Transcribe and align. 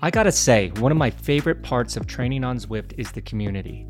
I 0.00 0.12
gotta 0.12 0.30
say, 0.30 0.68
one 0.78 0.92
of 0.92 0.98
my 0.98 1.10
favorite 1.10 1.60
parts 1.60 1.96
of 1.96 2.06
training 2.06 2.44
on 2.44 2.56
Zwift 2.56 2.92
is 2.96 3.10
the 3.10 3.20
community. 3.20 3.84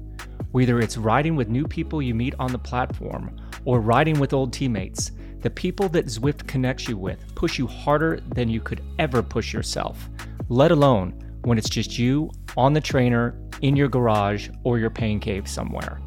Whether 0.53 0.81
it's 0.81 0.97
riding 0.97 1.37
with 1.37 1.51
new 1.51 1.67
people 1.67 2.01
you 2.01 2.15
meet 2.15 2.35
on 2.39 2.51
the 2.51 2.59
platform 2.59 3.37
or 3.67 3.83
riding 3.83 4.19
with 4.19 4.33
old 4.33 4.51
teammates, 4.51 5.11
the 5.43 5.51
people 5.51 5.87
that 5.91 6.07
Zwift 6.07 6.47
connects 6.47 6.89
you 6.89 6.97
with 6.97 7.35
push 7.35 7.59
you 7.59 7.67
harder 7.67 8.21
than 8.35 8.49
you 8.49 8.59
could 8.59 8.83
ever 8.99 9.23
push 9.23 9.53
yourself, 9.53 10.09
let 10.49 10.71
alone 10.71 11.13
when 11.43 11.59
it's 11.59 11.69
just 11.69 11.99
you 11.99 12.31
on 12.57 12.73
the 12.73 12.81
trainer, 12.81 13.39
in 13.61 13.77
your 13.77 13.89
garage, 13.89 14.49
or 14.65 14.79
your 14.79 14.89
pain 14.89 15.21
cave 15.21 15.47
somewhere. 15.47 16.01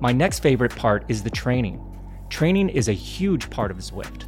My 0.00 0.10
next 0.10 0.40
favorite 0.40 0.74
part 0.74 1.04
is 1.06 1.22
the 1.22 1.30
training. 1.30 1.80
Training 2.30 2.68
is 2.68 2.88
a 2.88 2.92
huge 2.92 3.48
part 3.48 3.70
of 3.70 3.76
Zwift. 3.76 4.24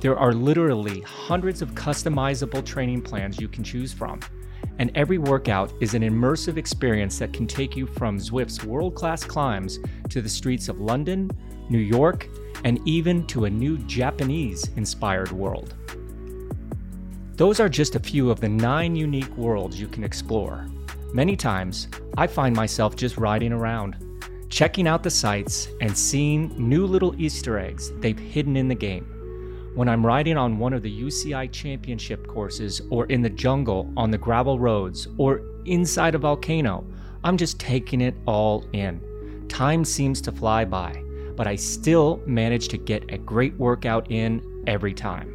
There 0.00 0.18
are 0.18 0.32
literally 0.32 1.02
hundreds 1.02 1.60
of 1.60 1.74
customizable 1.74 2.64
training 2.64 3.02
plans 3.02 3.40
you 3.40 3.48
can 3.48 3.62
choose 3.64 3.92
from, 3.92 4.20
and 4.78 4.90
every 4.94 5.18
workout 5.18 5.72
is 5.80 5.94
an 5.94 6.02
immersive 6.02 6.56
experience 6.56 7.18
that 7.18 7.32
can 7.32 7.46
take 7.46 7.76
you 7.76 7.86
from 7.86 8.18
Zwift's 8.18 8.64
world 8.64 8.94
class 8.94 9.24
climbs 9.24 9.78
to 10.08 10.22
the 10.22 10.28
streets 10.28 10.68
of 10.68 10.80
London, 10.80 11.30
New 11.68 11.78
York, 11.78 12.28
and 12.64 12.80
even 12.86 13.26
to 13.26 13.44
a 13.44 13.50
new 13.50 13.78
Japanese 13.78 14.70
inspired 14.76 15.32
world. 15.32 15.74
Those 17.34 17.60
are 17.60 17.68
just 17.68 17.94
a 17.94 18.00
few 18.00 18.30
of 18.30 18.40
the 18.40 18.48
nine 18.48 18.96
unique 18.96 19.36
worlds 19.36 19.80
you 19.80 19.86
can 19.88 20.02
explore. 20.02 20.66
Many 21.12 21.36
times, 21.36 21.88
I 22.16 22.26
find 22.26 22.54
myself 22.54 22.96
just 22.96 23.16
riding 23.16 23.52
around, 23.52 23.96
checking 24.50 24.88
out 24.88 25.02
the 25.02 25.10
sights 25.10 25.68
and 25.80 25.96
seeing 25.96 26.52
new 26.56 26.84
little 26.86 27.14
Easter 27.20 27.58
eggs 27.58 27.92
they've 28.00 28.18
hidden 28.18 28.56
in 28.56 28.68
the 28.68 28.74
game. 28.74 29.17
When 29.78 29.88
I'm 29.88 30.04
riding 30.04 30.36
on 30.36 30.58
one 30.58 30.72
of 30.72 30.82
the 30.82 30.90
UCI 30.90 31.52
championship 31.52 32.26
courses 32.26 32.82
or 32.90 33.06
in 33.06 33.22
the 33.22 33.30
jungle 33.30 33.92
on 33.96 34.10
the 34.10 34.18
gravel 34.18 34.58
roads 34.58 35.06
or 35.18 35.40
inside 35.66 36.16
a 36.16 36.18
volcano, 36.18 36.84
I'm 37.22 37.36
just 37.36 37.60
taking 37.60 38.00
it 38.00 38.16
all 38.26 38.66
in. 38.72 39.46
Time 39.48 39.84
seems 39.84 40.20
to 40.22 40.32
fly 40.32 40.64
by, 40.64 41.00
but 41.36 41.46
I 41.46 41.54
still 41.54 42.20
manage 42.26 42.66
to 42.70 42.76
get 42.76 43.12
a 43.12 43.18
great 43.18 43.54
workout 43.54 44.10
in 44.10 44.64
every 44.66 44.92
time. 44.92 45.32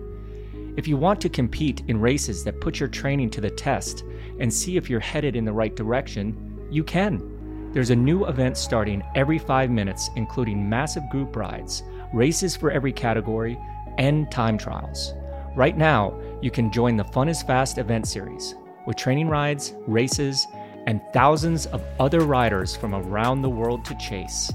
If 0.76 0.90
you 0.90 0.98
want 0.98 1.22
to 1.22 1.30
compete 1.30 1.82
in 1.88 2.02
races 2.02 2.44
that 2.44 2.60
put 2.60 2.82
your 2.82 2.90
training 2.90 3.30
to 3.30 3.40
the 3.40 3.50
test 3.50 4.04
and 4.42 4.54
see 4.54 4.76
if 4.76 4.90
you're 4.90 5.00
headed 5.00 5.38
in 5.38 5.46
the 5.46 5.54
right 5.54 5.74
direction, 5.74 6.68
you 6.70 6.84
can. 6.84 7.72
There's 7.72 7.92
a 7.92 7.96
new 7.96 8.26
event 8.26 8.58
starting 8.58 9.04
every 9.16 9.40
five 9.40 9.70
minutes, 9.72 10.10
including 10.18 10.68
massive 10.70 11.10
group 11.10 11.38
rides, 11.38 11.82
races 12.14 12.58
for 12.58 12.72
every 12.72 12.92
category, 12.92 13.58
and 13.98 14.30
time 14.32 14.58
trials. 14.58 15.14
Right 15.56 15.78
now, 15.78 16.20
you 16.42 16.52
can 16.52 16.72
join 16.72 16.98
the 16.98 17.04
Fun 17.04 17.30
is 17.30 17.44
Fast 17.44 17.78
event 17.78 18.08
series 18.08 18.56
with 18.86 18.98
training 18.98 19.30
rides, 19.30 19.74
races, 19.88 20.48
and 20.88 21.02
thousands 21.14 21.66
of 21.68 21.84
other 22.00 22.22
riders 22.22 22.76
from 22.76 22.94
around 22.94 23.42
the 23.42 23.50
world 23.50 23.86
to 23.86 23.96
chase. 23.96 24.52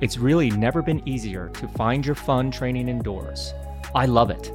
It's 0.00 0.18
really 0.18 0.50
never 0.50 0.82
been 0.82 1.06
easier 1.08 1.48
to 1.50 1.68
find 1.68 2.04
your 2.04 2.14
fun 2.14 2.50
training 2.50 2.88
indoors. 2.88 3.54
I 3.94 4.06
love 4.06 4.30
it. 4.30 4.52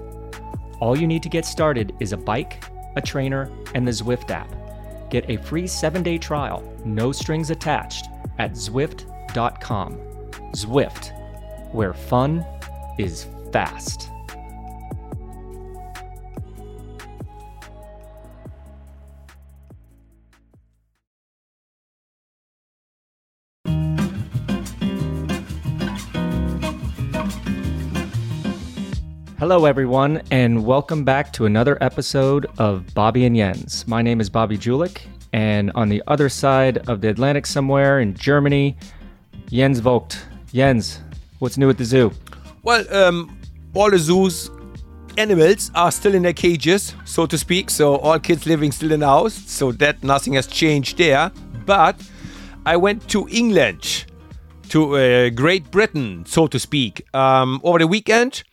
All 0.80 0.98
you 0.98 1.08
need 1.08 1.24
to 1.24 1.30
get 1.30 1.46
started 1.46 1.96
is 2.00 2.14
a 2.14 2.18
bike, 2.18 2.64
a 2.96 3.02
trainer, 3.02 3.50
and 3.74 3.88
the 3.88 3.92
Zwift 3.92 4.32
app. 4.32 4.50
Get 5.10 5.30
a 5.30 5.38
free 5.38 5.68
seven 5.68 6.04
day 6.04 6.18
trial, 6.18 6.64
no 6.84 7.12
strings 7.12 7.50
attached, 7.50 8.08
at 8.40 8.52
Zwift.com. 8.52 9.98
Zwift, 10.54 11.74
where 11.74 11.94
fun 11.94 12.46
is 12.98 13.28
fast. 13.52 14.10
Hello, 29.48 29.66
everyone, 29.66 30.24
and 30.32 30.66
welcome 30.66 31.04
back 31.04 31.32
to 31.34 31.46
another 31.46 31.78
episode 31.80 32.48
of 32.58 32.84
Bobby 32.96 33.26
and 33.26 33.36
Jens. 33.36 33.88
My 33.88 34.02
name 34.02 34.20
is 34.20 34.28
Bobby 34.28 34.58
Julich, 34.58 35.04
and 35.34 35.72
on 35.76 35.88
the 35.88 36.02
other 36.08 36.30
side 36.30 36.80
of 36.90 37.00
the 37.00 37.10
Atlantic, 37.10 37.46
somewhere 37.46 38.00
in 38.00 38.16
Germany, 38.16 38.76
Jens 39.52 39.78
Voigt. 39.78 40.20
Jens, 40.52 41.00
what's 41.38 41.60
new 41.60 41.70
at 41.70 41.78
the 41.78 41.86
zoo? 41.86 42.12
Well, 42.64 42.92
um, 42.92 43.38
all 43.76 43.92
the 43.92 44.00
zoos 44.00 44.50
animals 45.16 45.70
are 45.76 45.92
still 45.92 46.16
in 46.16 46.24
their 46.24 46.34
cages, 46.34 46.96
so 47.06 47.28
to 47.28 47.38
speak. 47.38 47.70
So 47.70 47.98
all 47.98 48.18
kids 48.18 48.48
living 48.48 48.72
still 48.72 48.94
in 48.94 49.02
the 49.02 49.06
house. 49.06 49.36
So 49.36 49.72
that 49.74 50.04
nothing 50.04 50.34
has 50.34 50.48
changed 50.48 50.98
there. 50.98 51.32
But 51.68 52.02
I 52.66 52.78
went 52.78 53.08
to 53.10 53.28
England, 53.30 54.06
to 54.70 54.98
uh, 54.98 55.30
Great 55.30 55.70
Britain, 55.70 56.26
so 56.26 56.48
to 56.48 56.58
speak, 56.58 57.06
um, 57.14 57.62
over 57.64 57.78
the 57.78 57.86
weekend 57.86 58.44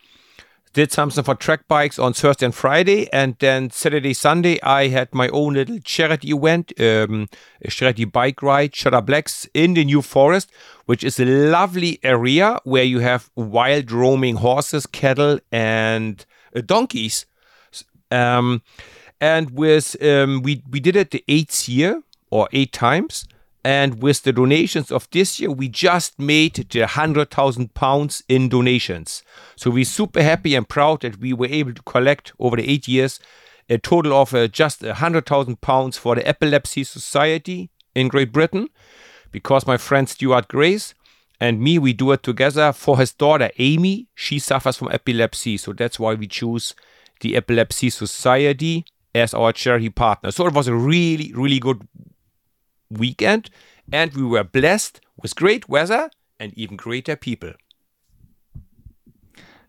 did 0.73 0.91
something 0.91 1.23
for 1.23 1.35
track 1.35 1.69
bikes 1.69 1.99
on 1.99 2.13
Thursday 2.13 2.47
and 2.47 2.55
Friday, 2.55 3.11
and 3.13 3.37
then 3.41 3.71
Saturday, 3.71 4.15
Sunday, 4.15 4.61
I 4.63 4.89
had 4.89 5.15
my 5.15 5.29
own 5.29 5.55
little 5.55 5.79
charity 5.81 6.31
event, 6.31 6.73
um, 6.81 7.29
a 7.63 7.69
charity 7.71 8.05
bike 8.05 8.43
ride, 8.43 8.75
Shutter 8.75 9.03
Blacks 9.03 9.47
in 9.53 9.75
the 9.75 9.85
New 9.85 10.03
Forest, 10.03 10.51
which 10.87 11.05
is 11.05 11.21
a 11.21 11.25
lovely 11.25 11.99
area 12.03 12.59
where 12.65 12.85
you 12.85 13.01
have 13.01 13.31
wild 13.37 13.93
roaming 13.93 14.37
horses, 14.37 14.87
cattle, 14.87 15.39
and 15.51 16.25
uh, 16.57 16.63
donkeys. 16.65 17.27
Um, 18.11 18.63
and 19.21 19.51
with 19.51 20.03
um, 20.03 20.43
we 20.43 20.63
we 20.69 20.81
did 20.81 20.97
it 20.97 21.11
the 21.13 21.25
eighth 21.29 21.69
year 21.69 22.03
or 22.31 22.49
eight 22.53 22.73
times, 22.73 23.27
and 23.65 24.03
with 24.03 24.23
the 24.23 24.33
donations 24.33 24.91
of 24.91 25.09
this 25.11 25.39
year, 25.39 25.51
we 25.51 25.69
just 25.69 26.19
made 26.19 26.55
the 26.71 26.81
100,000 26.81 27.75
pounds 27.75 28.23
in 28.29 28.49
donations. 28.49 29.23
So 29.55 29.71
we're 29.71 29.85
super 29.85 30.23
happy 30.23 30.55
and 30.57 30.69
proud 30.69 31.03
that 31.03 31.19
we 31.19 31.33
were 31.33 31.47
able 31.47 31.73
to 31.75 31.83
collect 31.83 32.33
over 32.41 32.57
the 32.57 32.69
eight 32.69 32.89
years 32.89 33.21
a 33.69 33.79
total 33.79 34.15
of 34.15 34.35
uh, 34.35 34.49
just 34.49 34.83
100,000 34.83 35.61
pounds 35.61 35.97
for 35.97 36.17
the 36.17 36.27
Epilepsy 36.27 36.83
Society 36.83 37.71
in 37.95 38.09
Great 38.09 38.33
Britain. 38.33 38.69
Because 39.31 39.67
my 39.67 39.77
friend 39.77 40.09
Stuart 40.09 40.49
Grace 40.49 40.95
and 41.41 41.61
me, 41.61 41.79
we 41.79 41.93
do 41.93 42.11
it 42.13 42.23
together 42.23 42.73
for 42.73 42.99
his 42.99 43.13
daughter 43.13 43.51
Amy. 43.59 44.09
She 44.15 44.41
suffers 44.41 44.77
from 44.77 44.91
epilepsy. 44.91 45.57
So 45.57 45.73
that's 45.73 45.99
why 46.01 46.15
we 46.15 46.27
choose 46.27 46.75
the 47.21 47.37
Epilepsy 47.37 47.91
Society 47.91 48.85
as 49.15 49.33
our 49.33 49.53
charity 49.53 49.89
partner. 49.89 50.33
So 50.33 50.47
it 50.47 50.53
was 50.53 50.67
a 50.67 50.75
really, 50.75 51.33
really 51.35 51.61
good 51.61 51.87
weekend, 52.99 53.51
and 53.93 54.13
we 54.15 54.23
were 54.23 54.45
blessed 54.45 55.01
with 55.21 55.35
great 55.35 55.69
weather 55.69 56.11
and 56.39 56.53
even 56.57 56.77
greater 56.77 57.17
people. 57.17 57.53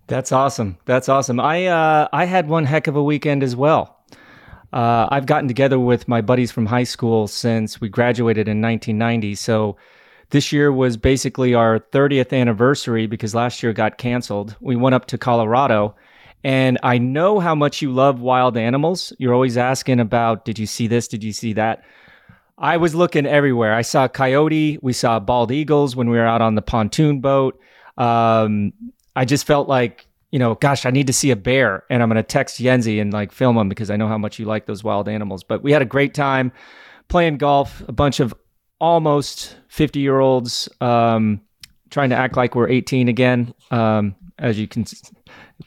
That's 0.07 0.31
awesome. 0.31 0.78
That's 0.85 1.07
awesome. 1.07 1.39
I 1.39 1.67
uh, 1.67 2.07
I 2.12 2.25
had 2.25 2.50
one 2.50 2.66
heck 2.66 2.88
of 2.88 2.95
a 2.95 3.03
weekend 3.03 3.41
as 3.44 3.56
well. 3.56 3.97
Uh, 4.73 5.07
I've 5.12 5.28
gotten 5.28 5.47
together 5.47 5.79
with 5.79 6.07
my 6.07 6.22
buddies 6.22 6.51
from 6.51 6.66
high 6.66 6.83
school 6.83 7.28
since 7.28 7.79
we 7.79 7.89
graduated 7.89 8.47
in 8.47 8.59
1990. 8.59 9.35
So 9.35 9.78
this 10.31 10.51
year 10.51 10.72
was 10.72 10.97
basically 10.97 11.53
our 11.53 11.79
30th 11.79 12.33
anniversary 12.33 13.06
because 13.06 13.35
last 13.35 13.62
year 13.62 13.72
got 13.72 14.00
canceled. 14.00 14.56
We 14.62 14.75
went 14.75 14.95
up 14.95 15.06
to 15.07 15.17
Colorado. 15.17 15.95
And 16.44 16.79
I 16.83 16.97
know 16.97 17.39
how 17.39 17.56
much 17.56 17.81
you 17.81 17.91
love 17.91 18.19
wild 18.19 18.57
animals. 18.57 19.13
You're 19.19 19.33
always 19.33 19.57
asking 19.57 20.00
about, 20.00 20.44
did 20.44 20.59
you 20.59 20.66
see 20.66 20.88
this? 20.88 21.07
Did 21.07 21.23
you 21.23 21.31
see 21.31 21.53
that? 21.53 21.83
I 22.57 22.77
was 22.77 22.93
looking 22.93 23.25
everywhere. 23.25 23.73
I 23.73 23.81
saw 23.81 24.07
coyote. 24.07 24.79
We 24.81 24.93
saw 24.93 25.19
bald 25.19 25.51
eagles 25.51 25.95
when 25.95 26.09
we 26.09 26.17
were 26.17 26.25
out 26.25 26.41
on 26.41 26.55
the 26.55 26.61
pontoon 26.61 27.19
boat. 27.19 27.59
Um, 27.97 28.73
I 29.15 29.25
just 29.25 29.45
felt 29.45 29.67
like, 29.67 30.07
you 30.31 30.39
know, 30.39 30.55
gosh, 30.55 30.85
I 30.85 30.91
need 30.91 31.07
to 31.07 31.13
see 31.13 31.31
a 31.31 31.35
bear, 31.35 31.83
and 31.89 32.01
I'm 32.01 32.09
going 32.09 32.17
to 32.17 32.23
text 32.23 32.59
Yenzi 32.59 33.01
and 33.01 33.13
like 33.13 33.31
film 33.31 33.57
him 33.57 33.69
because 33.69 33.89
I 33.89 33.97
know 33.97 34.07
how 34.07 34.17
much 34.17 34.39
you 34.39 34.45
like 34.45 34.65
those 34.65 34.83
wild 34.83 35.07
animals. 35.07 35.44
But 35.44 35.63
we 35.63 35.71
had 35.71 35.81
a 35.81 35.85
great 35.85 36.13
time 36.13 36.51
playing 37.07 37.38
golf. 37.38 37.83
A 37.88 37.91
bunch 37.91 38.19
of 38.19 38.33
almost 38.79 39.56
50 39.69 39.99
year 39.99 40.19
olds 40.19 40.69
um, 40.81 41.41
trying 41.89 42.09
to 42.09 42.15
act 42.15 42.35
like 42.35 42.56
we're 42.56 42.69
18 42.69 43.07
again. 43.07 43.53
Um, 43.71 44.15
as 44.39 44.59
you 44.59 44.67
can 44.67 44.85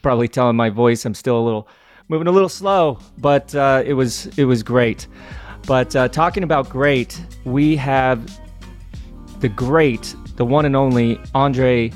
probably 0.01 0.27
tell 0.27 0.49
in 0.49 0.55
my 0.55 0.69
voice, 0.69 1.05
I'm 1.05 1.13
still 1.13 1.39
a 1.39 1.43
little 1.43 1.67
moving 2.09 2.27
a 2.27 2.31
little 2.31 2.49
slow, 2.49 2.99
but 3.17 3.53
uh, 3.55 3.83
it 3.85 3.93
was 3.93 4.27
it 4.37 4.45
was 4.45 4.63
great. 4.63 5.07
But 5.67 5.95
uh, 5.95 6.07
talking 6.07 6.43
about 6.43 6.69
great, 6.69 7.21
we 7.43 7.75
have 7.75 8.39
the 9.41 9.49
great, 9.49 10.15
the 10.37 10.45
one 10.45 10.65
and 10.65 10.75
only 10.75 11.19
Andre 11.35 11.89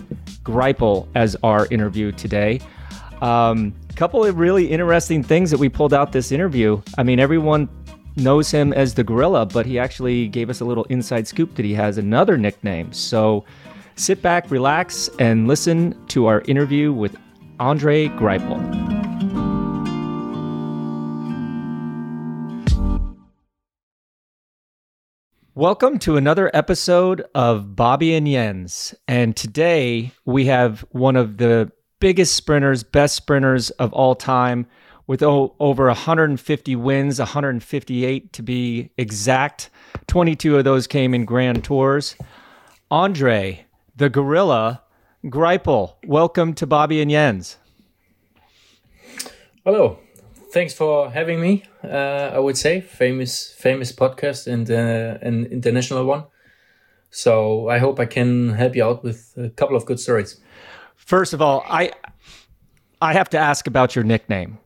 Greipel 0.44 1.08
as 1.16 1.38
our 1.42 1.68
interview 1.68 2.12
today. 2.12 2.60
A 3.22 3.26
um, 3.26 3.74
couple 3.96 4.26
of 4.26 4.38
really 4.38 4.70
interesting 4.70 5.24
things 5.24 5.50
that 5.52 5.60
we 5.60 5.70
pulled 5.70 5.94
out 5.94 6.12
this 6.12 6.34
interview. 6.34 6.82
I 6.98 7.04
mean, 7.04 7.20
everyone 7.20 7.70
knows 8.18 8.52
him 8.52 8.74
as 8.74 8.94
the 8.94 9.06
Gorilla, 9.06 9.46
but 9.46 9.66
he 9.66 9.80
actually 9.80 10.28
gave 10.28 10.50
us 10.50 10.60
a 10.60 10.66
little 10.66 10.84
inside 10.86 11.28
scoop 11.28 11.56
that 11.56 11.64
he 11.64 11.74
has 11.74 11.98
another 11.98 12.38
nickname. 12.38 12.92
So 12.92 13.46
sit 13.96 14.22
back, 14.22 14.52
relax, 14.52 15.10
and 15.18 15.48
listen 15.48 15.96
to 16.08 16.26
our 16.26 16.42
interview 16.42 16.92
with 16.92 17.16
Andre 17.60 18.10
Greipel. 18.10 19.11
Welcome 25.54 26.00
to 26.00 26.16
another 26.16 26.50
episode 26.54 27.24
of 27.36 27.76
Bobby 27.76 28.16
and 28.16 28.26
Jens. 28.26 28.96
And 29.08 29.36
today 29.36 30.14
we 30.26 30.46
have 30.46 30.86
one 30.92 31.16
of 31.16 31.38
the 31.38 31.72
biggest 32.00 32.36
sprinters, 32.36 32.84
best 32.84 33.16
sprinters 33.16 33.70
of 33.72 33.92
all 33.92 34.16
time, 34.16 34.66
with 35.08 35.22
o- 35.22 35.54
over 35.60 35.88
150 35.88 36.76
wins, 36.76 37.20
158 37.20 38.32
to 38.34 38.42
be 38.42 38.92
exact. 38.98 39.70
22 40.08 40.58
of 40.58 40.64
those 40.64 40.88
came 40.88 41.14
in 41.14 41.26
Grand 41.26 41.64
Tours. 41.64 42.16
Andre, 42.90 43.66
the 43.96 44.10
gorilla, 44.10 44.82
Greipel, 45.26 45.96
welcome 46.06 46.54
to 46.54 46.66
Bobby 46.66 47.02
and 47.02 47.12
Jens. 47.12 47.58
Hello 49.66 50.00
thanks 50.52 50.74
for 50.74 51.10
having 51.10 51.40
me. 51.40 51.64
Uh, 51.84 52.32
I 52.34 52.40
would 52.40 52.58
say 52.58 52.82
famous, 52.82 53.54
famous 53.54 53.92
podcast 53.92 54.48
and 54.48 54.70
uh, 54.70 55.18
an 55.22 55.46
international 55.46 56.06
one. 56.06 56.26
So 57.10 57.68
I 57.70 57.78
hope 57.78 58.00
I 58.00 58.06
can 58.06 58.50
help 58.54 58.76
you 58.76 58.84
out 58.86 59.04
with 59.04 59.34
a 59.38 59.50
couple 59.50 59.76
of 59.76 59.86
good 59.86 60.00
stories. 60.00 60.40
First 60.96 61.34
of 61.34 61.42
all, 61.42 61.64
I 61.68 61.92
I 63.02 63.14
have 63.14 63.30
to 63.30 63.38
ask 63.38 63.68
about 63.68 63.96
your 63.96 64.04
nickname, 64.04 64.60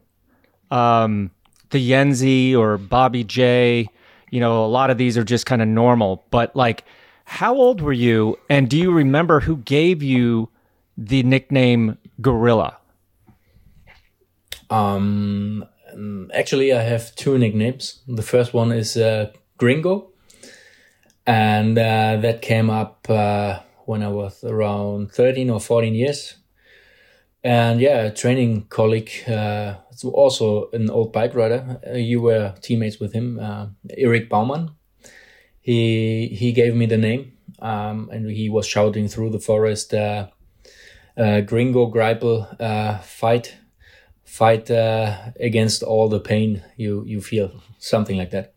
um, 0.70 1.32
the 1.70 1.92
Yenzi 1.92 2.56
or 2.56 2.78
Bobby 2.78 3.24
J. 3.24 3.88
You 4.30 4.40
know, 4.42 4.66
a 4.66 4.68
lot 4.68 4.90
of 4.90 4.98
these 4.98 5.18
are 5.18 5.24
just 5.24 5.46
kind 5.46 5.62
of 5.62 5.68
normal. 5.68 6.26
But 6.30 6.56
like, 6.56 6.84
how 7.24 7.56
old 7.56 7.82
were 7.82 7.94
you, 7.94 8.38
and 8.50 8.70
do 8.70 8.78
you 8.78 8.92
remember 8.92 9.40
who 9.40 9.58
gave 9.58 10.04
you 10.04 10.50
the 10.98 11.24
nickname 11.24 11.98
Gorilla? 12.22 12.78
Um, 14.70 15.66
um, 15.96 16.30
actually, 16.34 16.74
I 16.74 16.82
have 16.82 17.16
two 17.16 17.38
nicknames. 17.38 18.02
The 18.08 18.22
first 18.22 18.54
one 18.54 18.72
is 18.72 18.98
uh, 18.98 19.32
Gringo, 19.58 20.10
and 21.26 21.78
uh, 21.78 22.18
that 22.18 22.42
came 22.42 22.70
up 22.70 23.10
uh, 23.10 23.60
when 23.86 24.04
I 24.04 24.10
was 24.10 24.44
around 24.44 25.12
13 25.12 25.50
or 25.50 25.60
14 25.60 25.96
years. 25.96 26.36
And 27.44 27.80
yeah, 27.80 28.06
a 28.06 28.14
training 28.14 28.66
colleague, 28.70 29.12
uh, 29.28 29.76
also 30.12 30.70
an 30.72 30.90
old 30.90 31.14
bike 31.14 31.36
rider. 31.36 31.80
Uh, 31.88 31.94
you 31.94 32.22
were 32.22 32.56
teammates 32.62 33.00
with 33.00 33.14
him, 33.14 33.40
uh, 33.40 33.68
Eric 33.92 34.30
Baumann. 34.30 34.72
He 35.62 36.28
he 36.28 36.52
gave 36.52 36.76
me 36.76 36.86
the 36.86 36.98
name, 36.98 37.34
um, 37.60 38.10
and 38.12 38.30
he 38.30 38.50
was 38.50 38.68
shouting 38.68 39.08
through 39.08 39.32
the 39.32 39.40
forest, 39.40 39.92
"Gringo 39.92 40.32
Greipel, 41.92 43.04
fight!" 43.04 43.56
Fight 44.26 44.70
uh, 44.70 45.16
against 45.40 45.84
all 45.84 46.10
the 46.10 46.20
pain 46.20 46.62
you 46.76 47.04
you 47.06 47.22
feel 47.22 47.52
something 47.78 48.18
like 48.18 48.32
that. 48.32 48.54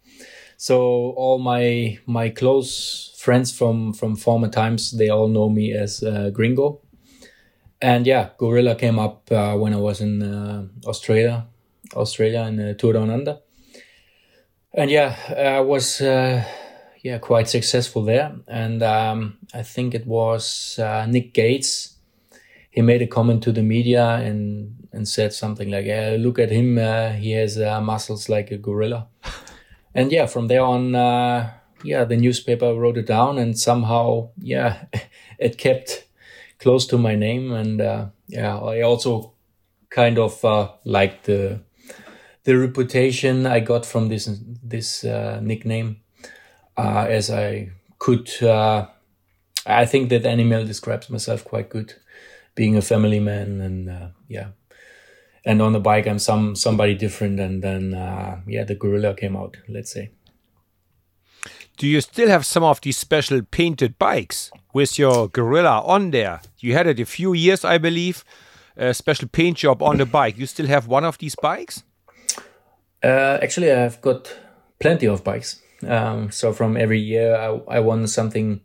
So 0.56 1.12
all 1.16 1.38
my 1.38 1.98
my 2.06 2.30
close 2.30 3.14
friends 3.16 3.56
from 3.56 3.92
from 3.92 4.16
former 4.16 4.48
times 4.48 4.90
they 4.90 5.08
all 5.08 5.28
know 5.28 5.48
me 5.48 5.72
as 5.72 6.02
uh, 6.02 6.30
gringo. 6.30 6.80
And 7.80 8.06
yeah 8.06 8.30
gorilla 8.38 8.74
came 8.74 8.98
up 8.98 9.30
uh, 9.30 9.54
when 9.56 9.72
i 9.72 9.76
was 9.76 10.00
in 10.00 10.20
uh, 10.22 10.66
australia 10.84 11.46
australia 11.94 12.42
in 12.42 12.56
the 12.56 12.74
tour 12.74 12.92
down 12.94 13.10
under. 13.10 13.38
And 14.74 14.90
yeah 14.90 15.14
i 15.36 15.60
was 15.60 16.00
uh, 16.00 16.42
yeah 17.04 17.18
quite 17.18 17.48
successful 17.48 18.02
there. 18.02 18.34
And 18.48 18.82
um, 18.82 19.38
i 19.54 19.62
think 19.62 19.94
it 19.94 20.06
was 20.06 20.78
uh, 20.78 21.06
nick 21.06 21.34
gates. 21.34 21.94
He 22.70 22.82
made 22.82 23.02
a 23.02 23.06
comment 23.06 23.42
to 23.44 23.52
the 23.52 23.62
media 23.62 24.06
and 24.14 24.77
and 24.98 25.08
said 25.08 25.32
something 25.32 25.70
like, 25.70 25.86
yeah, 25.86 26.16
"Look 26.18 26.38
at 26.38 26.50
him; 26.50 26.76
uh, 26.76 27.12
he 27.12 27.30
has 27.30 27.56
uh, 27.56 27.80
muscles 27.80 28.28
like 28.28 28.50
a 28.50 28.58
gorilla." 28.58 29.06
and 29.94 30.12
yeah, 30.12 30.26
from 30.26 30.48
there 30.48 30.62
on, 30.62 30.94
uh, 30.94 31.50
yeah, 31.84 32.04
the 32.04 32.16
newspaper 32.16 32.74
wrote 32.74 32.98
it 32.98 33.06
down, 33.06 33.38
and 33.38 33.56
somehow, 33.58 34.30
yeah, 34.36 34.84
it 35.38 35.56
kept 35.56 36.04
close 36.58 36.84
to 36.88 36.98
my 36.98 37.14
name, 37.14 37.52
and 37.52 37.80
uh, 37.80 38.06
yeah, 38.26 38.58
I 38.58 38.82
also 38.82 39.32
kind 39.88 40.18
of 40.18 40.44
uh, 40.44 40.72
liked 40.84 41.24
the 41.24 41.60
the 42.44 42.58
reputation 42.58 43.46
I 43.46 43.60
got 43.60 43.86
from 43.86 44.08
this 44.08 44.28
this 44.62 45.04
uh, 45.04 45.38
nickname, 45.40 46.00
as 46.76 47.30
I 47.30 47.70
could. 47.98 48.28
I 49.66 49.84
think 49.84 50.08
that 50.08 50.24
animal 50.24 50.64
describes 50.64 51.10
myself 51.10 51.44
quite 51.44 51.68
good, 51.68 51.94
being 52.54 52.76
a 52.76 52.82
family 52.82 53.20
man, 53.20 53.60
and 53.60 54.12
yeah, 54.26 54.48
and 55.44 55.62
on 55.62 55.72
the 55.72 55.80
bike 55.80 56.06
I'm 56.06 56.18
some 56.18 56.54
somebody 56.54 56.94
different 56.94 57.40
and 57.40 57.62
then 57.62 57.94
uh, 57.94 58.40
yeah 58.46 58.64
the 58.64 58.74
gorilla 58.74 59.14
came 59.14 59.36
out 59.36 59.56
let's 59.68 59.92
say. 59.92 60.10
Do 61.76 61.86
you 61.86 62.00
still 62.00 62.28
have 62.28 62.44
some 62.44 62.64
of 62.64 62.80
these 62.80 62.98
special 62.98 63.42
painted 63.42 63.98
bikes 63.98 64.50
with 64.74 64.98
your 64.98 65.28
gorilla 65.28 65.80
on 65.84 66.10
there? 66.10 66.40
You 66.58 66.72
had 66.72 66.86
it 66.86 67.00
a 67.00 67.06
few 67.06 67.34
years 67.34 67.64
I 67.64 67.78
believe. 67.78 68.24
A 68.76 68.94
special 68.94 69.28
paint 69.28 69.56
job 69.56 69.82
on 69.82 69.96
the 69.96 70.06
bike. 70.06 70.38
You 70.38 70.46
still 70.46 70.66
have 70.66 70.86
one 70.86 71.04
of 71.04 71.18
these 71.18 71.34
bikes? 71.34 71.82
Uh, 73.02 73.38
actually 73.42 73.72
I've 73.72 74.00
got 74.00 74.32
plenty 74.80 75.06
of 75.06 75.24
bikes. 75.24 75.60
Um, 75.86 76.30
so 76.30 76.52
from 76.52 76.76
every 76.76 77.00
year 77.00 77.36
I, 77.36 77.76
I 77.76 77.80
won 77.80 78.06
something 78.06 78.60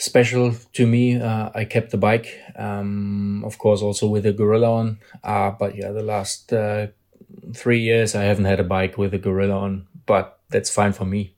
special 0.00 0.54
to 0.72 0.86
me. 0.86 1.20
Uh, 1.20 1.50
I 1.54 1.64
kept 1.64 1.90
the 1.90 1.98
bike, 1.98 2.40
um, 2.56 3.44
of 3.44 3.58
course, 3.58 3.82
also 3.82 4.08
with 4.08 4.24
a 4.26 4.32
Gorilla 4.32 4.72
on. 4.72 4.98
Uh, 5.22 5.50
but 5.50 5.76
yeah, 5.76 5.92
the 5.92 6.02
last 6.02 6.52
uh, 6.52 6.88
three 7.54 7.80
years 7.80 8.14
I 8.14 8.22
haven't 8.22 8.46
had 8.46 8.60
a 8.60 8.64
bike 8.64 8.96
with 8.96 9.14
a 9.14 9.18
Gorilla 9.18 9.58
on, 9.58 9.86
but 10.06 10.40
that's 10.48 10.70
fine 10.70 10.92
for 10.92 11.04
me. 11.04 11.34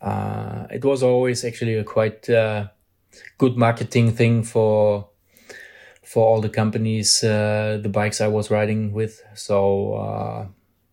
Uh, 0.00 0.66
it 0.70 0.84
was 0.84 1.02
always 1.02 1.44
actually 1.44 1.74
a 1.74 1.84
quite 1.84 2.28
uh, 2.28 2.66
good 3.38 3.56
marketing 3.56 4.12
thing 4.12 4.44
for 4.44 5.08
for 6.04 6.24
all 6.24 6.40
the 6.40 6.48
companies, 6.48 7.24
uh, 7.24 7.80
the 7.82 7.88
bikes 7.88 8.20
I 8.20 8.28
was 8.28 8.50
riding 8.50 8.92
with. 8.92 9.24
So 9.34 10.48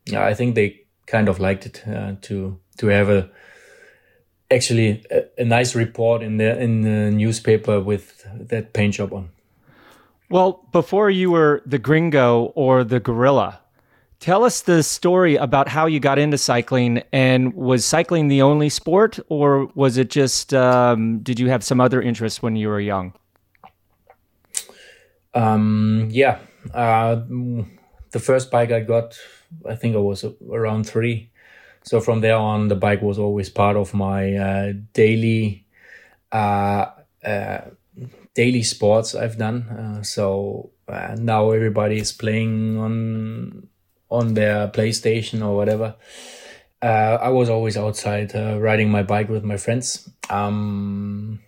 yeah, 0.05 0.25
I 0.25 0.33
think 0.33 0.55
they 0.55 0.85
kind 1.05 1.27
of 1.27 1.39
liked 1.39 1.65
it 1.65 1.83
to 2.21 2.59
to 2.77 2.87
have 2.87 3.09
a 3.09 3.29
actually 4.53 5.03
a, 5.11 5.23
a, 5.37 5.45
nice 5.45 5.75
report 5.75 6.21
in 6.21 6.37
the 6.37 6.59
in 6.59 6.81
the 6.81 7.11
newspaper 7.11 7.79
with 7.79 8.25
that 8.49 8.73
paint 8.73 8.95
job 8.95 9.13
on. 9.13 9.29
Well, 10.29 10.65
before 10.71 11.09
you 11.09 11.31
were 11.31 11.61
the 11.65 11.79
gringo 11.79 12.45
or 12.55 12.83
the 12.83 12.99
gorilla, 12.99 13.59
tell 14.19 14.43
us 14.43 14.61
the 14.61 14.81
story 14.83 15.35
about 15.35 15.67
how 15.67 15.85
you 15.85 15.99
got 15.99 16.17
into 16.17 16.37
cycling 16.37 17.03
and 17.11 17.53
was 17.53 17.85
cycling 17.85 18.29
the 18.29 18.41
only 18.41 18.69
sport 18.69 19.19
or 19.29 19.65
was 19.75 19.97
it 19.97 20.09
just 20.09 20.53
um, 20.53 21.19
did 21.19 21.39
you 21.39 21.49
have 21.49 21.63
some 21.63 21.81
other 21.81 22.01
interests 22.01 22.41
when 22.41 22.55
you 22.55 22.67
were 22.67 22.79
young? 22.79 23.13
Um, 25.35 26.09
yeah, 26.11 26.39
uh, 26.73 27.15
the 28.11 28.19
first 28.19 28.51
bike 28.51 28.71
I 28.71 28.81
got, 28.81 29.17
I 29.67 29.75
think 29.75 29.95
I 29.95 29.99
was 29.99 30.23
around 30.49 30.85
three 30.85 31.31
so 31.83 31.99
from 31.99 32.21
there 32.21 32.37
on, 32.37 32.69
the 32.69 32.75
bike 32.75 33.01
was 33.01 33.19
always 33.19 33.49
part 33.49 33.75
of 33.75 33.93
my 33.93 34.35
uh, 34.35 34.73
daily 34.93 35.65
uh, 36.31 36.87
uh, 37.23 37.61
daily 38.33 38.63
sports 38.63 39.15
I've 39.15 39.37
done. 39.37 39.63
Uh, 39.69 40.03
so 40.03 40.71
uh, 40.87 41.15
now 41.19 41.51
everybody 41.51 41.99
is 41.99 42.11
playing 42.11 42.77
on 42.79 43.67
on 44.09 44.33
their 44.33 44.67
PlayStation 44.69 45.45
or 45.45 45.55
whatever. 45.55 45.95
Uh, 46.81 47.17
I 47.21 47.29
was 47.29 47.49
always 47.49 47.77
outside 47.77 48.33
riding 48.35 48.89
my 48.89 49.03
bike 49.03 49.29
with 49.29 49.43
my 49.43 49.57
friends. 49.57 50.09
Um, 50.29 51.39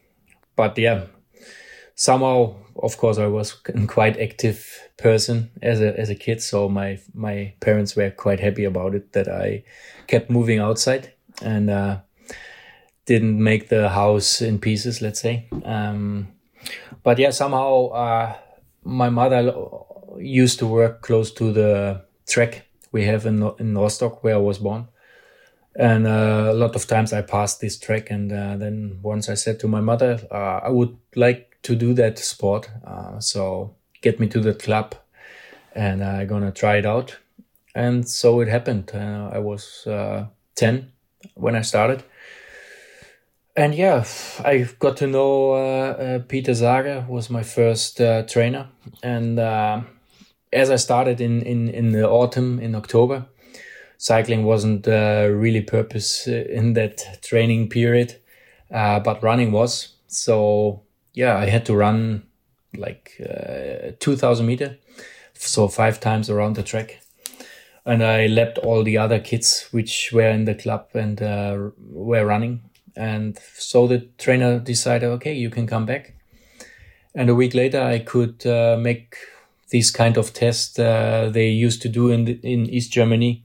but 0.56 0.78
yeah, 0.78 1.06
somehow, 1.96 2.56
of 2.76 2.98
course, 2.98 3.18
I 3.18 3.28
was 3.28 3.54
quite 3.88 4.20
active 4.20 4.90
person 4.98 5.52
as 5.62 5.82
a 5.82 6.00
as 6.00 6.10
a 6.10 6.16
kid. 6.16 6.42
So 6.42 6.70
my 6.70 7.00
my 7.14 7.54
parents 7.60 7.96
were 7.96 8.12
quite 8.12 8.40
happy 8.40 8.66
about 8.66 8.96
it 8.96 9.14
that 9.14 9.28
I 9.28 9.64
kept 10.08 10.30
moving 10.30 10.60
outside 10.60 11.14
and 11.42 11.70
uh, 11.70 12.00
didn't 13.06 13.42
make 13.42 13.70
the 13.70 13.90
house 13.90 14.42
in 14.42 14.60
pieces, 14.60 15.02
let's 15.02 15.20
say. 15.20 15.48
Um, 15.64 16.28
but 17.04 17.20
yeah, 17.20 17.32
somehow 17.32 17.88
uh, 17.88 18.36
my 18.84 19.10
mother 19.10 19.54
used 20.18 20.60
to 20.60 20.68
work 20.68 21.02
close 21.02 21.32
to 21.34 21.52
the 21.52 22.02
track 22.28 22.68
we 22.92 23.06
have 23.06 23.26
in, 23.26 23.52
in 23.60 23.78
Rostock, 23.78 24.24
where 24.24 24.36
I 24.36 24.40
was 24.40 24.58
born. 24.58 24.88
And 25.78 26.08
uh, 26.08 26.52
a 26.52 26.54
lot 26.54 26.76
of 26.76 26.88
times 26.88 27.12
I 27.12 27.22
passed 27.22 27.60
this 27.60 27.78
track, 27.78 28.10
and 28.10 28.32
uh, 28.32 28.56
then 28.56 29.00
once 29.02 29.28
I 29.28 29.34
said 29.34 29.60
to 29.60 29.68
my 29.68 29.82
mother, 29.82 30.26
uh, 30.32 30.62
I 30.64 30.70
would 30.70 30.98
like 31.16 31.55
to 31.66 31.76
do 31.76 31.94
that 31.94 32.18
sport. 32.18 32.70
Uh, 32.86 33.20
so 33.20 33.76
get 34.02 34.20
me 34.20 34.28
to 34.28 34.40
the 34.40 34.54
club, 34.54 34.96
and 35.74 36.04
I'm 36.04 36.28
gonna 36.28 36.52
try 36.52 36.78
it 36.78 36.86
out 36.86 37.18
and 37.76 38.08
so 38.08 38.40
it 38.40 38.48
happened. 38.48 38.92
Uh, 38.94 39.30
I 39.34 39.40
was 39.40 39.86
uh, 39.86 40.28
ten 40.56 40.94
when 41.36 41.56
I 41.56 41.62
started, 41.62 42.04
and 43.56 43.76
yeah, 43.76 44.06
I 44.44 44.68
got 44.80 44.98
to 44.98 45.08
know 45.08 45.52
uh, 45.52 45.58
uh 45.58 46.20
Peter 46.20 46.56
Sager 46.56 47.06
was 47.08 47.30
my 47.30 47.44
first 47.44 47.98
trainer, 47.98 48.70
and 49.04 49.40
as 50.54 50.72
I 50.72 50.78
started 50.78 51.20
in, 51.20 51.42
in 51.42 51.70
in 51.70 51.92
the 51.92 52.08
autumn 52.10 52.60
in 52.60 52.74
October, 52.76 53.26
cycling 53.98 54.46
wasn't 54.46 54.88
really 54.88 55.62
purpose 55.62 56.28
in 56.28 56.74
that 56.74 57.22
training 57.22 57.70
period, 57.70 58.16
but 58.70 59.22
running 59.22 59.52
was. 59.52 59.90
So 60.08 60.84
yeah, 61.16 61.38
I 61.38 61.50
had 61.50 61.66
to 61.66 61.76
run 61.76 62.24
like 62.78 63.14
uh, 63.22 63.92
2000 64.00 64.46
meter, 64.46 64.78
so 65.34 65.68
five 65.68 66.00
times 66.00 66.30
around 66.30 66.56
the 66.56 66.64
track. 66.64 67.00
And 67.86 68.04
I 68.04 68.28
lapped 68.28 68.58
all 68.58 68.84
the 68.84 68.98
other 68.98 69.20
kids 69.20 69.68
which 69.72 70.12
were 70.12 70.30
in 70.30 70.46
the 70.46 70.56
club 70.56 70.88
and 70.94 71.22
uh, 71.22 71.70
were 71.78 72.26
running. 72.26 72.62
And 72.96 73.40
so 73.56 73.88
the 73.88 74.08
trainer 74.18 74.60
decided, 74.60 75.08
okay, 75.08 75.34
you 75.34 75.50
can 75.50 75.68
come 75.68 75.86
back. 75.86 76.16
And 77.14 77.30
a 77.30 77.36
week 77.36 77.54
later, 77.54 77.82
I 77.82 78.00
could 78.00 78.46
uh, 78.46 78.78
make 78.80 79.16
these 79.70 79.92
kind 79.92 80.18
of 80.18 80.34
tests 80.34 80.78
uh, 80.78 81.30
they 81.32 81.50
used 81.50 81.82
to 81.84 81.90
do 81.90 82.10
in 82.10 82.26
the, 82.26 82.40
in 82.44 82.66
East 82.70 82.92
Germany. 82.92 83.44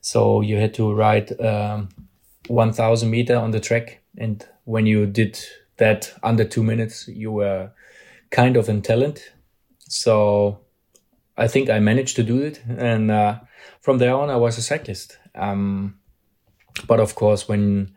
So 0.00 0.40
you 0.40 0.56
had 0.56 0.74
to 0.74 0.92
ride 0.92 1.38
um, 1.40 1.88
1,000 2.46 3.10
meter 3.10 3.36
on 3.36 3.50
the 3.50 3.60
track, 3.60 4.00
and 4.16 4.46
when 4.64 4.86
you 4.86 5.06
did 5.06 5.38
that 5.78 6.12
under 6.22 6.44
two 6.44 6.62
minutes, 6.62 7.08
you 7.08 7.32
were 7.32 7.70
kind 8.30 8.56
of 8.56 8.68
in 8.68 8.82
talent. 8.82 9.32
So 9.88 10.60
I 11.36 11.48
think 11.48 11.70
I 11.70 11.78
managed 11.78 12.16
to 12.16 12.22
do 12.22 12.42
it. 12.42 12.62
And 12.66 13.10
uh, 13.10 13.40
from 13.80 13.98
there 13.98 14.14
on, 14.14 14.30
I 14.30 14.36
was 14.36 14.58
a 14.58 14.62
cyclist. 14.62 15.18
Um, 15.34 15.98
but 16.86 17.00
of 17.00 17.14
course, 17.14 17.48
when 17.48 17.94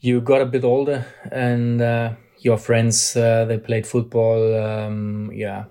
you 0.00 0.20
got 0.20 0.40
a 0.40 0.46
bit 0.46 0.64
older 0.64 1.06
and 1.30 1.80
uh, 1.80 2.12
your 2.38 2.58
friends 2.58 3.16
uh, 3.16 3.44
they 3.44 3.58
played 3.58 3.86
football, 3.86 4.54
um, 4.56 5.30
yeah, 5.32 5.64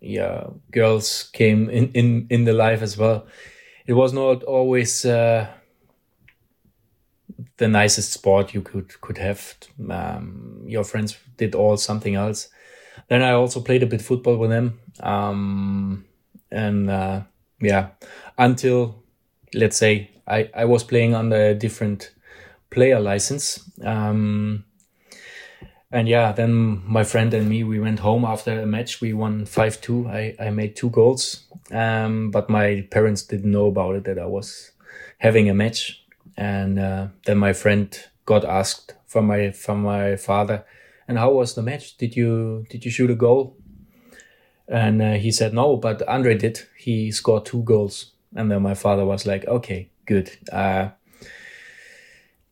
yeah, 0.00 0.46
girls 0.70 1.30
came 1.32 1.68
in, 1.70 1.92
in 1.92 2.26
in 2.30 2.44
the 2.44 2.52
life 2.52 2.82
as 2.82 2.96
well. 2.96 3.26
It 3.86 3.94
was 3.94 4.12
not 4.12 4.42
always 4.44 5.04
uh, 5.04 5.46
the 7.56 7.68
nicest 7.68 8.12
sport 8.12 8.54
you 8.54 8.62
could 8.62 9.00
could 9.00 9.18
have. 9.18 9.54
Um, 9.90 10.64
your 10.66 10.84
friends 10.84 11.16
did 11.36 11.54
all 11.54 11.76
something 11.76 12.14
else. 12.14 12.48
Then 13.08 13.22
I 13.22 13.32
also 13.32 13.60
played 13.60 13.82
a 13.82 13.86
bit 13.86 14.02
football 14.02 14.36
with 14.36 14.50
them. 14.50 14.80
Um, 15.00 16.04
and 16.50 16.90
uh, 16.90 17.22
yeah, 17.60 17.90
until 18.38 19.02
let's 19.54 19.76
say 19.76 20.10
I, 20.26 20.50
I 20.54 20.64
was 20.64 20.84
playing 20.84 21.14
under 21.14 21.50
a 21.50 21.54
different 21.54 22.12
player 22.70 23.00
license. 23.00 23.70
Um, 23.84 24.64
and 25.90 26.08
yeah, 26.08 26.32
then 26.32 26.82
my 26.86 27.04
friend 27.04 27.34
and 27.34 27.48
me, 27.48 27.64
we 27.64 27.78
went 27.78 27.98
home 27.98 28.24
after 28.24 28.60
a 28.60 28.66
match. 28.66 29.00
We 29.00 29.12
won 29.12 29.44
5 29.44 29.80
2. 29.80 30.08
I, 30.08 30.34
I 30.40 30.50
made 30.50 30.74
two 30.74 30.88
goals. 30.90 31.44
Um, 31.70 32.30
but 32.30 32.48
my 32.48 32.86
parents 32.90 33.22
didn't 33.22 33.50
know 33.50 33.66
about 33.66 33.96
it 33.96 34.04
that 34.04 34.18
I 34.18 34.26
was 34.26 34.72
having 35.18 35.50
a 35.50 35.54
match. 35.54 36.01
And 36.36 36.78
uh, 36.78 37.08
then 37.26 37.38
my 37.38 37.52
friend 37.52 37.96
got 38.24 38.44
asked 38.44 38.94
from 39.06 39.26
my 39.26 39.50
from 39.52 39.82
my 39.82 40.16
father, 40.16 40.64
and 41.06 41.18
how 41.18 41.32
was 41.32 41.54
the 41.54 41.62
match? 41.62 41.96
Did 41.96 42.16
you 42.16 42.64
did 42.70 42.84
you 42.84 42.90
shoot 42.90 43.10
a 43.10 43.14
goal? 43.14 43.56
And 44.68 45.02
uh, 45.02 45.12
he 45.14 45.30
said 45.30 45.52
no, 45.52 45.76
but 45.76 46.06
Andre 46.08 46.36
did. 46.36 46.62
He 46.76 47.10
scored 47.12 47.44
two 47.44 47.62
goals. 47.62 48.12
And 48.34 48.50
then 48.50 48.62
my 48.62 48.74
father 48.74 49.04
was 49.04 49.26
like, 49.26 49.46
okay, 49.46 49.90
good. 50.06 50.30
Uh, 50.50 50.90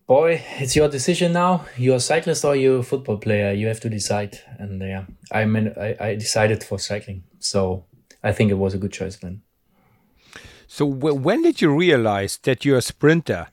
boy, 0.07 0.43
it's 0.59 0.77
your 0.77 0.89
decision 0.89 1.33
now. 1.33 1.65
You're 1.77 1.97
a 1.97 2.01
cyclist 2.01 2.45
or 2.45 2.55
you're 2.55 2.81
a 2.81 2.83
football 2.83 3.17
player. 3.17 3.53
You 3.53 3.69
have 3.69 3.81
to 3.81 3.89
decide. 3.89 4.39
And 4.59 4.83
yeah, 4.83 5.05
I 5.33 5.47
mean, 5.47 5.73
I, 5.81 5.97
I 5.99 6.15
decided 6.17 6.63
for 6.63 6.79
cycling. 6.79 7.25
So 7.39 7.87
I 8.23 8.33
think 8.33 8.51
it 8.51 8.59
was 8.59 8.75
a 8.75 8.79
good 8.79 8.93
choice 8.93 9.17
then. 9.17 9.41
So 10.67 10.85
when 10.85 11.43
did 11.43 11.61
you 11.63 11.75
realize 11.75 12.39
that 12.43 12.65
you're 12.65 12.79
a 12.79 12.83
sprinter? 12.83 13.49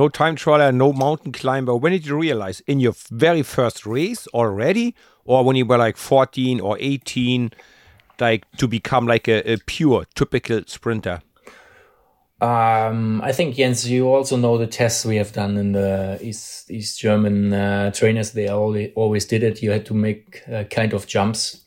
No 0.00 0.08
time 0.08 0.34
trialer, 0.34 0.74
no 0.74 0.94
mountain 0.94 1.30
climber. 1.30 1.76
When 1.76 1.92
did 1.92 2.06
you 2.06 2.16
realize? 2.16 2.60
In 2.60 2.80
your 2.80 2.94
very 3.10 3.42
first 3.42 3.84
race 3.84 4.26
already? 4.28 4.94
Or 5.26 5.44
when 5.44 5.56
you 5.56 5.66
were 5.66 5.76
like 5.76 5.98
14 5.98 6.58
or 6.58 6.78
18? 6.80 7.50
like 8.18 8.50
to 8.52 8.66
become 8.66 9.06
like 9.06 9.28
a, 9.28 9.42
a 9.52 9.58
pure 9.66 10.06
typical 10.14 10.62
sprinter? 10.66 11.20
Um, 12.40 13.20
I 13.20 13.32
think 13.32 13.56
Jens, 13.56 13.90
you 13.90 14.08
also 14.08 14.38
know 14.38 14.56
the 14.56 14.66
tests 14.66 15.04
we 15.04 15.16
have 15.16 15.34
done 15.34 15.58
in 15.58 15.72
the 15.72 16.18
East 16.22 16.70
East 16.70 16.98
German 16.98 17.52
uh, 17.52 17.90
trainers. 17.90 18.32
They 18.32 18.48
always 18.48 18.92
always 18.96 19.26
did 19.26 19.42
it. 19.42 19.62
You 19.62 19.70
had 19.70 19.84
to 19.84 19.94
make 19.94 20.42
uh, 20.50 20.64
kind 20.64 20.94
of 20.94 21.06
jumps. 21.06 21.62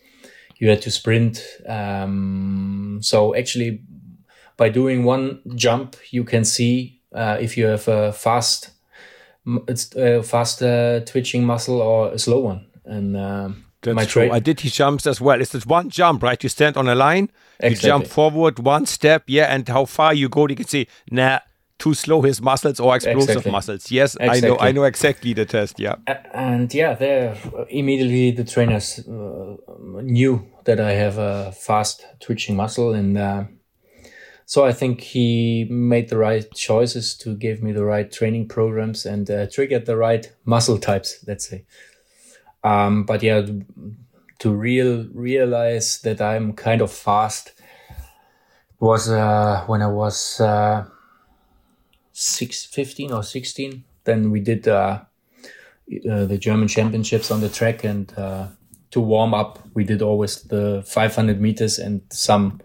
You 0.57 0.69
had 0.69 0.81
to 0.81 0.89
sprint. 0.89 1.45
Um, 1.67 2.97
so 3.03 3.35
actually, 3.35 3.83
by 4.57 4.69
doing 4.69 5.03
one 5.03 5.41
jump, 5.55 5.97
you 6.09 6.23
can 6.23 6.43
see 6.43 7.02
uh, 7.13 7.37
if 7.39 7.57
you 7.57 7.65
have 7.65 7.87
a 7.87 8.11
fast, 8.13 8.71
it's 9.67 9.95
a 9.95 10.23
fast 10.23 10.61
uh, 10.61 11.01
twitching 11.01 11.45
muscle 11.45 11.81
or 11.81 12.11
a 12.11 12.19
slow 12.19 12.39
one. 12.39 12.65
And 12.85 13.15
um, 13.17 13.65
that's 13.81 13.95
my 13.95 14.05
true. 14.05 14.31
I 14.31 14.39
did 14.39 14.61
his 14.61 14.73
jumps 14.73 15.05
as 15.07 15.19
well. 15.21 15.41
It's 15.41 15.51
just 15.51 15.67
one 15.67 15.89
jump, 15.89 16.23
right? 16.23 16.41
You 16.41 16.49
stand 16.49 16.77
on 16.77 16.87
a 16.87 16.95
line, 16.95 17.29
exactly. 17.59 17.69
you 17.69 17.75
jump 17.75 18.07
forward 18.07 18.59
one 18.59 18.85
step, 18.85 19.23
yeah, 19.27 19.53
and 19.53 19.67
how 19.67 19.85
far 19.85 20.13
you 20.13 20.29
go, 20.29 20.47
you 20.47 20.55
can 20.55 20.67
see, 20.67 20.87
nah, 21.11 21.39
too 21.79 21.93
slow 21.93 22.21
his 22.21 22.41
muscles 22.41 22.79
or 22.79 22.95
explosive 22.95 23.29
exactly. 23.29 23.51
muscles. 23.51 23.91
Yes, 23.91 24.15
exactly. 24.15 24.47
I 24.47 24.49
know, 24.49 24.57
I 24.59 24.71
know 24.71 24.83
exactly 24.83 25.33
the 25.33 25.45
test. 25.45 25.79
Yeah, 25.79 25.95
and 26.33 26.73
yeah, 26.73 26.93
there 26.93 27.35
immediately 27.69 28.31
the 28.31 28.45
trainers 28.45 28.99
uh, 28.99 29.55
knew 30.01 30.47
that 30.63 30.79
I 30.79 30.91
have 30.93 31.17
a 31.17 31.51
fast 31.51 32.05
twitching 32.21 32.55
muscle, 32.55 32.93
and 32.93 33.17
uh, 33.17 33.43
so 34.45 34.65
I 34.65 34.73
think 34.73 35.01
he 35.01 35.65
made 35.69 36.09
the 36.09 36.17
right 36.17 36.45
choices 36.53 37.15
to 37.17 37.35
give 37.35 37.63
me 37.63 37.71
the 37.71 37.85
right 37.85 38.11
training 38.11 38.47
programs 38.47 39.05
and 39.05 39.29
uh, 39.29 39.47
triggered 39.47 39.85
the 39.85 39.97
right 39.97 40.31
muscle 40.45 40.77
types. 40.77 41.23
Let's 41.27 41.47
say. 41.47 41.65
Um, 42.63 43.03
but 43.03 43.23
yeah, 43.23 43.45
to 44.39 44.53
real 44.53 45.07
realize 45.13 45.99
that 46.01 46.21
I'm 46.21 46.53
kind 46.53 46.81
of 46.81 46.91
fast 46.91 47.53
was 48.79 49.09
uh, 49.09 49.63
when 49.67 49.81
I 49.81 49.87
was 49.87 50.39
uh, 50.41 50.85
six, 52.11 52.65
15 52.65 53.11
or 53.11 53.23
16. 53.23 53.83
Then 54.03 54.31
we 54.31 54.39
did 54.39 54.67
uh, 54.67 55.01
uh 56.09 56.25
the 56.25 56.37
German 56.37 56.67
championships 56.67 57.31
on 57.31 57.41
the 57.41 57.49
track 57.49 57.83
and 57.83 58.13
uh, 58.17 58.47
to 58.91 58.99
warm 58.99 59.33
up, 59.33 59.59
we 59.73 59.83
did 59.83 60.01
always 60.03 60.43
the 60.43 60.83
500 60.85 61.41
meters 61.41 61.79
and 61.79 62.01
some 62.11 62.61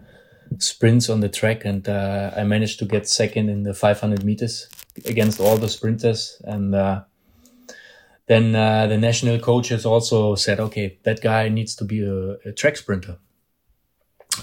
sprints 0.57 1.09
on 1.09 1.19
the 1.19 1.29
track. 1.29 1.65
And 1.65 1.87
uh, 1.87 2.31
I 2.35 2.43
managed 2.43 2.79
to 2.79 2.85
get 2.85 3.07
second 3.07 3.49
in 3.49 3.63
the 3.63 3.73
500 3.73 4.23
meters 4.23 4.69
against 5.05 5.39
all 5.39 5.57
the 5.57 5.69
sprinters. 5.69 6.41
And 6.43 6.73
then 8.29 8.55
uh, 8.55 8.85
the 8.85 8.97
national 8.97 9.39
coaches 9.39 9.87
also 9.87 10.35
said, 10.35 10.59
okay, 10.59 10.99
that 11.03 11.19
guy 11.19 11.49
needs 11.49 11.75
to 11.77 11.83
be 11.83 12.03
a, 12.03 12.49
a 12.49 12.51
track 12.51 12.77
sprinter. 12.77 13.17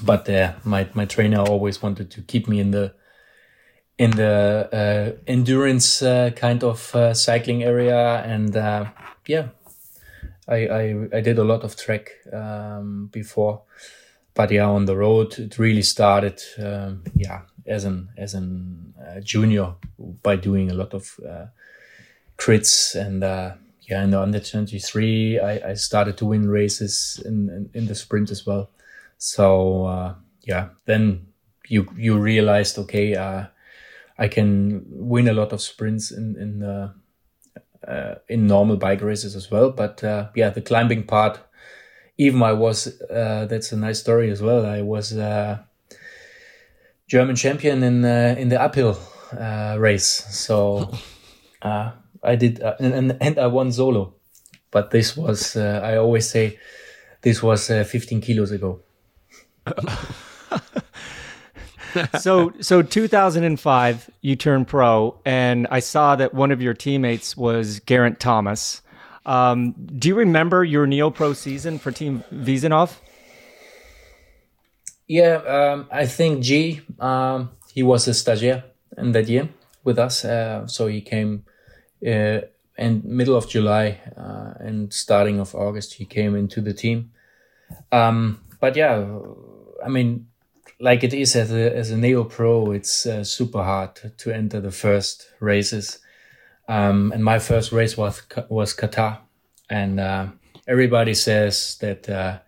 But 0.02 0.28
uh, 0.28 0.54
my 0.64 0.88
my 0.92 1.06
trainer 1.06 1.40
always 1.40 1.80
wanted 1.80 2.10
to 2.10 2.22
keep 2.22 2.48
me 2.48 2.58
in 2.58 2.72
the 2.72 2.94
in 3.96 4.10
the 4.10 4.68
uh, 4.72 5.22
endurance 5.26 6.02
uh, 6.02 6.30
kind 6.34 6.64
of 6.64 6.94
uh, 6.94 7.14
cycling 7.14 7.62
area, 7.62 8.22
and 8.24 8.56
uh, 8.56 8.86
yeah, 9.26 9.48
I, 10.48 10.66
I, 10.66 11.08
I 11.14 11.20
did 11.20 11.38
a 11.38 11.44
lot 11.44 11.62
of 11.62 11.76
track 11.76 12.10
um, 12.32 13.08
before, 13.10 13.62
but 14.36 14.52
yeah, 14.52 14.66
on 14.66 14.84
the 14.84 14.96
road 14.96 15.38
it 15.38 15.58
really 15.58 15.82
started. 15.82 16.40
Um, 16.58 17.02
yeah, 17.14 17.42
as 17.66 17.84
an 17.84 18.10
as 18.16 18.34
an 18.34 18.94
junior 19.22 19.74
by 20.22 20.36
doing 20.36 20.70
a 20.70 20.74
lot 20.74 20.94
of 20.94 21.18
crits 22.38 22.94
and 22.94 23.24
yeah, 23.88 24.02
in 24.02 24.10
the 24.10 24.20
under 24.20 24.40
23, 24.40 25.38
I, 25.38 25.70
I 25.70 25.74
started 25.74 26.16
to 26.18 26.26
win 26.26 26.48
races 26.48 27.22
in, 27.24 27.48
in, 27.48 27.70
in 27.72 27.86
the 27.86 27.94
sprint 27.94 28.30
as 28.30 28.44
well. 28.44 28.70
So, 29.18 29.86
uh, 29.86 30.14
yeah, 30.42 30.70
then 30.86 31.28
you, 31.68 31.88
you 31.96 32.18
realized, 32.18 32.78
okay, 32.78 33.14
uh, 33.14 33.44
I 34.18 34.28
can 34.28 34.84
win 34.88 35.28
a 35.28 35.34
lot 35.34 35.52
of 35.52 35.60
sprints 35.60 36.10
in, 36.10 36.36
in, 36.36 36.62
uh, 36.64 36.92
uh, 37.86 38.16
in 38.28 38.48
normal 38.48 38.76
bike 38.76 39.02
races 39.02 39.36
as 39.36 39.50
well. 39.50 39.70
But, 39.70 40.02
uh, 40.02 40.30
yeah, 40.34 40.50
the 40.50 40.62
climbing 40.62 41.04
part, 41.04 41.38
even 42.18 42.42
I 42.42 42.52
was, 42.52 43.00
uh, 43.02 43.46
that's 43.48 43.72
a 43.72 43.76
nice 43.76 44.00
story 44.00 44.30
as 44.30 44.40
well. 44.42 44.64
I 44.64 44.82
was, 44.82 45.16
uh, 45.16 45.58
German 47.08 47.36
champion 47.36 47.82
in, 47.82 48.04
uh, 48.04 48.34
in 48.38 48.48
the 48.48 48.60
uphill, 48.60 48.98
uh, 49.38 49.76
race. 49.78 50.24
So, 50.30 50.92
uh, 51.62 51.92
I 52.22 52.36
did, 52.36 52.62
uh, 52.62 52.74
and, 52.80 53.16
and 53.20 53.38
I 53.38 53.46
won 53.46 53.70
solo. 53.70 54.14
But 54.70 54.90
this 54.90 55.16
was, 55.16 55.56
uh, 55.56 55.80
I 55.82 55.96
always 55.96 56.28
say, 56.28 56.58
this 57.22 57.42
was 57.42 57.70
uh, 57.70 57.84
15 57.84 58.20
kilos 58.20 58.50
ago. 58.50 58.80
so, 62.20 62.52
so 62.60 62.82
2005, 62.82 64.10
you 64.20 64.36
turned 64.36 64.68
pro, 64.68 65.18
and 65.24 65.66
I 65.70 65.80
saw 65.80 66.16
that 66.16 66.34
one 66.34 66.50
of 66.50 66.60
your 66.60 66.74
teammates 66.74 67.36
was 67.36 67.80
Geraint 67.80 68.20
Thomas. 68.20 68.82
Um, 69.26 69.74
do 69.98 70.08
you 70.08 70.14
remember 70.14 70.64
your 70.64 70.86
Neo 70.86 71.10
Pro 71.10 71.34
season 71.34 71.78
for 71.78 71.90
Team 71.92 72.24
Wiesenhof? 72.32 72.96
Yeah, 75.06 75.34
um, 75.46 75.88
I 75.92 76.06
think 76.06 76.42
G, 76.42 76.80
um, 76.98 77.50
he 77.74 77.82
was 77.82 78.08
a 78.08 78.12
stagiaire 78.12 78.64
in 78.96 79.12
that 79.12 79.28
year. 79.28 79.48
with 79.86 79.98
us. 79.98 80.24
Uh, 80.24 80.66
so 80.66 80.88
he 80.88 81.00
came 81.00 81.44
uh, 82.06 82.40
in 82.76 83.02
middle 83.04 83.36
of 83.36 83.48
July 83.48 84.00
uh, 84.16 84.52
and 84.58 84.92
starting 84.92 85.40
of 85.40 85.54
August 85.54 85.94
he 85.94 86.04
came 86.04 86.36
into 86.36 86.60
the 86.60 86.74
team. 86.74 87.12
Um, 87.92 88.40
but 88.60 88.76
yeah, 88.76 89.06
I 89.82 89.88
mean, 89.88 90.26
like 90.80 91.04
it 91.04 91.14
is 91.14 91.36
as 91.36 91.52
a 91.52 91.74
as 91.74 91.90
a 91.90 91.96
neo 91.96 92.24
pro, 92.24 92.72
it's 92.72 93.06
uh, 93.06 93.24
super 93.24 93.62
hard 93.62 93.94
to 94.18 94.30
enter 94.34 94.60
the 94.60 94.72
first 94.72 95.30
races. 95.40 96.00
Um, 96.68 97.12
and 97.12 97.24
my 97.24 97.38
first 97.38 97.72
race 97.72 97.96
was 97.96 98.22
was 98.48 98.74
Qatar, 98.74 99.18
and 99.70 100.00
uh, 100.00 100.26
everybody 100.66 101.14
says 101.14 101.76
that 101.80 102.08
uh, 102.08 102.38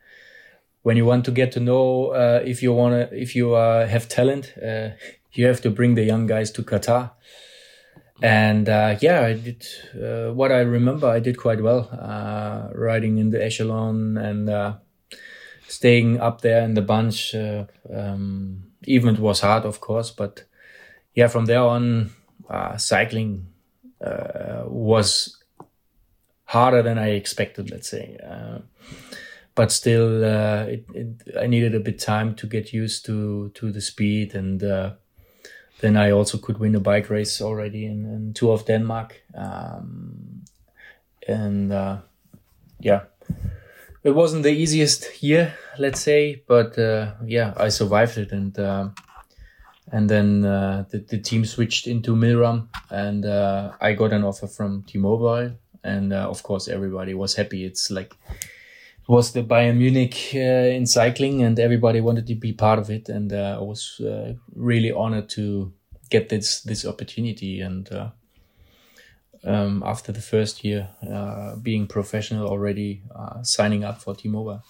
when 0.82 0.96
you 0.96 1.04
want 1.04 1.24
to 1.26 1.30
get 1.30 1.52
to 1.52 1.60
know 1.60 2.08
uh, 2.08 2.42
if 2.44 2.62
you 2.62 2.72
want 2.72 3.10
to 3.10 3.16
if 3.16 3.36
you 3.36 3.54
uh, 3.54 3.86
have 3.86 4.08
talent, 4.08 4.54
uh, 4.60 4.90
you 5.32 5.46
have 5.46 5.60
to 5.60 5.70
bring 5.70 5.94
the 5.94 6.02
young 6.02 6.26
guys 6.26 6.50
to 6.52 6.62
Qatar. 6.62 7.12
And 8.20 8.68
uh, 8.68 8.96
yeah, 9.00 9.20
I 9.20 9.34
did 9.34 9.64
what 10.34 10.50
I 10.50 10.60
remember. 10.62 11.06
I 11.06 11.20
did 11.20 11.38
quite 11.38 11.62
well, 11.62 11.88
riding 12.74 13.18
in 13.18 13.30
the 13.30 13.44
echelon 13.44 14.18
and 14.18 14.76
staying 15.68 16.18
up 16.18 16.40
there 16.40 16.64
in 16.64 16.74
the 16.74 16.82
bunch. 16.82 17.36
Um, 17.36 18.64
even 18.84 19.14
it 19.14 19.20
was 19.20 19.40
hard, 19.40 19.64
of 19.64 19.80
course, 19.80 20.10
but 20.10 20.42
yeah, 21.14 21.28
from 21.28 21.46
there 21.46 21.62
on, 21.62 22.10
cycling 22.76 23.47
uh, 24.00 24.62
was 24.66 25.42
harder 26.44 26.82
than 26.82 26.98
I 26.98 27.10
expected, 27.10 27.70
let's 27.70 27.88
say. 27.88 28.16
Uh, 28.24 28.58
but 29.54 29.72
still, 29.72 30.24
uh, 30.24 30.64
it, 30.64 30.84
it, 30.94 31.36
I 31.38 31.46
needed 31.48 31.74
a 31.74 31.80
bit 31.80 31.98
time 31.98 32.34
to 32.36 32.46
get 32.46 32.72
used 32.72 33.04
to 33.06 33.50
to 33.54 33.72
the 33.72 33.80
speed, 33.80 34.34
and 34.34 34.62
uh, 34.62 34.92
then 35.80 35.96
I 35.96 36.12
also 36.12 36.38
could 36.38 36.58
win 36.58 36.76
a 36.76 36.80
bike 36.80 37.10
race 37.10 37.40
already 37.40 37.86
in, 37.86 38.06
in 38.06 38.34
Tour 38.34 38.54
of 38.54 38.66
Denmark, 38.66 39.20
um, 39.34 40.44
and 41.26 41.72
uh, 41.72 41.98
yeah, 42.78 43.02
it 44.04 44.12
wasn't 44.14 44.44
the 44.44 44.52
easiest 44.52 45.20
year, 45.20 45.54
let's 45.76 46.00
say, 46.00 46.42
but 46.46 46.78
yeah, 47.26 47.52
I 47.56 47.68
survived 47.68 48.16
it, 48.16 48.30
and 48.30 48.56
and 49.92 50.08
then 50.08 50.44
uh, 50.44 50.84
the, 50.90 50.98
the 50.98 51.18
team 51.18 51.44
switched 51.44 51.86
into 51.86 52.14
Milram, 52.14 52.68
and 52.90 53.24
uh, 53.24 53.72
I 53.80 53.92
got 53.94 54.12
an 54.12 54.24
offer 54.24 54.46
from 54.46 54.82
T-Mobile, 54.82 55.52
and 55.82 56.12
uh, 56.12 56.28
of 56.28 56.42
course 56.42 56.68
everybody 56.68 57.14
was 57.14 57.34
happy. 57.34 57.64
It's 57.64 57.90
like 57.90 58.14
it 58.30 59.08
was 59.08 59.32
the 59.32 59.42
Bayern 59.42 59.78
Munich 59.78 60.32
uh, 60.34 60.74
in 60.76 60.86
cycling, 60.86 61.42
and 61.42 61.58
everybody 61.58 62.00
wanted 62.00 62.26
to 62.26 62.34
be 62.34 62.52
part 62.52 62.78
of 62.78 62.90
it, 62.90 63.08
and 63.08 63.32
uh, 63.32 63.58
I 63.58 63.62
was 63.62 64.00
uh, 64.00 64.34
really 64.54 64.92
honored 64.92 65.28
to 65.30 65.72
get 66.10 66.28
this 66.28 66.60
this 66.62 66.84
opportunity. 66.84 67.60
And 67.60 67.88
um, 69.44 69.82
after 69.86 70.12
the 70.12 70.20
first 70.20 70.64
year, 70.64 70.88
being 71.62 71.86
professional 71.86 72.48
already, 72.48 73.02
signing 73.42 73.84
up 73.84 74.02
for 74.02 74.14
T-Mobile. 74.14 74.62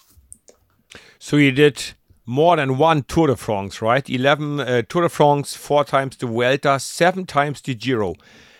So 1.19 1.37
you 1.37 1.51
did 1.51 1.93
more 2.29 2.57
than 2.57 2.77
one 2.77 3.01
Tour 3.01 3.25
de 3.25 3.35
France, 3.35 3.81
right? 3.81 4.07
11 4.07 4.59
uh, 4.59 4.83
Tour 4.87 5.01
de 5.01 5.09
France, 5.09 5.55
four 5.55 5.83
times 5.83 6.15
the 6.15 6.27
Vuelta, 6.27 6.79
seven 6.79 7.25
times 7.25 7.59
the 7.59 7.73
Giro. 7.73 8.13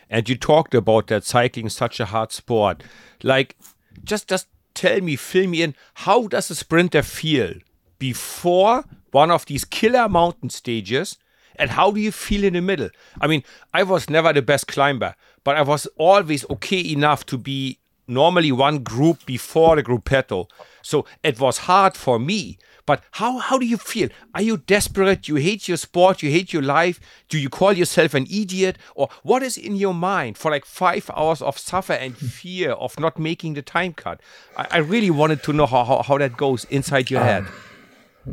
And 0.10 0.28
you 0.28 0.36
talked 0.36 0.74
about 0.74 1.06
that 1.08 1.24
cycling 1.24 1.70
such 1.70 2.00
a 2.00 2.06
hard 2.06 2.32
sport. 2.32 2.82
Like, 3.22 3.56
just, 4.04 4.28
just 4.28 4.48
tell 4.74 5.02
me, 5.02 5.16
fill 5.16 5.48
me 5.48 5.62
in, 5.62 5.76
how 5.94 6.28
does 6.28 6.50
a 6.50 6.56
sprinter 6.56 7.04
feel 7.04 7.54
before 8.00 8.86
one 9.12 9.30
of 9.30 9.46
these 9.46 9.66
killer 9.66 10.10
mountain 10.10 10.50
stages? 10.50 11.20
And 11.56 11.70
how 11.70 11.92
do 11.92 12.00
you 12.00 12.12
feel 12.12 12.46
in 12.46 12.54
the 12.54 12.62
middle? 12.62 12.90
I 13.22 13.28
mean, 13.28 13.44
I 13.72 13.84
was 13.84 14.10
never 14.10 14.34
the 14.34 14.42
best 14.42 14.66
climber, 14.66 15.14
but 15.44 15.58
I 15.58 15.62
was 15.62 15.86
always 15.96 16.44
okay 16.50 16.80
enough 16.92 17.24
to 17.28 17.38
be 17.38 17.78
normally 18.08 18.52
one 18.52 18.80
group 18.80 19.28
before 19.28 19.76
the 19.76 19.84
gruppetto. 19.84 20.50
So 20.82 21.06
it 21.22 21.40
was 21.40 21.60
hard 21.60 21.96
for 21.96 22.18
me 22.18 22.58
but 22.90 23.04
how, 23.12 23.38
how 23.38 23.60
do 23.60 23.68
you 23.68 23.78
feel? 23.78 24.10
Are 24.34 24.42
you 24.42 24.58
desperate? 24.58 25.28
You 25.28 25.36
hate 25.36 25.68
your 25.68 25.78
sport? 25.78 26.24
You 26.24 26.32
hate 26.32 26.52
your 26.52 26.64
life? 26.64 27.00
Do 27.28 27.38
you 27.38 27.48
call 27.48 27.72
yourself 27.72 28.16
an 28.16 28.26
idiot? 28.26 28.80
Or 28.96 29.10
what 29.22 29.44
is 29.44 29.58
in 29.58 29.76
your 29.76 29.94
mind 29.94 30.40
for 30.40 30.50
like 30.50 30.66
five 30.66 31.08
hours 31.16 31.40
of 31.44 31.60
suffer 31.60 31.94
and 31.94 32.18
fear 32.18 32.72
of 32.72 33.00
not 33.00 33.20
making 33.20 33.54
the 33.54 33.62
time 33.62 33.94
cut? 33.94 34.20
I, 34.58 34.66
I 34.72 34.78
really 34.80 35.12
wanted 35.12 35.44
to 35.44 35.54
know 35.54 35.68
how, 35.68 35.84
how, 35.84 36.02
how 36.02 36.18
that 36.18 36.36
goes 36.36 36.64
inside 36.72 37.12
your 37.12 37.22
um, 37.22 37.28
head. 37.28 37.46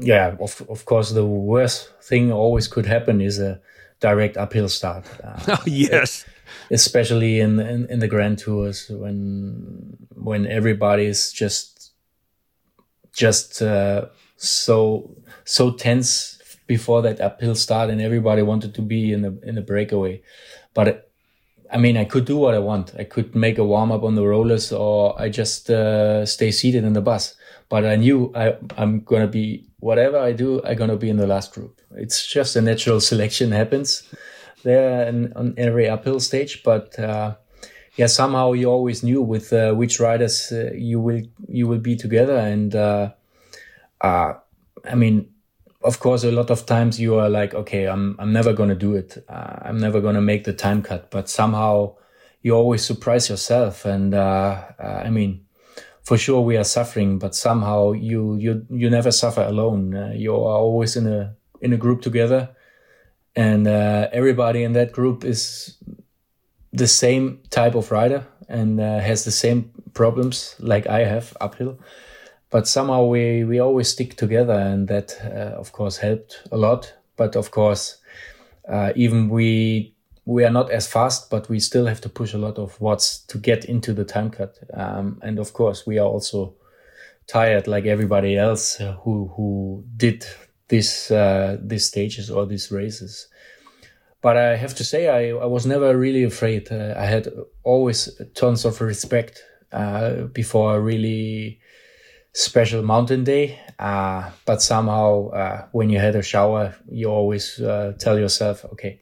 Yeah, 0.01 0.37
of, 0.40 0.62
of 0.71 0.87
course, 0.87 1.11
the 1.11 1.27
worst 1.27 1.90
thing 2.01 2.33
always 2.33 2.66
could 2.66 2.87
happen 2.87 3.21
is 3.21 3.38
a 3.38 3.61
direct 4.01 4.38
uphill 4.38 4.71
start. 4.71 5.05
Uh, 5.23 5.57
oh, 5.59 5.62
yes. 5.66 6.25
Especially 6.71 7.40
in, 7.40 7.61
in, 7.61 7.85
in 7.90 7.99
the 7.99 8.09
grand 8.09 8.38
tours 8.38 8.88
when 8.88 9.99
when 10.14 10.47
everybody 10.47 11.05
is 11.05 11.31
just 11.31 11.92
just 13.12 13.61
uh, 13.61 14.07
so 14.37 15.14
so 15.44 15.72
tense 15.72 16.38
before 16.66 17.03
that 17.03 17.20
uphill 17.20 17.55
start, 17.55 17.90
and 17.90 18.01
everybody 18.01 18.42
wanted 18.42 18.75
to 18.75 18.83
be 18.83 19.12
in 19.12 19.22
the 19.22 19.38
in 19.42 19.55
the 19.55 19.62
breakaway. 19.62 20.22
But 20.75 21.11
I 21.72 21.79
mean, 21.79 21.96
I 21.96 22.05
could 22.05 22.25
do 22.25 22.37
what 22.37 22.55
I 22.55 22.59
want. 22.59 22.94
I 22.99 23.05
could 23.05 23.35
make 23.35 23.59
a 23.59 23.64
warm 23.64 23.90
up 23.92 24.03
on 24.03 24.14
the 24.14 24.27
rollers, 24.27 24.72
or 24.72 25.20
I 25.20 25.29
just 25.29 25.70
uh, 25.70 26.25
stay 26.27 26.51
seated 26.51 26.85
in 26.85 26.92
the 26.92 27.01
bus. 27.01 27.35
But 27.68 27.85
I 27.85 27.96
knew 27.96 28.33
I, 28.35 28.57
I'm 28.77 29.01
gonna 29.01 29.27
be 29.27 29.66
whatever 29.81 30.18
I 30.18 30.33
do. 30.33 30.62
I'm 30.64 30.77
gonna 30.77 30.96
be 30.96 31.11
in 31.11 31.16
the 31.16 31.27
last 31.27 31.53
group. 31.53 31.81
It's 31.96 32.27
just 32.27 32.57
a 32.57 32.61
natural 32.61 33.01
selection 33.11 33.53
happens 33.53 34.03
there 34.62 35.09
on 35.37 35.55
every 35.57 35.88
uphill 35.88 36.20
stage. 36.20 36.62
But 36.62 36.99
uh, 36.99 37.37
yeah, 37.96 38.07
somehow 38.07 38.53
you 38.53 38.70
always 38.70 39.03
knew 39.03 39.22
with 39.22 39.53
uh, 39.53 39.72
which 39.72 39.99
riders 39.99 40.53
uh, 40.53 40.70
you 40.75 41.01
will 41.01 41.22
you 41.49 41.66
will 41.66 41.79
be 41.79 41.96
together, 41.96 42.37
and 42.37 42.75
uh, 44.00 44.35
I 44.85 44.94
mean, 44.94 45.30
of 45.82 46.00
course, 46.00 46.24
a 46.24 46.32
lot 46.32 46.50
of 46.50 46.66
times 46.66 47.00
you 47.00 47.14
are 47.16 47.28
like, 47.28 47.54
okay, 47.54 47.87
I'm, 47.87 48.16
I'm 48.18 48.32
never 48.32 48.52
to 48.70 48.74
do 48.74 48.94
it. 48.94 49.24
Uh, 49.28 49.56
I'm 49.62 49.78
never 49.78 50.00
to 50.16 50.20
make 50.20 50.44
the 50.44 50.52
time 50.52 50.82
cut, 50.82 51.11
but 51.11 51.28
somehow 51.28 51.94
you 52.42 52.54
always 52.54 52.85
surprise 52.85 53.28
yourself. 53.28 53.85
And, 53.85 54.14
uh, 54.14 54.62
uh, 54.78 55.02
I 55.04 55.11
mean, 55.11 55.46
for 56.02 56.16
sure 56.16 56.40
we 56.40 56.56
are 56.56 56.64
suffering, 56.64 57.18
but 57.18 57.35
somehow 57.35 57.92
you, 57.92 58.37
you, 58.37 58.66
you 58.70 58.90
never 58.90 59.12
suffer 59.12 59.42
alone. 59.42 59.94
Uh, 59.94 60.12
you 60.14 60.35
are 60.35 60.59
always 60.59 60.96
in 60.96 61.06
a, 61.06 61.35
in 61.61 61.72
a 61.72 61.76
group 61.76 62.02
together 62.02 62.50
and, 63.35 63.68
uh, 63.68 64.09
everybody 64.12 64.64
in 64.64 64.72
that 64.72 64.92
group 64.92 65.24
is 65.24 65.76
the 66.72 66.87
same 66.87 67.40
type 67.50 67.74
of 67.74 67.90
rider 67.90 68.26
and, 68.48 68.80
has 68.80 69.24
the 69.24 69.30
same 69.30 69.70
problems 69.94 70.56
like 70.59 70.87
I 70.87 71.04
have 71.04 71.37
uphill 71.40 71.78
but 72.50 72.68
somehow 72.68 73.04
we 73.04 73.44
we 73.44 73.59
always 73.59 73.88
stick 73.88 74.16
together 74.16 74.54
and 74.54 74.88
that 74.88 75.16
uh, 75.24 75.59
of 75.59 75.72
course 75.72 75.96
helped 75.98 76.42
a 76.52 76.56
lot. 76.56 76.94
But 77.16 77.37
of 77.37 77.50
course 77.50 77.98
uh, 78.68 78.92
even 78.94 79.28
we 79.28 79.94
we 80.24 80.44
are 80.44 80.50
not 80.50 80.70
as 80.70 80.87
fast 80.87 81.30
but 81.30 81.48
we 81.48 81.61
still 81.61 81.87
have 81.87 82.00
to 82.00 82.09
push 82.09 82.35
a 82.35 82.38
lot 82.38 82.59
of 82.59 82.80
watts 82.80 83.18
to 83.28 83.38
get 83.38 83.64
into 83.64 83.92
the 83.92 84.04
time 84.04 84.30
cut. 84.30 84.59
Um, 84.74 85.20
and 85.22 85.38
of 85.38 85.52
course 85.52 85.87
we 85.87 85.98
are 85.98 86.06
also 86.06 86.54
tired 87.26 87.66
like 87.66 87.87
everybody 87.87 88.37
else 88.37 88.76
who 89.02 89.32
who 89.37 89.85
did 89.96 90.24
this 90.68 91.11
uh, 91.11 91.59
these 91.61 91.87
stages 91.87 92.30
or 92.30 92.46
these 92.46 92.70
races. 92.70 93.28
But 94.22 94.37
I 94.37 94.56
have 94.56 94.74
to 94.76 94.85
say 94.85 95.09
I, 95.09 95.37
I 95.37 95.46
was 95.46 95.66
never 95.66 95.96
really 95.96 96.24
afraid. 96.24 96.70
Uh, 96.72 96.94
I 96.96 97.04
had 97.04 97.28
always 97.62 98.20
tons 98.35 98.64
of 98.64 98.80
respect 98.80 99.42
uh, 99.72 100.22
before 100.32 100.72
I 100.72 100.76
really 100.76 101.61
special 102.37 102.83
mountain 102.83 103.25
day. 103.25 103.59
Uh, 103.79 104.31
but 104.44 104.61
somehow, 104.62 105.29
uh, 105.31 105.66
when 105.72 105.88
you 105.90 105.99
had 105.99 106.14
a 106.14 106.22
shower, 106.22 106.75
you 106.90 107.09
always 107.09 107.61
uh, 107.61 107.94
tell 107.99 108.18
yourself, 108.18 108.64
okay, 108.72 109.01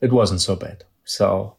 it 0.00 0.12
wasn't 0.12 0.40
so 0.40 0.54
bad. 0.54 0.84
So, 1.04 1.56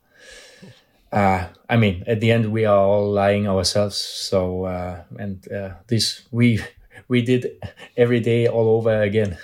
uh, 1.11 1.47
I 1.67 1.77
mean, 1.77 2.03
at 2.05 2.19
the 2.21 2.31
end, 2.31 2.51
we 2.51 2.65
are 2.65 2.77
all 2.77 3.11
lying 3.11 3.47
ourselves. 3.47 3.97
So, 3.97 4.65
uh, 4.65 5.03
and 5.17 5.51
uh, 5.51 5.71
this 5.87 6.27
we 6.31 6.59
we 7.07 7.21
did 7.21 7.47
every 7.97 8.19
day 8.19 8.47
all 8.47 8.77
over 8.77 9.01
again. 9.01 9.37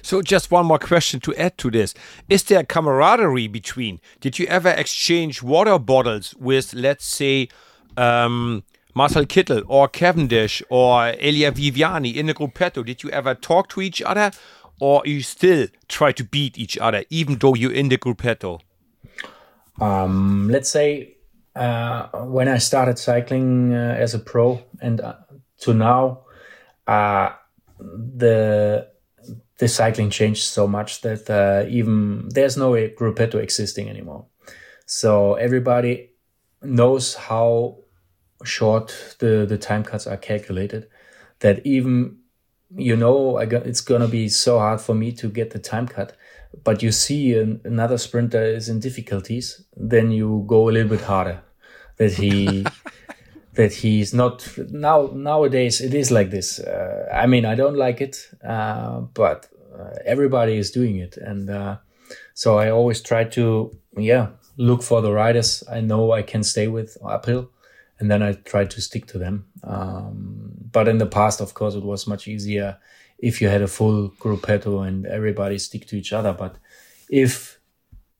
So, 0.00 0.22
just 0.22 0.50
one 0.50 0.66
more 0.66 0.78
question 0.78 1.20
to 1.20 1.34
add 1.34 1.58
to 1.58 1.70
this: 1.70 1.92
Is 2.30 2.44
there 2.44 2.64
camaraderie 2.64 3.48
between? 3.48 4.00
Did 4.20 4.38
you 4.38 4.46
ever 4.46 4.70
exchange 4.70 5.42
water 5.42 5.78
bottles 5.78 6.34
with, 6.38 6.72
let's 6.72 7.04
say? 7.04 7.48
Um, 7.98 8.62
Marcel 8.96 9.26
Kittel 9.26 9.62
or 9.68 9.88
Cavendish 9.88 10.62
or 10.70 11.08
Elia 11.20 11.52
Viviani 11.52 12.14
in 12.14 12.24
the 12.24 12.32
Gruppetto, 12.32 12.82
did 12.82 13.02
you 13.02 13.10
ever 13.10 13.34
talk 13.34 13.68
to 13.68 13.82
each 13.82 14.00
other 14.00 14.30
or 14.80 15.02
you 15.04 15.20
still 15.20 15.66
try 15.86 16.12
to 16.12 16.24
beat 16.24 16.56
each 16.56 16.78
other 16.78 17.04
even 17.10 17.36
though 17.36 17.54
you're 17.54 17.74
in 17.74 17.90
the 17.90 17.98
Gruppetto? 17.98 18.58
Um, 19.82 20.48
let's 20.48 20.70
say 20.70 21.18
uh, 21.54 22.06
when 22.24 22.48
I 22.48 22.56
started 22.56 22.98
cycling 22.98 23.74
uh, 23.74 23.96
as 23.98 24.14
a 24.14 24.18
pro 24.18 24.62
and 24.80 25.02
uh, 25.02 25.16
to 25.58 25.74
now, 25.74 26.20
uh, 26.86 27.32
the 27.78 28.88
the 29.58 29.68
cycling 29.68 30.08
changed 30.08 30.44
so 30.44 30.66
much 30.66 31.02
that 31.02 31.28
uh, 31.28 31.68
even 31.68 32.30
there's 32.30 32.56
no 32.56 32.72
gruppetto 32.72 33.34
existing 33.34 33.90
anymore. 33.90 34.24
So 34.86 35.34
everybody 35.34 36.12
knows 36.62 37.14
how 37.14 37.78
short 38.44 39.16
the, 39.18 39.46
the 39.48 39.58
time 39.58 39.82
cuts 39.82 40.06
are 40.06 40.16
calculated 40.16 40.88
that 41.40 41.64
even 41.66 42.18
you 42.76 42.96
know 42.96 43.36
I 43.36 43.46
got, 43.46 43.66
it's 43.66 43.80
gonna 43.80 44.08
be 44.08 44.28
so 44.28 44.58
hard 44.58 44.80
for 44.80 44.94
me 44.94 45.12
to 45.12 45.28
get 45.28 45.50
the 45.50 45.58
time 45.58 45.86
cut 45.86 46.16
but 46.64 46.82
you 46.82 46.92
see 46.92 47.34
an, 47.34 47.60
another 47.64 47.98
sprinter 47.98 48.42
is 48.42 48.68
in 48.68 48.80
difficulties 48.80 49.64
then 49.76 50.10
you 50.10 50.44
go 50.46 50.68
a 50.68 50.72
little 50.72 50.88
bit 50.88 51.02
harder. 51.02 51.42
That 51.98 52.12
he 52.12 52.66
that 53.54 53.72
he's 53.72 54.12
not 54.12 54.46
now 54.70 55.10
nowadays 55.14 55.80
it 55.80 55.94
is 55.94 56.10
like 56.10 56.30
this. 56.30 56.58
Uh, 56.58 57.08
i 57.12 57.26
mean 57.26 57.44
i 57.44 57.54
don't 57.54 57.76
like 57.76 58.00
it 58.00 58.16
uh, 58.46 59.00
but 59.00 59.48
uh, 59.78 59.94
everybody 60.04 60.56
is 60.56 60.70
doing 60.70 60.96
it. 60.96 61.16
And 61.16 61.50
uh, 61.50 61.76
so 62.34 62.58
i 62.58 62.70
always 62.70 63.00
try 63.00 63.24
to 63.24 63.76
yeah 63.96 64.28
look 64.58 64.82
for 64.82 65.02
the 65.02 65.12
riders 65.12 65.62
i 65.70 65.80
know 65.80 66.12
i 66.12 66.22
can 66.22 66.42
stay 66.42 66.66
with 66.66 66.96
uphill 67.04 67.50
and 67.98 68.10
then 68.10 68.22
i 68.22 68.32
try 68.32 68.64
to 68.64 68.80
stick 68.80 69.06
to 69.06 69.18
them 69.18 69.46
um, 69.64 70.52
but 70.72 70.88
in 70.88 70.98
the 70.98 71.06
past 71.06 71.40
of 71.40 71.54
course 71.54 71.74
it 71.74 71.84
was 71.84 72.06
much 72.06 72.28
easier 72.28 72.78
if 73.18 73.40
you 73.40 73.48
had 73.48 73.62
a 73.62 73.68
full 73.68 74.10
gruppetto 74.20 74.86
and 74.86 75.06
everybody 75.06 75.58
stick 75.58 75.86
to 75.86 75.96
each 75.96 76.12
other 76.12 76.32
but 76.32 76.56
if 77.10 77.58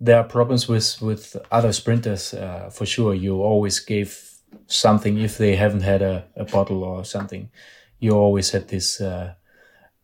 there 0.01 0.19
are 0.19 0.25
problems 0.25 0.69
with 0.69 1.01
with 1.01 1.37
other 1.51 1.73
sprinters 1.73 2.35
uh, 2.35 2.71
for 2.73 2.87
sure 2.87 3.15
you 3.15 3.43
always 3.43 3.81
gave 3.81 4.37
something 4.67 5.19
if 5.19 5.39
they 5.39 5.57
haven't 5.57 5.83
had 5.83 6.03
a, 6.03 6.25
a 6.37 6.45
bottle 6.45 6.83
or 6.85 7.05
something. 7.05 7.51
You 7.99 8.12
always 8.12 8.51
had 8.51 8.69
this 8.69 9.01
uh, 9.01 9.35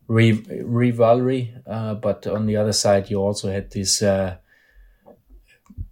rivalry, 0.09 1.55
uh, 1.67 1.95
but 1.95 2.27
on 2.27 2.47
the 2.47 2.57
other 2.57 2.73
side, 2.73 3.11
you 3.11 3.19
also 3.19 3.51
had 3.51 3.71
this 3.71 4.03
uh, 4.03 4.37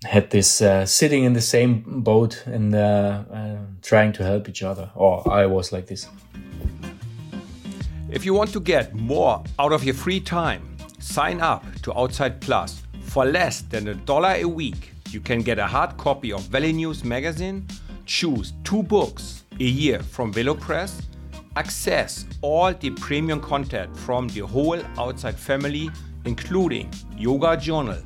had 0.04 0.30
this 0.30 0.62
uh, 0.62 0.86
sitting 0.86 1.24
in 1.24 1.32
the 1.32 1.40
same 1.40 2.02
boat 2.02 2.44
and 2.46 2.74
uh, 2.74 3.24
uh, 3.32 3.56
trying 3.82 4.12
to 4.14 4.24
help 4.24 4.48
each 4.48 4.62
other. 4.62 4.90
Or 4.94 5.30
I 5.30 5.46
was 5.46 5.72
like 5.72 5.86
this. 5.86 6.08
If 8.10 8.24
you 8.24 8.34
want 8.34 8.52
to 8.52 8.60
get 8.60 8.94
more 8.94 9.42
out 9.58 9.72
of 9.72 9.84
your 9.84 9.94
free 9.94 10.20
time, 10.20 10.76
sign 10.98 11.40
up 11.40 11.64
to 11.82 11.96
Outside 11.96 12.40
Plus. 12.40 12.82
For 13.02 13.24
less 13.24 13.62
than 13.62 13.88
a 13.88 13.94
dollar 13.94 14.34
a 14.36 14.44
week, 14.44 14.92
you 15.10 15.20
can 15.20 15.42
get 15.42 15.58
a 15.58 15.66
hard 15.66 15.96
copy 15.96 16.32
of 16.32 16.42
Velo 16.42 16.70
News 16.70 17.04
magazine 17.04 17.66
choose 18.10 18.54
two 18.64 18.82
books 18.82 19.44
a 19.60 19.64
year 19.64 20.00
from 20.00 20.34
VeloPress, 20.34 21.00
access 21.54 22.26
all 22.42 22.74
the 22.74 22.90
premium 22.90 23.40
content 23.40 23.96
from 23.96 24.26
the 24.28 24.40
whole 24.40 24.80
Outside 24.98 25.38
family, 25.38 25.88
including 26.24 26.90
Yoga 27.16 27.56
Journal, 27.56 27.98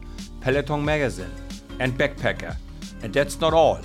Peloton 0.43 0.85
Magazine, 0.85 1.31
and 1.81 1.97
Backpacker. 1.99 2.57
And 3.03 3.13
that's 3.13 3.41
not 3.41 3.53
all. 3.53 3.81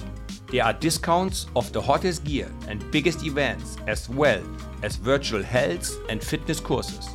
There 0.52 0.64
are 0.64 0.74
discounts 0.74 1.46
of 1.56 1.72
the 1.74 1.82
hottest 1.82 2.24
gear 2.24 2.52
and 2.68 2.90
biggest 2.92 3.24
events, 3.24 3.78
as 3.88 4.10
well 4.10 4.42
as 4.82 4.96
virtual 4.96 5.44
health 5.44 5.96
and 6.10 6.24
fitness 6.24 6.60
courses. 6.60 7.08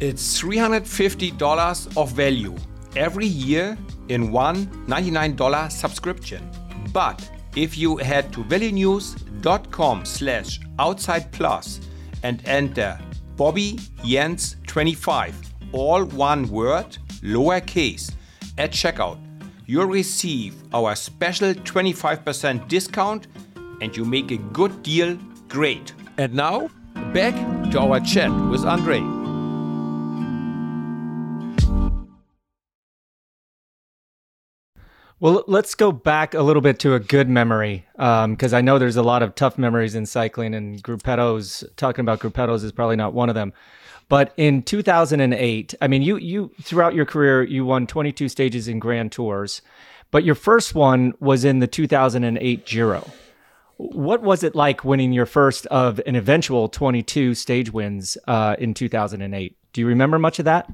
It's 0.00 0.40
$350 0.40 1.96
of 1.96 2.12
value 2.12 2.56
every 2.96 3.26
year 3.26 3.76
in 4.08 4.32
one 4.32 4.66
$99 4.86 5.70
subscription. 5.70 6.50
But 6.92 7.28
if 7.56 7.76
you 7.76 7.96
head 7.96 8.32
to 8.32 8.44
velonews.com 8.44 10.04
slash 10.04 10.60
outside 10.78 11.30
plus 11.32 11.80
and 12.22 12.40
enter 12.46 12.98
Bobby 13.36 13.78
Jens 14.04 14.56
25, 14.66 15.34
all 15.72 16.04
one 16.04 16.48
word, 16.48 16.96
lowercase, 17.22 18.12
at 18.56 18.72
checkout, 18.72 19.18
you'll 19.68 19.84
receive 19.84 20.54
our 20.72 20.96
special 20.96 21.52
25% 21.52 22.68
discount 22.68 23.26
and 23.82 23.94
you 23.94 24.04
make 24.04 24.30
a 24.30 24.38
good 24.38 24.82
deal 24.82 25.16
great. 25.46 25.92
And 26.16 26.32
now, 26.32 26.70
back 27.12 27.34
to 27.70 27.78
our 27.78 28.00
chat 28.00 28.30
with 28.50 28.64
Andre. 28.64 29.00
Well, 35.20 35.44
let's 35.46 35.74
go 35.74 35.92
back 35.92 36.32
a 36.32 36.42
little 36.42 36.62
bit 36.62 36.78
to 36.80 36.94
a 36.94 37.00
good 37.00 37.28
memory 37.28 37.84
because 37.94 38.52
um, 38.54 38.56
I 38.56 38.60
know 38.62 38.78
there's 38.78 38.96
a 38.96 39.02
lot 39.02 39.22
of 39.22 39.34
tough 39.34 39.58
memories 39.58 39.94
in 39.94 40.06
cycling, 40.06 40.54
and 40.54 40.82
gruppettos. 40.82 41.64
Talking 41.76 42.02
about 42.02 42.20
gruppettos 42.20 42.64
is 42.64 42.72
probably 42.72 42.96
not 42.96 43.12
one 43.12 43.28
of 43.28 43.34
them. 43.34 43.52
But 44.08 44.32
in 44.36 44.62
2008, 44.62 45.74
I 45.80 45.88
mean, 45.88 46.02
you 46.02 46.16
you 46.16 46.50
throughout 46.62 46.94
your 46.94 47.04
career 47.04 47.42
you 47.42 47.64
won 47.64 47.86
22 47.86 48.28
stages 48.28 48.66
in 48.66 48.78
Grand 48.78 49.12
Tours, 49.12 49.60
but 50.10 50.24
your 50.24 50.34
first 50.34 50.74
one 50.74 51.12
was 51.20 51.44
in 51.44 51.58
the 51.58 51.66
2008 51.66 52.66
Giro. 52.66 53.10
What 53.76 54.22
was 54.22 54.42
it 54.42 54.54
like 54.54 54.84
winning 54.84 55.12
your 55.12 55.26
first 55.26 55.66
of 55.66 56.00
an 56.06 56.16
eventual 56.16 56.68
22 56.68 57.34
stage 57.34 57.72
wins 57.72 58.18
uh, 58.26 58.56
in 58.58 58.74
2008? 58.74 59.56
Do 59.72 59.80
you 59.80 59.86
remember 59.86 60.18
much 60.18 60.38
of 60.38 60.46
that? 60.46 60.68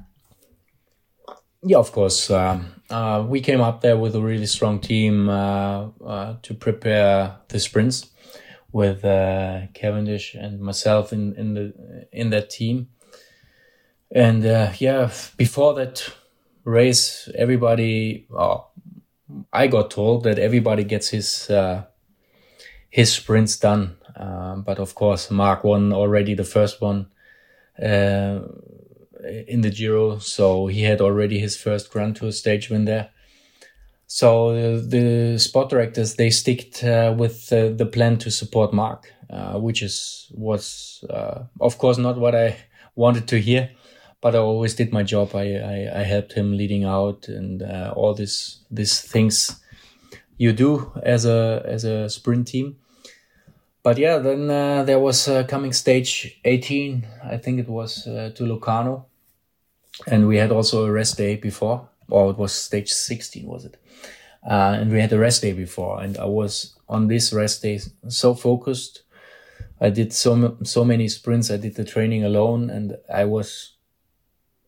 Yeah, 1.61 1.77
of 1.77 1.91
course. 1.91 2.31
Um, 2.31 2.81
uh, 2.89 3.25
we 3.27 3.41
came 3.41 3.61
up 3.61 3.81
there 3.81 3.97
with 3.97 4.15
a 4.15 4.21
really 4.21 4.45
strong 4.45 4.79
team 4.79 5.29
uh, 5.29 5.89
uh, 6.05 6.35
to 6.41 6.53
prepare 6.53 7.37
the 7.49 7.59
sprints 7.59 8.11
with 8.71 9.03
uh, 9.03 9.61
Cavendish 9.73 10.35
and 10.35 10.59
myself 10.59 11.11
in, 11.11 11.33
in 11.35 11.53
the 11.53 12.07
in 12.11 12.29
that 12.31 12.49
team. 12.49 12.89
And 14.11 14.45
uh, 14.45 14.71
yeah, 14.77 15.11
before 15.37 15.73
that 15.75 16.13
race, 16.63 17.29
everybody, 17.35 18.27
oh, 18.31 18.67
I 19.51 19.67
got 19.67 19.91
told 19.91 20.23
that 20.23 20.39
everybody 20.39 20.83
gets 20.83 21.09
his 21.09 21.49
uh, 21.49 21.85
his 22.89 23.11
sprints 23.11 23.57
done. 23.57 23.97
Um, 24.15 24.61
but 24.61 24.79
of 24.79 24.95
course, 24.95 25.29
Mark 25.29 25.63
won 25.63 25.91
already 25.91 26.33
the 26.35 26.45
first 26.45 26.81
one 26.81 27.07
in 29.47 29.61
the 29.61 29.69
Giro, 29.69 30.19
so 30.19 30.67
he 30.67 30.83
had 30.83 31.01
already 31.01 31.39
his 31.39 31.57
first 31.57 31.91
Grand 31.91 32.15
Tour 32.15 32.31
stage 32.31 32.69
win 32.69 32.85
there. 32.85 33.09
So 34.07 34.49
uh, 34.49 34.81
the 34.83 35.37
sport 35.39 35.69
directors 35.69 36.15
they 36.15 36.29
sticked 36.29 36.83
uh, 36.83 37.13
with 37.17 37.51
uh, 37.51 37.69
the 37.69 37.85
plan 37.85 38.17
to 38.19 38.29
support 38.31 38.73
Mark, 38.73 39.11
uh, 39.29 39.59
which 39.59 39.81
is 39.81 40.31
was 40.31 41.03
uh, 41.09 41.43
of 41.59 41.77
course 41.77 41.97
not 41.97 42.17
what 42.17 42.35
I 42.35 42.57
wanted 42.95 43.27
to 43.29 43.39
hear, 43.39 43.71
but 44.21 44.35
I 44.35 44.39
always 44.39 44.75
did 44.75 44.91
my 44.91 45.03
job. 45.03 45.35
I 45.35 45.55
I, 45.55 46.01
I 46.01 46.03
helped 46.03 46.33
him 46.33 46.57
leading 46.57 46.83
out 46.83 47.27
and 47.27 47.61
uh, 47.61 47.93
all 47.95 48.13
this 48.13 48.59
these 48.71 49.01
things 49.01 49.61
you 50.37 50.53
do 50.53 50.91
as 51.03 51.25
a 51.25 51.63
as 51.65 51.83
a 51.83 52.09
sprint 52.09 52.47
team. 52.47 52.77
But 53.83 53.97
yeah, 53.99 54.17
then 54.17 54.47
there 54.85 54.97
was 54.97 55.29
coming 55.47 55.71
stage 55.71 56.39
18. 56.43 57.05
I 57.23 57.37
think 57.37 57.59
it 57.59 57.69
was 57.69 58.03
to 58.05 58.43
Locarno, 58.43 59.05
and 60.07 60.27
we 60.27 60.37
had 60.37 60.51
also 60.51 60.85
a 60.85 60.91
rest 60.91 61.17
day 61.17 61.35
before, 61.35 61.87
or 62.09 62.31
it 62.31 62.37
was 62.37 62.51
stage 62.51 62.91
16, 62.91 63.45
was 63.45 63.65
it? 63.65 63.77
Uh, 64.45 64.77
and 64.79 64.91
we 64.91 65.01
had 65.01 65.11
a 65.11 65.19
rest 65.19 65.41
day 65.41 65.53
before, 65.53 66.01
and 66.01 66.17
I 66.17 66.25
was 66.25 66.75
on 66.87 67.07
this 67.07 67.33
rest 67.33 67.63
day 67.63 67.79
so 68.07 68.35
focused. 68.35 69.01
I 69.81 69.89
did 69.89 70.13
so 70.13 70.57
so 70.63 70.85
many 70.85 71.07
sprints. 71.07 71.49
I 71.49 71.57
did 71.57 71.75
the 71.75 71.83
training 71.83 72.23
alone, 72.23 72.69
and 72.69 72.97
I 73.11 73.25
was, 73.25 73.74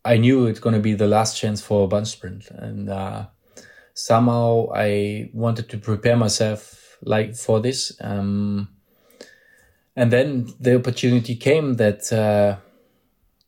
I 0.07 0.17
knew 0.17 0.45
it's 0.45 0.59
gonna 0.59 0.79
be 0.79 0.93
the 0.93 1.07
last 1.07 1.37
chance 1.37 1.61
for 1.61 1.83
a 1.83 1.87
bunch 1.87 2.07
sprint, 2.07 2.49
and 2.51 2.89
uh, 2.89 3.27
somehow 3.93 4.69
I 4.73 5.29
wanted 5.33 5.69
to 5.69 5.77
prepare 5.77 6.15
myself 6.15 6.97
like 7.01 7.35
for 7.35 7.59
this. 7.59 7.91
Um, 7.99 8.69
and 9.95 10.11
then 10.11 10.53
the 10.59 10.75
opportunity 10.75 11.35
came 11.35 11.73
that, 11.75 12.13
uh, 12.13 12.57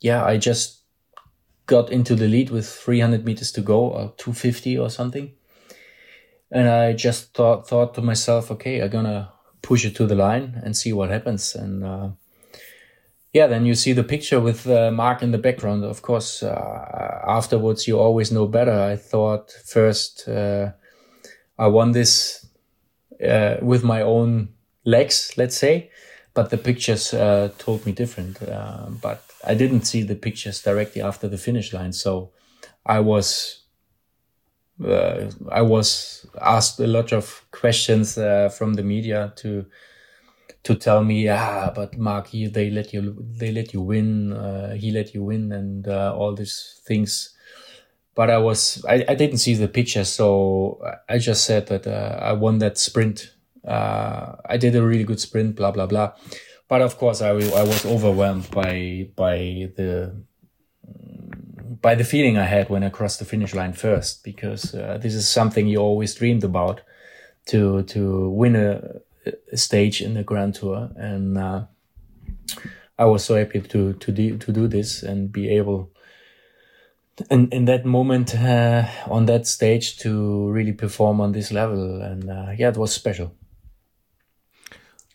yeah, 0.02 0.26
I 0.26 0.38
just 0.38 0.82
got 1.66 1.92
into 1.92 2.16
the 2.16 2.28
lead 2.28 2.50
with 2.50 2.68
300 2.68 3.24
meters 3.24 3.52
to 3.54 3.62
go 3.62 3.80
or 3.80 4.14
250 4.18 4.78
or 4.78 4.90
something. 4.90 5.32
And 6.52 6.68
I 6.68 6.94
just 6.94 7.36
thought, 7.36 7.68
thought 7.68 7.94
to 7.94 8.02
myself, 8.02 8.50
okay, 8.52 8.82
I'm 8.82 8.90
gonna 8.90 9.32
push 9.62 9.86
it 9.86 9.96
to 9.98 10.08
the 10.08 10.16
line 10.16 10.60
and 10.64 10.76
see 10.76 10.92
what 10.92 11.10
happens. 11.10 11.56
And, 11.56 11.84
uh, 11.84 12.10
yeah, 13.34 13.48
then 13.48 13.66
you 13.66 13.76
see 13.76 13.94
the 13.94 14.04
picture 14.04 14.40
with 14.40 14.68
uh, 14.68 14.92
Mark 14.92 15.22
in 15.22 15.32
the 15.32 15.38
background. 15.38 15.84
Of 15.84 16.02
course, 16.02 16.42
uh, 16.44 17.22
afterwards 17.28 17.88
you 17.88 18.00
always 18.00 18.32
know 18.32 18.48
better. 18.48 18.72
I 18.72 18.96
thought 18.96 19.52
first 19.66 20.28
uh, 20.28 20.72
I 21.58 21.68
won 21.68 21.92
this 21.92 22.48
uh, 23.24 23.58
with 23.62 23.84
my 23.84 24.02
own 24.02 24.50
legs, 24.86 25.34
let's 25.38 25.58
say, 25.58 25.92
but 26.34 26.50
the 26.50 26.58
pictures 26.58 27.14
uh, 27.14 27.52
told 27.58 27.86
me 27.86 27.92
different. 27.92 28.40
but 29.02 29.24
I 29.46 29.54
didn't 29.54 29.86
see 29.86 30.04
the 30.04 30.16
pictures 30.16 30.62
directly 30.62 31.02
after 31.02 31.28
the 31.28 31.38
finish 31.38 31.74
line, 31.74 31.94
so 31.94 32.32
I 32.86 33.00
was 33.00 33.60
uh, 34.84 35.30
I 35.52 35.62
was 35.62 36.26
asked 36.42 36.80
a 36.80 36.88
lot 36.88 37.12
of 37.12 37.44
questions 37.52 38.18
uh, 38.18 38.50
from 38.50 38.74
the 38.76 38.84
media 38.84 39.34
to 39.38 39.66
to 40.64 40.76
tell 40.76 41.04
me, 41.04 41.30
ah, 41.30 41.72
but 41.74 41.98
Mark, 41.98 42.28
he, 42.28 42.48
they 42.48 42.70
let 42.70 42.94
you, 42.94 43.16
they 43.38 43.52
let 43.52 43.74
you 43.74 43.82
win, 43.82 44.34
uh, 44.34 44.74
he 44.76 44.92
let 44.92 45.14
you 45.14 45.24
win, 45.24 45.52
and 45.52 45.88
uh, 45.88 46.14
all 46.16 46.36
these 46.36 46.82
things. 46.86 47.36
But 48.16 48.30
I 48.30 48.38
was, 48.38 48.84
I, 48.88 49.06
I 49.08 49.16
didn't 49.16 49.38
see 49.38 49.54
the 49.54 49.70
picture, 49.70 50.04
so 50.04 50.82
I 51.08 51.18
just 51.20 51.46
said 51.46 51.68
that 51.68 51.88
uh, 51.88 52.20
I 52.22 52.34
won 52.34 52.60
that 52.60 52.78
sprint. 52.78 53.34
Uh, 53.66 54.36
I 54.46 54.58
did 54.58 54.76
a 54.76 54.84
really 54.84 55.06
good 55.06 55.20
sprint, 55.22 55.56
blah 55.56 55.72
blah 55.72 55.86
blah. 55.86 56.14
But 56.68 56.82
of 56.82 56.98
course, 56.98 57.22
I, 57.22 57.30
I 57.30 57.64
was 57.64 57.86
overwhelmed 57.86 58.52
by 58.52 59.10
by 59.16 59.72
the 59.76 60.14
by 61.82 61.96
the 61.96 62.04
feeling 62.04 62.38
I 62.38 62.46
had 62.46 62.70
when 62.70 62.84
I 62.84 62.90
crossed 62.90 63.20
the 63.20 63.26
finish 63.26 63.54
line 63.56 63.74
first, 63.74 64.24
because 64.24 64.76
uh, 64.76 64.98
this 65.02 65.16
is 65.16 65.30
something 65.30 65.68
you 65.68 65.78
always 65.78 66.14
dreamed 66.16 66.44
about 66.44 66.82
to 67.48 67.84
to 67.84 68.30
win 68.30 68.56
a, 68.56 68.72
a 68.72 69.09
stage 69.56 70.02
in 70.02 70.14
the 70.14 70.24
Grand 70.24 70.56
Tour, 70.56 70.90
and 70.96 71.38
uh, 71.38 71.66
I 72.98 73.06
was 73.06 73.24
so 73.24 73.36
happy 73.36 73.62
to 73.62 73.94
to 73.94 74.12
do 74.12 74.38
to 74.38 74.52
do 74.52 74.68
this 74.68 75.04
and 75.04 75.32
be 75.32 75.50
able. 75.50 75.92
In, 77.30 77.50
in 77.50 77.66
that 77.66 77.84
moment 77.84 78.34
uh, 78.34 78.88
on 79.08 79.26
that 79.26 79.46
stage 79.46 79.98
to 80.00 80.50
really 80.52 80.72
perform 80.72 81.20
on 81.20 81.34
this 81.34 81.52
level 81.52 82.02
and 82.02 82.30
uh, 82.30 82.52
yeah 82.58 82.70
it 82.70 82.78
was 82.78 82.94
special 82.94 83.36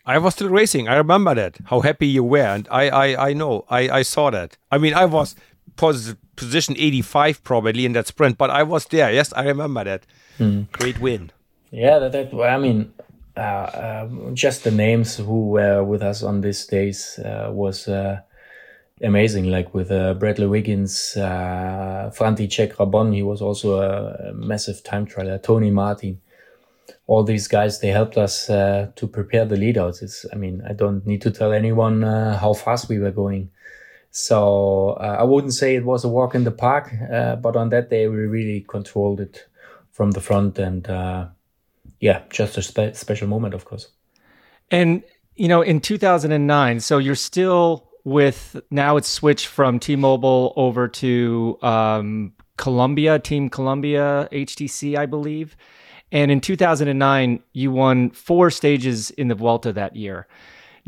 I 0.07 0.19
was 0.19 0.35
still 0.35 0.51
racing. 0.51 0.89
I 0.89 0.97
remember 0.97 1.35
that. 1.35 1.57
How 1.65 1.81
happy 1.81 2.07
you 2.07 2.23
were, 2.23 2.45
and 2.45 2.69
I, 2.71 2.89
I, 2.91 3.29
I 3.31 3.33
know. 3.33 3.65
I, 3.71 3.89
I 3.89 4.03
saw 4.03 4.31
that. 4.31 4.59
I 4.71 4.77
mean, 4.77 4.93
I 4.93 5.07
was 5.07 5.35
pos- 5.77 6.15
position 6.37 6.75
85 6.79 7.43
probably 7.43 7.87
in 7.87 7.93
that 7.93 8.07
sprint, 8.07 8.37
but 8.37 8.51
I 8.51 8.63
was 8.63 8.85
there. 8.87 9.11
Yes, 9.13 9.33
I 9.33 9.45
remember 9.45 9.85
that. 9.85 10.07
Mm. 10.39 10.71
Great 10.73 11.01
win. 11.01 11.31
Yeah, 11.71 11.99
that, 12.01 12.13
that 12.13 12.35
I 12.35 12.59
mean, 12.59 12.93
uh, 13.37 13.41
uh, 13.41 14.09
just 14.33 14.65
the 14.65 14.71
names 14.71 15.17
who 15.17 15.49
were 15.49 15.83
with 15.83 16.03
us 16.03 16.23
on 16.23 16.41
these 16.41 16.67
days 16.67 17.19
uh, 17.19 17.51
was 17.53 17.89
uh, 17.89 18.21
amazing. 19.03 19.51
Like 19.51 19.75
with 19.75 19.91
uh, 19.91 20.15
Bradley 20.15 20.47
Wiggins, 20.47 21.17
uh, 21.17 22.13
František 22.15 22.75
Rabon, 22.77 23.13
he 23.15 23.23
was 23.23 23.43
also 23.43 23.81
a, 23.81 24.31
a 24.31 24.33
massive 24.35 24.85
time 24.85 25.07
trialer. 25.07 25.43
Tony 25.43 25.71
Martin, 25.71 26.21
all 27.07 27.25
these 27.25 27.49
guys, 27.49 27.81
they 27.81 27.89
helped 27.89 28.17
us 28.17 28.49
uh, 28.49 28.91
to 28.95 29.07
prepare 29.09 29.45
the 29.45 29.57
leadouts. 29.57 30.03
It's, 30.03 30.25
I 30.33 30.37
mean, 30.37 30.63
I 30.69 30.73
don't 30.73 31.05
need 31.05 31.23
to 31.23 31.31
tell 31.31 31.53
anyone 31.53 32.05
uh, 32.05 32.39
how 32.39 32.53
fast 32.53 32.89
we 32.89 33.01
were 33.01 33.11
going. 33.11 33.51
So 34.13 34.91
I 35.01 35.25
wouldn't 35.25 35.55
say 35.55 35.75
it 35.75 35.85
was 35.85 36.05
a 36.05 36.09
walk 36.09 36.37
in 36.37 36.45
the 36.45 36.53
park, 36.53 36.89
but 37.43 37.57
on 37.57 37.71
that 37.71 37.91
day 37.91 38.07
we 38.07 38.15
really 38.15 38.61
controlled 38.61 39.21
it 39.21 39.49
from 39.91 40.13
the 40.13 40.21
front 40.21 40.57
and 40.61 40.87
yeah, 42.05 42.21
just 42.29 42.59
a 42.59 42.63
spe- 42.63 42.95
special 42.95 43.27
moment, 43.27 43.55
of 43.55 43.65
course. 43.65 43.89
And 44.71 45.03
you 45.37 45.49
know, 45.49 45.63
in 45.63 45.81
2009, 45.81 46.81
so 46.81 46.99
you're 46.99 47.15
still 47.15 47.89
with 48.05 48.61
now 48.71 48.99
it's 48.99 49.09
switched 49.09 49.47
from 49.47 49.79
T-Mobile 49.79 50.53
over 50.55 50.87
to 50.87 51.59
um, 51.63 52.35
Columbia, 52.59 53.19
Team 53.19 53.49
Columbia 53.49 54.29
HTC, 54.33 54.99
I 54.99 55.07
believe. 55.07 55.57
And 56.13 56.31
in 56.31 56.43
2009, 56.43 57.43
you 57.55 57.73
won 57.73 58.11
four 58.11 58.51
stages 58.51 59.11
in 59.13 59.29
the 59.29 59.35
Vuelta 59.35 59.73
that 59.73 59.97
year. 59.97 60.29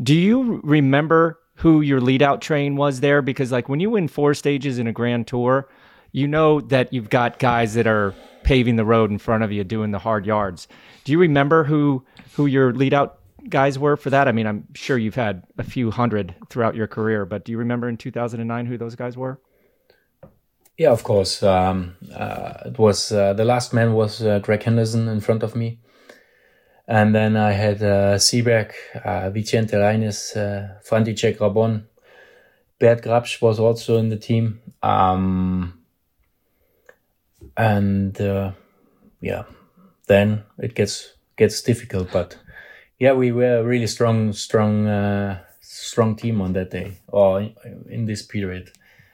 Do 0.03 0.13
you 0.13 0.61
remember 0.63 1.39
who 1.55 1.81
your 1.81 1.99
lead 1.99 2.21
out 2.21 2.41
train 2.41 2.75
was 2.75 2.99
there? 2.99 3.23
Because 3.23 3.51
like 3.51 3.67
when 3.67 3.79
you 3.79 3.89
win 3.89 4.07
four 4.07 4.35
stages 4.35 4.77
in 4.77 4.85
a 4.85 4.93
Grand 4.93 5.25
Tour, 5.25 5.67
you 6.11 6.27
know 6.27 6.61
that 6.61 6.93
you've 6.93 7.09
got 7.09 7.39
guys 7.39 7.73
that 7.73 7.87
are 7.87 8.13
paving 8.47 8.77
the 8.77 8.85
road 8.85 9.11
in 9.11 9.17
front 9.17 9.43
of 9.43 9.51
you 9.51 9.61
doing 9.65 9.91
the 9.91 9.99
hard 9.99 10.25
yards. 10.25 10.69
Do 11.03 11.11
you 11.11 11.19
remember 11.19 11.65
who 11.65 12.05
who 12.35 12.45
your 12.45 12.73
lead 12.73 12.93
out 12.93 13.19
guys 13.49 13.77
were 13.77 13.97
for 13.97 14.09
that? 14.09 14.29
I 14.29 14.31
mean, 14.31 14.47
I'm 14.47 14.73
sure 14.73 14.97
you've 14.97 15.15
had 15.15 15.43
a 15.57 15.63
few 15.63 15.91
hundred 15.91 16.33
throughout 16.49 16.73
your 16.73 16.87
career, 16.87 17.25
but 17.25 17.43
do 17.43 17.51
you 17.51 17.57
remember 17.57 17.89
in 17.89 17.97
2009 17.97 18.65
who 18.65 18.77
those 18.77 18.95
guys 18.95 19.17
were? 19.17 19.41
Yeah, 20.77 20.91
of 20.91 21.03
course. 21.03 21.43
Um, 21.43 21.97
uh, 22.15 22.53
it 22.67 22.79
was 22.79 23.11
uh, 23.11 23.33
the 23.33 23.43
last 23.43 23.73
man 23.73 23.93
was 23.93 24.23
uh, 24.23 24.39
Greg 24.39 24.63
Henderson 24.63 25.09
in 25.09 25.19
front 25.19 25.43
of 25.43 25.53
me, 25.53 25.79
and 26.87 27.13
then 27.13 27.35
I 27.35 27.51
had 27.51 27.83
uh, 27.83 28.17
Sieberg, 28.17 28.71
uh, 29.03 29.29
Vicente 29.29 29.75
Reynés, 29.75 30.37
uh, 30.37 30.79
František 30.87 31.39
Rabon, 31.39 31.83
Bert 32.79 33.01
Grabsch 33.01 33.41
was 33.41 33.59
also 33.59 33.97
in 33.97 34.07
the 34.07 34.17
team, 34.17 34.61
um, 34.83 35.76
and 37.57 38.19
uh, 38.21 38.51
yeah, 39.19 39.43
then 40.07 40.43
it 40.59 40.75
gets 40.75 41.13
gets 41.35 41.61
difficult. 41.61 42.11
But 42.11 42.37
yeah, 42.99 43.13
we 43.13 43.31
were 43.31 43.57
a 43.57 43.63
really 43.63 43.87
strong, 43.87 44.33
strong, 44.33 44.87
uh, 44.87 45.39
strong 45.61 46.15
team 46.15 46.41
on 46.41 46.53
that 46.53 46.71
day 46.71 46.99
or 47.07 47.49
in 47.89 48.05
this 48.05 48.21
period. 48.21 48.71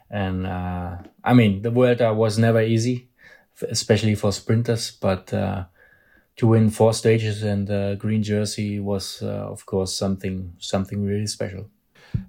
And 0.10 0.46
uh, 0.46 0.98
I 1.24 1.34
mean, 1.34 1.62
the 1.62 1.72
Vuelta 1.72 2.14
was 2.14 2.38
never 2.38 2.62
easy, 2.62 3.10
especially 3.70 4.16
for 4.16 4.32
sprinters. 4.32 4.92
But 4.92 5.34
uh, 5.34 5.66
to 6.38 6.48
win 6.48 6.70
four 6.70 6.94
stages 6.94 7.44
and 7.44 7.70
uh, 7.70 7.96
green 7.96 8.24
jersey 8.24 8.80
was, 8.80 9.22
uh, 9.22 9.28
of 9.28 9.66
course, 9.66 9.94
something 9.94 10.54
something 10.60 11.04
really 11.04 11.28
special. 11.28 11.70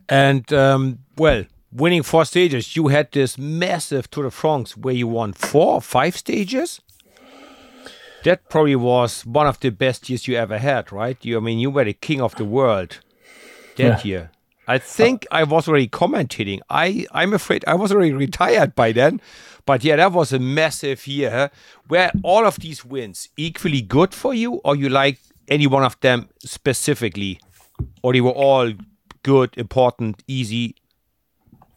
And 0.08 0.50
um, 0.52 1.00
well, 1.16 1.44
winning 1.74 2.02
four 2.02 2.24
stages, 2.24 2.76
you 2.76 2.88
had 2.88 3.10
this 3.12 3.36
massive 3.36 4.10
Tour 4.10 4.24
de 4.24 4.30
France 4.30 4.76
where 4.76 4.94
you 4.94 5.08
won 5.08 5.32
four 5.32 5.74
or 5.74 5.80
five 5.82 6.16
stages 6.16 6.80
that 8.24 8.48
probably 8.48 8.76
was 8.76 9.26
one 9.26 9.46
of 9.46 9.60
the 9.60 9.70
best 9.70 10.08
years 10.08 10.26
you 10.26 10.36
ever 10.36 10.58
had, 10.58 10.90
right? 10.90 11.22
You, 11.22 11.36
I 11.36 11.40
mean, 11.40 11.58
you 11.58 11.70
were 11.70 11.84
the 11.84 11.92
king 11.92 12.20
of 12.20 12.34
the 12.36 12.44
world 12.44 13.00
that 13.76 14.04
yeah. 14.04 14.10
year. 14.10 14.30
I 14.66 14.78
think 14.78 15.26
I 15.30 15.44
was 15.44 15.68
already 15.68 15.88
commentating. 15.88 16.60
I, 16.70 17.06
I'm 17.12 17.34
afraid 17.34 17.64
I 17.66 17.74
was 17.74 17.92
already 17.92 18.12
retired 18.12 18.74
by 18.74 18.92
then. 18.92 19.20
But 19.66 19.84
yeah, 19.84 19.96
that 19.96 20.12
was 20.12 20.32
a 20.32 20.38
massive 20.38 21.06
year. 21.06 21.50
Were 21.88 22.10
all 22.22 22.46
of 22.46 22.56
these 22.60 22.82
wins 22.84 23.28
equally 23.36 23.82
good 23.82 24.14
for 24.14 24.32
you, 24.32 24.54
or 24.64 24.74
you 24.74 24.88
like 24.88 25.18
any 25.48 25.66
one 25.66 25.84
of 25.84 26.00
them 26.00 26.30
specifically? 26.38 27.40
Or 28.02 28.14
they 28.14 28.22
were 28.22 28.30
all 28.30 28.72
good, 29.22 29.56
important, 29.58 30.22
easy? 30.26 30.76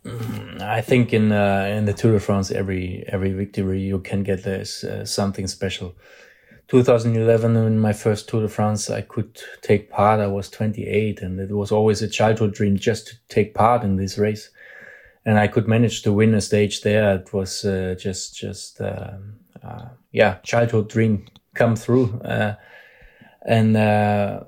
Mm, 0.05 0.61
I 0.61 0.81
think 0.81 1.13
in 1.13 1.31
uh, 1.31 1.65
in 1.77 1.85
the 1.85 1.93
Tour 1.93 2.13
de 2.13 2.19
France, 2.19 2.51
every 2.51 3.03
every 3.07 3.33
victory 3.33 3.81
you 3.81 3.99
can 3.99 4.23
get 4.23 4.43
this 4.43 4.83
uh, 4.83 5.05
something 5.05 5.47
special. 5.47 5.95
2011 6.67 7.55
in 7.55 7.79
my 7.79 7.93
first 7.93 8.27
Tour 8.27 8.41
de 8.41 8.49
France, 8.49 8.89
I 8.89 9.01
could 9.01 9.39
take 9.61 9.89
part. 9.89 10.19
I 10.19 10.27
was 10.27 10.49
28 10.49 11.21
and 11.21 11.39
it 11.39 11.51
was 11.51 11.71
always 11.71 12.01
a 12.01 12.09
childhood 12.09 12.53
dream 12.53 12.77
just 12.77 13.07
to 13.07 13.15
take 13.29 13.53
part 13.53 13.83
in 13.83 13.95
this 13.95 14.17
race. 14.17 14.49
And 15.25 15.39
I 15.39 15.47
could 15.47 15.67
manage 15.67 16.01
to 16.03 16.13
win 16.13 16.33
a 16.33 16.41
stage 16.41 16.81
there. 16.81 17.15
It 17.15 17.31
was 17.33 17.63
uh, 17.63 17.95
just, 17.97 18.35
just, 18.35 18.81
um, 18.81 19.35
uh, 19.63 19.89
yeah, 20.11 20.35
childhood 20.43 20.89
dream 20.89 21.25
come 21.53 21.75
through. 21.75 22.19
Uh, 22.19 22.55
and, 23.45 23.77
uh, 23.77 24.41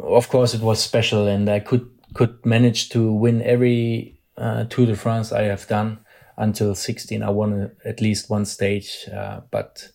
of 0.00 0.28
course 0.28 0.52
it 0.52 0.60
was 0.60 0.82
special 0.82 1.28
and 1.28 1.48
I 1.48 1.60
could, 1.60 1.88
could 2.14 2.44
manage 2.44 2.88
to 2.90 3.12
win 3.12 3.40
every, 3.42 4.15
uh, 4.38 4.64
Tour 4.64 4.86
de 4.86 4.96
France 4.96 5.32
I 5.32 5.42
have 5.42 5.66
done 5.66 5.98
until 6.36 6.74
16. 6.74 7.22
I 7.22 7.30
won 7.30 7.72
at 7.84 8.00
least 8.00 8.30
one 8.30 8.44
stage, 8.44 9.08
uh, 9.12 9.40
but, 9.50 9.88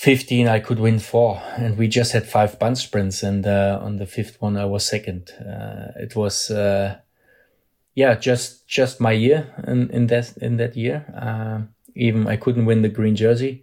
15 0.00 0.48
i 0.48 0.58
could 0.60 0.80
win 0.80 0.98
four. 0.98 1.42
And 1.58 1.76
we 1.76 1.86
just 1.86 2.12
had 2.12 2.26
five 2.26 2.58
bunch 2.58 2.78
sprints 2.78 3.22
and 3.22 3.46
uh, 3.46 3.78
on 3.82 3.98
the 3.98 4.06
fifth 4.06 4.40
one 4.40 4.56
i 4.56 4.64
was 4.64 4.82
second. 4.82 5.30
Uh, 5.38 5.92
it 5.96 6.16
was 6.16 6.50
uh, 6.50 6.96
yeah 7.94 8.14
just 8.14 8.66
just 8.66 8.98
my 8.98 9.12
year 9.12 9.54
in, 9.66 9.90
in 9.90 10.06
that 10.06 10.38
in 10.38 10.56
that 10.56 10.74
year. 10.74 11.04
Uh, 11.14 11.66
even 11.94 12.26
i 12.26 12.36
couldn't 12.36 12.64
win 12.64 12.80
the 12.80 12.88
green 12.88 13.14
jersey 13.14 13.62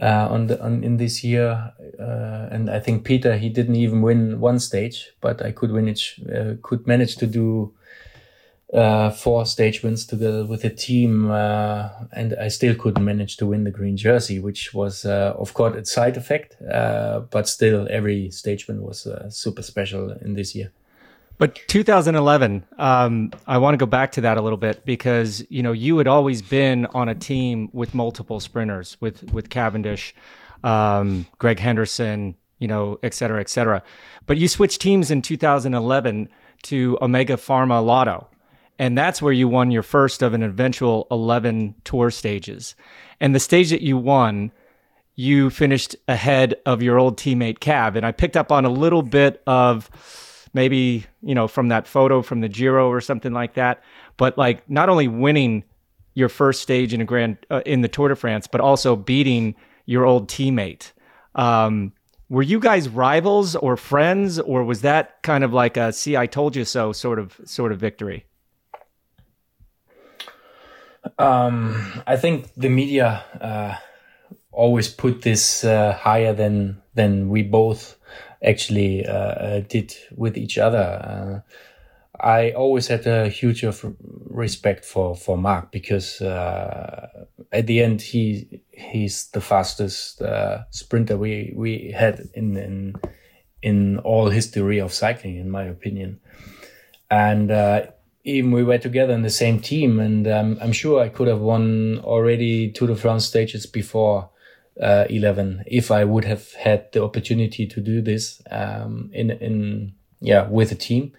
uh, 0.00 0.28
on 0.30 0.46
the 0.46 0.62
on 0.62 0.84
in 0.84 0.98
this 0.98 1.24
year. 1.24 1.72
Uh, 1.98 2.48
and 2.52 2.70
i 2.70 2.78
think 2.78 3.04
peter 3.04 3.36
he 3.36 3.48
didn't 3.48 3.74
even 3.74 4.02
win 4.02 4.38
one 4.38 4.60
stage 4.60 5.10
but 5.20 5.42
i 5.42 5.50
could 5.50 5.72
win 5.72 5.88
it 5.88 6.00
could 6.62 6.86
manage 6.86 7.16
to 7.16 7.26
do 7.26 7.74
uh, 8.74 9.10
four 9.10 9.46
stage 9.46 9.82
wins 9.82 10.04
together 10.04 10.44
with 10.44 10.62
the 10.62 10.70
team, 10.70 11.30
uh, 11.30 11.90
and 12.12 12.34
I 12.40 12.48
still 12.48 12.74
couldn't 12.74 13.04
manage 13.04 13.36
to 13.36 13.46
win 13.46 13.64
the 13.64 13.70
green 13.70 13.96
jersey, 13.96 14.40
which 14.40 14.74
was, 14.74 15.04
uh, 15.04 15.34
of 15.38 15.54
course, 15.54 15.76
a 15.76 15.84
side 15.84 16.16
effect. 16.16 16.60
Uh, 16.62 17.20
but 17.30 17.48
still, 17.48 17.86
every 17.88 18.30
stage 18.30 18.66
win 18.66 18.82
was 18.82 19.06
uh, 19.06 19.30
super 19.30 19.62
special 19.62 20.10
in 20.10 20.34
this 20.34 20.54
year. 20.56 20.72
But 21.38 21.60
2011, 21.68 22.64
um, 22.78 23.32
I 23.46 23.58
want 23.58 23.74
to 23.74 23.78
go 23.78 23.86
back 23.86 24.12
to 24.12 24.20
that 24.22 24.38
a 24.38 24.42
little 24.42 24.56
bit 24.56 24.84
because 24.84 25.44
you 25.48 25.62
know 25.62 25.72
you 25.72 25.98
had 25.98 26.06
always 26.06 26.42
been 26.42 26.86
on 26.86 27.08
a 27.08 27.14
team 27.14 27.70
with 27.72 27.94
multiple 27.94 28.40
sprinters, 28.40 28.96
with 29.00 29.32
with 29.32 29.50
Cavendish, 29.50 30.14
um, 30.62 31.26
Greg 31.38 31.58
Henderson, 31.58 32.36
you 32.58 32.68
know, 32.68 32.98
et 33.02 33.14
cetera, 33.14 33.40
et 33.40 33.48
cetera. 33.48 33.82
But 34.26 34.36
you 34.36 34.48
switched 34.48 34.80
teams 34.80 35.10
in 35.10 35.22
2011 35.22 36.28
to 36.64 36.98
Omega 37.02 37.36
Pharma 37.36 37.84
Lotto 37.84 38.28
and 38.78 38.98
that's 38.98 39.22
where 39.22 39.32
you 39.32 39.48
won 39.48 39.70
your 39.70 39.82
first 39.82 40.22
of 40.22 40.34
an 40.34 40.42
eventual 40.42 41.06
11 41.10 41.74
tour 41.84 42.10
stages. 42.10 42.74
And 43.20 43.34
the 43.34 43.40
stage 43.40 43.70
that 43.70 43.82
you 43.82 43.96
won, 43.96 44.50
you 45.14 45.50
finished 45.50 45.94
ahead 46.08 46.56
of 46.66 46.82
your 46.82 46.98
old 46.98 47.16
teammate 47.16 47.58
Cav, 47.60 47.96
and 47.96 48.04
I 48.04 48.12
picked 48.12 48.36
up 48.36 48.50
on 48.50 48.64
a 48.64 48.70
little 48.70 49.02
bit 49.02 49.42
of 49.46 49.90
maybe 50.52 51.04
you 51.22 51.34
know 51.34 51.48
from 51.48 51.68
that 51.68 51.86
photo 51.86 52.22
from 52.22 52.40
the 52.40 52.48
Giro 52.48 52.88
or 52.88 53.00
something 53.00 53.32
like 53.32 53.54
that. 53.54 53.82
But 54.16 54.36
like 54.36 54.68
not 54.68 54.88
only 54.88 55.08
winning 55.08 55.64
your 56.14 56.28
first 56.28 56.62
stage 56.62 56.92
in 56.94 57.00
a 57.00 57.04
grand 57.04 57.38
uh, 57.50 57.62
in 57.66 57.82
the 57.82 57.88
Tour 57.88 58.08
de 58.08 58.16
France, 58.16 58.46
but 58.46 58.60
also 58.60 58.96
beating 58.96 59.54
your 59.86 60.04
old 60.04 60.28
teammate. 60.28 60.92
Um, 61.34 61.92
were 62.28 62.42
you 62.42 62.58
guys 62.58 62.88
rivals 62.88 63.54
or 63.54 63.76
friends, 63.76 64.38
or 64.40 64.64
was 64.64 64.80
that 64.80 65.22
kind 65.22 65.44
of 65.44 65.52
like 65.52 65.76
a 65.76 65.92
"see, 65.92 66.16
I 66.16 66.26
told 66.26 66.56
you 66.56 66.64
so" 66.64 66.92
sort 66.92 67.18
of 67.18 67.40
sort 67.44 67.70
of 67.70 67.78
victory? 67.78 68.26
Um, 71.18 72.02
I 72.06 72.16
think 72.16 72.52
the 72.56 72.68
media 72.68 73.24
uh, 73.40 73.76
always 74.50 74.88
put 74.88 75.22
this 75.22 75.64
uh, 75.64 75.92
higher 75.92 76.32
than 76.32 76.82
than 76.94 77.28
we 77.28 77.42
both 77.42 77.96
actually 78.42 79.06
uh, 79.06 79.12
uh 79.12 79.60
did 79.60 79.94
with 80.16 80.36
each 80.36 80.58
other. 80.58 80.78
Uh, 80.78 81.40
I 82.20 82.52
always 82.52 82.86
had 82.88 83.06
a 83.06 83.28
huge 83.28 83.64
of 83.64 83.84
respect 84.28 84.84
for 84.84 85.16
for 85.16 85.36
Mark 85.36 85.70
because 85.70 86.20
uh, 86.20 87.26
at 87.52 87.66
the 87.66 87.82
end 87.82 88.00
he 88.00 88.60
he's 88.70 89.28
the 89.30 89.40
fastest 89.40 90.22
sprinter 90.70 91.16
we 91.16 91.52
we 91.56 91.92
had 91.96 92.28
in 92.34 92.56
in 92.56 92.94
in 93.62 93.98
all 94.00 94.28
history 94.28 94.78
of 94.78 94.92
cycling, 94.92 95.36
in 95.36 95.50
my 95.50 95.64
opinion, 95.64 96.20
and 97.10 97.50
even 98.24 98.50
we 98.52 98.64
were 98.64 98.78
together 98.78 99.12
in 99.12 99.22
the 99.22 99.30
same 99.30 99.60
team, 99.60 100.00
and 100.00 100.26
um, 100.26 100.58
I'm 100.60 100.72
sure 100.72 101.00
I 101.00 101.10
could 101.10 101.28
have 101.28 101.40
won 101.40 102.00
already 102.02 102.70
Tour 102.70 102.88
de 102.88 102.96
France 102.96 103.26
stages 103.26 103.66
before 103.66 104.30
uh, 104.82 105.04
11 105.08 105.64
if 105.66 105.90
I 105.90 106.04
would 106.04 106.24
have 106.24 106.52
had 106.54 106.90
the 106.92 107.04
opportunity 107.04 107.66
to 107.66 107.80
do 107.80 108.00
this 108.00 108.42
um, 108.50 109.10
in 109.12 109.30
in 109.30 109.94
yeah 110.20 110.48
with 110.48 110.72
a 110.72 110.74
team. 110.74 111.12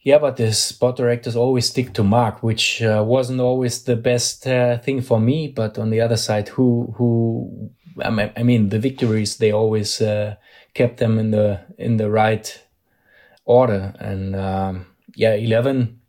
Yeah, 0.00 0.18
but 0.18 0.36
the 0.36 0.52
sport 0.52 0.96
directors 0.96 1.36
always 1.36 1.66
stick 1.66 1.94
to 1.94 2.02
Mark, 2.02 2.42
which 2.42 2.82
uh, 2.82 3.02
wasn't 3.06 3.40
always 3.40 3.84
the 3.84 3.96
best 3.96 4.46
uh, 4.46 4.76
thing 4.78 5.00
for 5.00 5.18
me. 5.18 5.48
But 5.48 5.78
on 5.78 5.90
the 5.90 6.00
other 6.00 6.16
side, 6.16 6.48
who 6.48 6.94
who 6.96 7.70
I 8.02 8.42
mean, 8.42 8.70
the 8.70 8.78
victories 8.78 9.36
they 9.36 9.52
always 9.52 10.00
uh, 10.00 10.36
kept 10.72 10.96
them 10.96 11.18
in 11.18 11.30
the 11.30 11.60
in 11.76 11.98
the 11.98 12.10
right 12.10 12.62
order 13.44 13.94
and. 13.98 14.34
Um, 14.34 14.86
yeah, 15.16 15.34
11, 15.34 16.00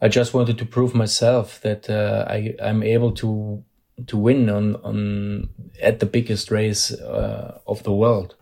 I 0.00 0.08
just 0.08 0.34
wanted 0.34 0.58
to 0.58 0.64
prove 0.64 0.94
myself 0.94 1.60
that 1.62 1.88
uh, 1.88 2.24
I, 2.28 2.54
I'm 2.62 2.82
able 2.82 3.12
to 3.12 3.62
to 4.06 4.16
win 4.16 4.48
on 4.48 4.76
on 4.76 5.50
at 5.82 6.00
the 6.00 6.06
biggest 6.06 6.50
race 6.50 6.90
uh, 6.92 7.58
of 7.66 7.82
the 7.82 7.92
world. 7.92 8.34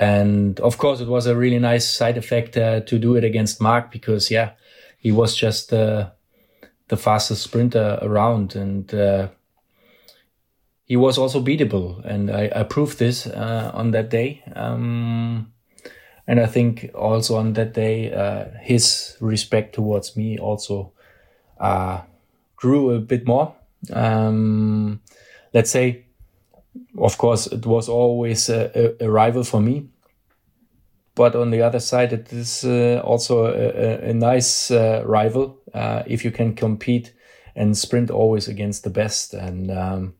And 0.00 0.58
of 0.60 0.78
course, 0.78 1.00
it 1.00 1.08
was 1.08 1.26
a 1.26 1.36
really 1.36 1.58
nice 1.58 1.88
side 1.88 2.16
effect 2.16 2.56
uh, 2.56 2.80
to 2.80 2.98
do 2.98 3.16
it 3.16 3.24
against 3.24 3.60
Mark 3.60 3.92
because, 3.92 4.30
yeah, 4.30 4.52
he 4.98 5.12
was 5.12 5.36
just 5.36 5.74
uh, 5.74 6.08
the 6.88 6.96
fastest 6.96 7.42
sprinter 7.42 7.98
around, 8.00 8.56
and 8.56 8.92
uh, 8.94 9.28
he 10.86 10.96
was 10.96 11.18
also 11.18 11.42
beatable. 11.42 12.02
And 12.04 12.30
I, 12.30 12.50
I 12.56 12.62
proved 12.62 12.98
this 12.98 13.26
uh, 13.26 13.70
on 13.74 13.90
that 13.90 14.08
day. 14.08 14.42
Um, 14.56 15.52
and 16.26 16.40
I 16.40 16.46
think 16.46 16.90
also 16.94 17.36
on 17.36 17.54
that 17.54 17.74
day, 17.74 18.12
uh, 18.12 18.46
his 18.60 19.16
respect 19.20 19.74
towards 19.74 20.16
me 20.16 20.38
also 20.38 20.92
uh, 21.58 22.02
grew 22.56 22.90
a 22.90 23.00
bit 23.00 23.26
more. 23.26 23.54
Um, 23.92 25.00
let's 25.52 25.70
say, 25.70 26.06
of 26.98 27.18
course, 27.18 27.46
it 27.46 27.66
was 27.66 27.88
always 27.88 28.48
a, 28.48 28.94
a, 29.00 29.10
rival 29.10 29.44
for 29.44 29.60
me. 29.60 29.88
But 31.14 31.34
on 31.34 31.50
the 31.50 31.62
other 31.62 31.80
side, 31.80 32.12
it 32.12 32.32
is 32.32 32.64
uh, 32.64 33.02
also 33.04 33.46
a, 33.46 34.10
a 34.10 34.14
nice 34.14 34.70
uh, 34.70 35.02
rival 35.04 35.58
uh, 35.74 36.02
if 36.06 36.24
you 36.24 36.30
can 36.30 36.54
compete 36.54 37.12
and 37.56 37.76
sprint 37.76 38.10
always 38.10 38.48
against 38.48 38.84
the 38.84 38.90
best. 38.90 39.34
And 39.34 39.70
um, 39.70 40.14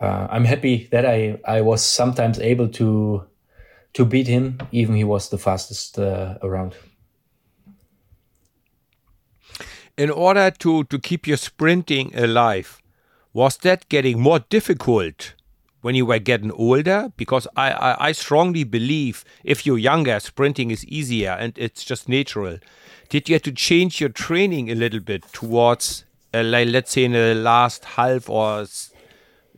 uh, 0.00 0.28
I'm 0.30 0.44
happy 0.44 0.88
that 0.90 1.04
I, 1.04 1.38
I 1.44 1.60
was 1.60 1.84
sometimes 1.84 2.38
able 2.38 2.68
to 2.70 3.26
to 3.94 4.04
beat 4.04 4.26
him, 4.26 4.58
even 4.72 4.94
he 4.94 5.04
was 5.04 5.28
the 5.28 5.38
fastest 5.38 5.98
uh, 5.98 6.38
around. 6.42 6.74
In 9.96 10.10
order 10.10 10.50
to, 10.50 10.84
to 10.84 10.98
keep 10.98 11.26
your 11.26 11.36
sprinting 11.36 12.16
alive, 12.16 12.80
was 13.34 13.58
that 13.58 13.88
getting 13.88 14.20
more 14.20 14.38
difficult 14.38 15.34
when 15.82 15.94
you 15.94 16.06
were 16.06 16.18
getting 16.18 16.50
older? 16.52 17.12
Because 17.16 17.46
I, 17.56 17.72
I, 17.72 18.08
I 18.08 18.12
strongly 18.12 18.64
believe 18.64 19.24
if 19.44 19.66
you're 19.66 19.78
younger, 19.78 20.18
sprinting 20.20 20.70
is 20.70 20.84
easier 20.86 21.32
and 21.32 21.52
it's 21.56 21.84
just 21.84 22.08
natural. 22.08 22.58
Did 23.10 23.28
you 23.28 23.34
have 23.34 23.42
to 23.42 23.52
change 23.52 24.00
your 24.00 24.08
training 24.08 24.70
a 24.70 24.74
little 24.74 25.00
bit 25.00 25.24
towards, 25.32 26.06
uh, 26.32 26.42
like, 26.42 26.68
let's 26.68 26.92
say, 26.92 27.04
in 27.04 27.12
the 27.12 27.34
last 27.34 27.84
half 27.84 28.30
or 28.30 28.66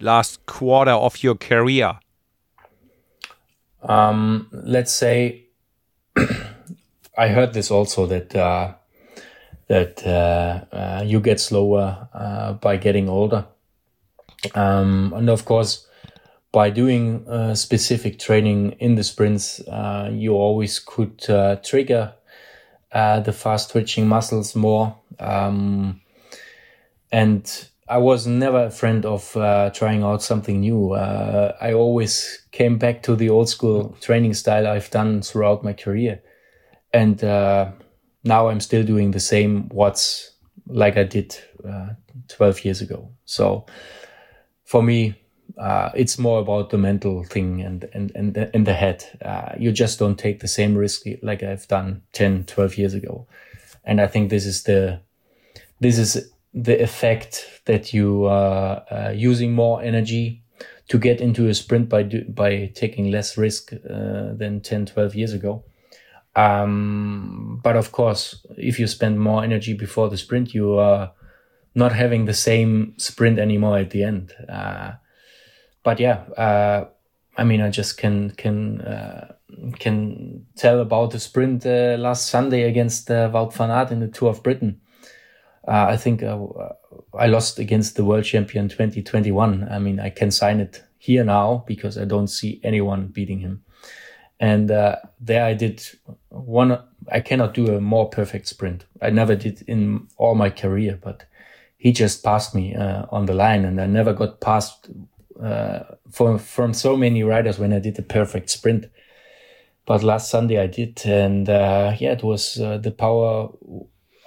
last 0.01 0.45
quarter 0.47 0.91
of 0.91 1.23
your 1.23 1.37
career? 1.37 2.01
Um, 3.85 4.49
let's 4.53 4.93
say 4.93 5.47
I 7.17 7.29
heard 7.29 7.53
this 7.53 7.71
also 7.71 8.07
that 8.07 8.35
uh, 8.35 8.75
that 9.69 10.07
uh, 10.07 10.65
uh, 10.75 11.03
you 11.05 11.21
get 11.21 11.41
slower 11.41 12.09
uh, 12.13 12.55
by 12.55 12.77
getting 12.77 13.09
older, 13.09 13.47
um, 14.55 15.13
and 15.17 15.29
of 15.31 15.45
course 15.45 15.87
by 16.53 16.71
doing 16.71 17.27
uh, 17.29 17.55
specific 17.55 18.19
training 18.19 18.73
in 18.79 18.95
the 18.95 19.03
sprints, 19.03 19.61
uh, 19.69 20.09
you 20.13 20.35
always 20.35 20.79
could 20.79 21.19
trigger 21.65 22.13
the 22.93 23.35
fast 23.37 23.73
twitching 23.73 24.07
muscles 24.07 24.55
more. 24.55 24.97
Um, 25.19 26.01
and 27.11 27.69
I 27.87 27.99
was 27.99 28.27
never 28.27 28.65
a 28.65 28.71
friend 28.71 29.05
of 29.05 29.37
uh, 29.37 29.71
trying 29.71 30.03
out 30.03 30.23
something 30.23 30.61
new. 30.61 30.93
Uh, 30.93 31.55
I 31.61 31.75
always 31.75 32.47
came 32.51 32.79
back 32.79 33.03
to 33.03 33.15
the 33.15 33.29
old 33.29 33.51
school 33.51 33.95
training 34.01 34.35
style 34.35 34.67
I've 34.67 34.91
done 34.91 35.21
throughout 35.21 35.63
my 35.63 35.75
career. 35.75 36.23
And 36.95 37.23
uh, 37.23 37.73
now 38.23 38.49
I'm 38.49 38.61
still 38.61 38.85
doing 38.85 39.11
the 39.11 39.21
same 39.21 39.69
what's 39.69 40.33
like 40.67 40.97
I 40.97 41.05
did 41.05 41.37
uh, 41.69 41.91
12 42.29 42.65
years 42.65 42.81
ago. 42.81 43.11
So 43.27 43.67
for 44.65 44.83
me, 44.83 45.21
uh, 45.59 45.91
it's 45.95 46.19
more 46.19 46.41
about 46.41 46.71
the 46.71 46.79
mental 46.79 47.23
thing 47.25 47.61
and, 47.61 47.85
and, 47.93 48.11
and, 48.15 48.33
the, 48.33 48.51
and 48.55 48.67
the 48.67 48.73
head. 48.73 49.05
Uh, 49.23 49.53
you 49.59 49.73
just 49.73 49.99
don't 49.99 50.19
take 50.19 50.41
the 50.41 50.49
same 50.49 50.75
risk 50.75 51.03
like 51.23 51.43
I've 51.43 51.69
done 51.69 52.01
10, 52.15 52.45
12 52.45 52.79
years 52.79 52.95
ago. 52.95 53.27
And 53.85 54.01
I 54.01 54.07
think 54.07 54.31
this 54.31 54.47
is 54.47 54.63
the, 54.63 55.01
this 55.81 55.99
is 55.99 56.31
the 56.55 56.81
effect 56.81 57.63
that 57.65 57.93
you 57.93 58.25
are 58.27 58.85
uh, 58.91 59.11
using 59.11 59.53
more 59.53 59.83
energy 59.83 60.43
to 60.89 60.99
get 60.99 61.21
into 61.21 61.49
a 61.49 61.55
sprint 61.55 61.89
by 61.89 62.05
do, 62.05 62.25
by 62.25 62.71
taking 62.75 63.11
less 63.11 63.37
risk 63.37 63.73
uh, 63.73 64.33
than 64.35 64.61
10 64.61 64.87
12 64.87 65.15
years 65.15 65.33
ago. 65.33 65.65
Um, 66.37 67.61
but 67.63 67.77
of 67.77 67.93
course 67.93 68.47
if 68.57 68.79
you 68.79 68.87
spend 68.87 69.21
more 69.21 69.43
energy 69.43 69.73
before 69.73 70.09
the 70.09 70.17
sprint 70.17 70.55
you 70.55 70.79
are 70.79 71.13
not 71.75 71.93
having 71.93 72.25
the 72.25 72.35
same 72.35 72.95
sprint 72.99 73.39
anymore 73.39 73.79
at 73.79 73.91
the 73.91 74.05
end. 74.05 74.33
Uh, 74.49 74.93
but 75.85 76.01
yeah 76.01 76.25
uh, 76.37 76.87
i 77.37 77.45
mean 77.45 77.61
i 77.61 77.71
just 77.71 77.97
can 77.97 78.31
can 78.31 78.81
uh, 78.81 79.33
can 79.79 80.45
tell 80.57 80.81
about 80.81 81.13
the 81.13 81.21
sprint 81.21 81.65
uh, 81.65 81.97
last 81.99 82.27
sunday 82.27 82.63
against 82.63 83.09
Wout 83.09 83.53
van 83.55 83.71
Aert 83.71 83.93
in 83.93 84.01
the 84.01 84.09
tour 84.09 84.31
of 84.31 84.43
britain 84.43 84.81
uh, 85.67 85.87
I 85.89 85.97
think 85.97 86.23
uh, 86.23 86.39
I 87.19 87.27
lost 87.27 87.59
against 87.59 87.97
the 87.97 88.05
world 88.05 88.25
champion 88.25 88.69
2021. 88.69 89.69
I 89.71 89.79
mean, 89.79 89.99
I 89.99 90.11
can 90.11 90.31
sign 90.31 90.61
it 90.61 90.83
here 90.99 91.25
now 91.25 91.65
because 91.67 91.97
I 91.97 92.05
don't 92.05 92.29
see 92.29 92.61
anyone 92.63 93.09
beating 93.09 93.41
him. 93.41 93.63
And 94.41 94.71
uh, 94.71 94.97
there 95.21 95.45
I 95.45 95.55
did 95.55 95.83
one. 96.29 96.79
I 97.11 97.21
cannot 97.21 97.55
do 97.55 97.75
a 97.75 97.81
more 97.81 98.11
perfect 98.11 98.49
sprint. 98.49 98.85
I 99.01 99.11
never 99.11 99.37
did 99.37 99.63
in 99.63 100.09
all 100.17 100.35
my 100.35 100.51
career, 100.51 100.99
but 101.01 101.25
he 101.79 101.93
just 101.93 102.23
passed 102.23 102.55
me 102.55 102.75
uh, 102.75 103.07
on 103.11 103.27
the 103.27 103.35
line, 103.35 103.65
and 103.65 103.81
I 103.81 103.87
never 103.87 104.13
got 104.13 104.41
passed 104.41 104.91
uh, 105.41 105.81
from 106.11 106.39
from 106.39 106.75
so 106.75 106.97
many 106.97 107.23
riders 107.23 107.59
when 107.59 107.73
I 107.73 107.79
did 107.79 107.99
a 107.99 108.03
perfect 108.03 108.51
sprint. 108.51 108.87
But 109.87 110.03
last 110.03 110.31
Sunday 110.31 110.59
I 110.59 110.67
did, 110.67 111.01
and 111.07 111.49
uh, 111.49 111.95
yeah, 111.99 112.13
it 112.13 112.25
was 112.25 112.55
the 112.55 112.95
power 112.97 113.51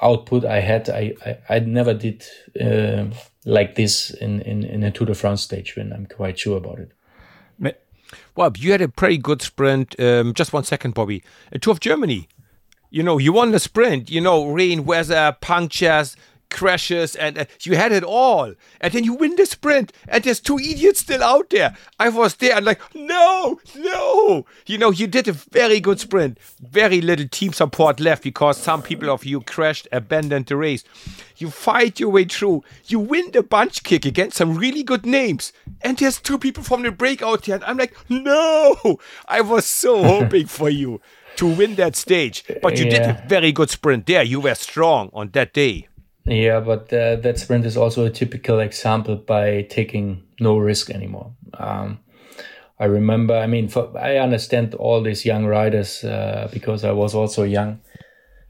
output 0.01 0.45
I 0.45 0.59
had, 0.59 0.89
I, 0.89 1.13
I, 1.25 1.55
I 1.55 1.59
never 1.59 1.93
did 1.93 2.23
uh, 2.59 3.05
like 3.45 3.75
this 3.75 4.11
in, 4.11 4.41
in, 4.41 4.63
in 4.63 4.83
a 4.83 4.91
Tour 4.91 5.07
de 5.07 5.15
France 5.15 5.41
stage 5.41 5.75
when 5.75 5.93
I'm 5.93 6.05
quite 6.05 6.39
sure 6.39 6.57
about 6.57 6.79
it. 6.79 6.91
Well, 8.35 8.53
you 8.55 8.71
had 8.71 8.81
a 8.81 8.87
pretty 8.87 9.17
good 9.17 9.41
sprint. 9.41 9.99
Um, 9.99 10.33
just 10.33 10.53
one 10.53 10.63
second, 10.63 10.93
Bobby. 10.93 11.23
A 11.51 11.59
Tour 11.59 11.71
of 11.71 11.79
Germany. 11.79 12.27
You 12.89 13.03
know, 13.03 13.17
you 13.17 13.33
won 13.33 13.51
the 13.51 13.59
sprint. 13.59 14.09
You 14.09 14.21
know, 14.21 14.45
rain, 14.45 14.85
weather, 14.85 15.35
punctures, 15.41 16.15
crashes 16.49 17.15
and 17.15 17.37
uh, 17.37 17.45
you 17.61 17.75
had 17.75 17.91
it 17.91 18.03
all. 18.03 18.53
And 18.81 18.93
then 18.93 19.03
you 19.03 19.13
win 19.13 19.35
the 19.35 19.45
sprint 19.45 19.93
and 20.07 20.23
there's 20.23 20.39
two 20.39 20.59
idiots 20.59 21.01
still 21.01 21.23
out 21.23 21.49
there. 21.49 21.75
I 21.99 22.09
was 22.09 22.35
there 22.35 22.55
and 22.55 22.65
like 22.65 22.81
no 22.95 23.59
no. 23.75 24.45
You 24.65 24.77
know 24.77 24.91
you 24.91 25.07
did 25.07 25.27
a 25.27 25.33
very 25.33 25.79
good 25.79 25.99
sprint. 25.99 26.37
Very 26.61 27.01
little 27.01 27.27
team 27.27 27.53
support 27.53 27.99
left 27.99 28.23
because 28.23 28.57
some 28.57 28.81
people 28.81 29.09
of 29.09 29.25
you 29.25 29.41
crashed 29.41 29.87
abandoned 29.91 30.47
the 30.47 30.57
race. 30.57 30.83
You 31.37 31.49
fight 31.49 31.99
your 31.99 32.09
way 32.09 32.25
through. 32.25 32.63
You 32.85 32.99
win 32.99 33.31
the 33.31 33.43
bunch 33.43 33.83
kick 33.83 34.05
against 34.05 34.37
some 34.37 34.55
really 34.55 34.83
good 34.83 35.05
names. 35.05 35.53
And 35.81 35.97
there's 35.97 36.19
two 36.19 36.37
people 36.37 36.63
from 36.63 36.83
the 36.83 36.91
breakout 36.91 37.45
here 37.45 37.55
and 37.55 37.63
i'm 37.63 37.77
like 37.77 37.95
no. 38.09 38.99
I 39.27 39.41
was 39.41 39.65
so 39.65 40.03
hoping 40.21 40.47
for 40.47 40.69
you 40.69 41.01
to 41.37 41.45
win 41.45 41.75
that 41.75 41.95
stage. 41.95 42.43
But 42.61 42.77
you 42.77 42.85
yeah. 42.85 42.91
did 42.91 43.01
a 43.01 43.23
very 43.27 43.51
good 43.51 43.69
sprint 43.69 44.05
there. 44.07 44.23
You 44.23 44.39
were 44.39 44.55
strong 44.55 45.09
on 45.13 45.29
that 45.29 45.53
day 45.53 45.87
yeah, 46.27 46.59
but 46.59 46.91
uh, 46.91 47.15
that 47.17 47.39
sprint 47.39 47.65
is 47.65 47.77
also 47.77 48.05
a 48.05 48.09
typical 48.09 48.59
example 48.59 49.15
by 49.15 49.61
taking 49.69 50.23
no 50.39 50.57
risk 50.57 50.89
anymore. 50.89 51.31
Um, 51.53 51.99
I 52.79 52.85
remember, 52.85 53.35
I 53.35 53.47
mean, 53.47 53.69
for, 53.69 53.97
I 53.97 54.17
understand 54.17 54.75
all 54.75 55.01
these 55.01 55.25
young 55.25 55.45
riders 55.45 56.03
uh, 56.03 56.49
because 56.51 56.83
I 56.83 56.91
was 56.91 57.15
also 57.15 57.43
young, 57.43 57.79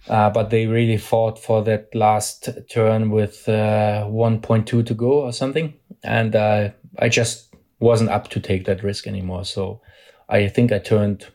uh, 0.09 0.31
but 0.31 0.49
they 0.49 0.65
really 0.65 0.97
fought 0.97 1.39
for 1.39 1.63
that 1.63 1.93
last 1.93 2.49
turn 2.69 3.11
with 3.11 3.47
uh, 3.47 4.05
1.2 4.07 4.65
to 4.65 4.93
go 4.93 5.21
or 5.23 5.31
something. 5.31 5.73
And 6.03 6.35
uh, 6.35 6.69
I 6.99 7.09
just 7.09 7.53
wasn't 7.79 8.09
up 8.09 8.29
to 8.29 8.39
take 8.39 8.65
that 8.65 8.83
risk 8.83 9.05
anymore. 9.05 9.45
So 9.45 9.81
I 10.27 10.47
think 10.47 10.71
I 10.71 10.79
turned 10.79 11.27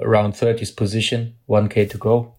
around 0.00 0.34
30th 0.34 0.76
position, 0.76 1.34
1K 1.48 1.90
to 1.90 1.98
go 1.98 2.35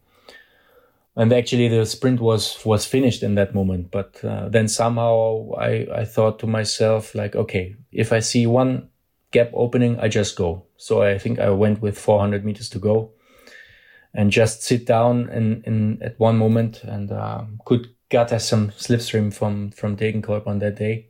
and 1.17 1.33
actually 1.33 1.67
the 1.67 1.85
sprint 1.85 2.21
was 2.21 2.63
was 2.63 2.85
finished 2.85 3.23
in 3.23 3.35
that 3.35 3.53
moment 3.53 3.89
but 3.91 4.23
uh, 4.23 4.47
then 4.47 4.67
somehow 4.67 5.51
i 5.57 5.87
i 5.93 6.05
thought 6.05 6.39
to 6.39 6.47
myself 6.47 7.15
like 7.15 7.35
okay 7.35 7.75
if 7.91 8.13
i 8.13 8.19
see 8.19 8.45
one 8.45 8.87
gap 9.31 9.49
opening 9.53 9.99
i 9.99 10.07
just 10.07 10.35
go. 10.35 10.63
So 10.77 11.01
i 11.01 11.17
think 11.17 11.39
i 11.39 11.49
went 11.49 11.81
with 11.81 11.99
400 11.99 12.45
meters 12.45 12.69
to 12.69 12.79
go 12.79 13.11
and 14.13 14.31
just 14.31 14.63
sit 14.63 14.85
down 14.85 15.29
in 15.29 15.63
in 15.65 16.01
at 16.01 16.19
one 16.19 16.37
moment 16.37 16.83
and 16.83 17.11
uh, 17.11 17.43
could 17.65 17.87
gather 18.09 18.39
some 18.39 18.69
slipstream 18.71 19.33
from 19.33 19.71
from 19.71 19.97
Degenkolb 19.97 20.47
on 20.47 20.59
that 20.59 20.75
day. 20.75 21.07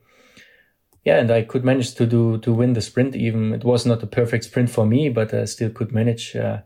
Yeah 1.03 1.19
and 1.19 1.31
i 1.31 1.41
could 1.43 1.63
manage 1.63 1.93
to 1.95 2.05
do 2.05 2.37
to 2.39 2.53
win 2.53 2.73
the 2.73 2.81
sprint. 2.81 3.15
Even 3.15 3.53
it 3.53 3.63
was 3.63 3.85
not 3.85 4.03
a 4.03 4.07
perfect 4.07 4.45
sprint 4.45 4.69
for 4.69 4.85
me 4.85 5.09
but 5.09 5.33
i 5.33 5.45
still 5.45 5.69
could 5.69 5.91
manage 5.91 6.35
uh, 6.35 6.61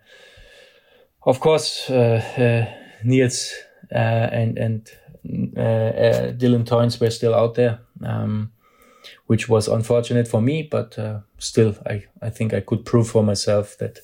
of 1.26 1.40
course 1.40 1.90
uh, 1.90 2.22
uh, 2.38 2.81
Nils 3.04 3.54
uh, 3.94 4.30
and 4.32 4.58
and 4.58 4.90
uh, 5.58 5.62
uh, 5.62 6.32
Dylan 6.34 6.66
Teuns 6.66 7.00
were 7.00 7.10
still 7.10 7.36
out 7.36 7.56
there, 7.56 7.80
um, 8.04 8.52
which 9.28 9.48
was 9.50 9.68
unfortunate 9.68 10.28
for 10.28 10.42
me. 10.42 10.64
But 10.64 10.98
still, 11.38 11.76
I 11.86 12.06
I 12.22 12.30
think 12.30 12.54
I 12.54 12.62
could 12.62 12.86
prove 12.86 13.10
for 13.10 13.24
myself 13.24 13.78
that 13.80 14.00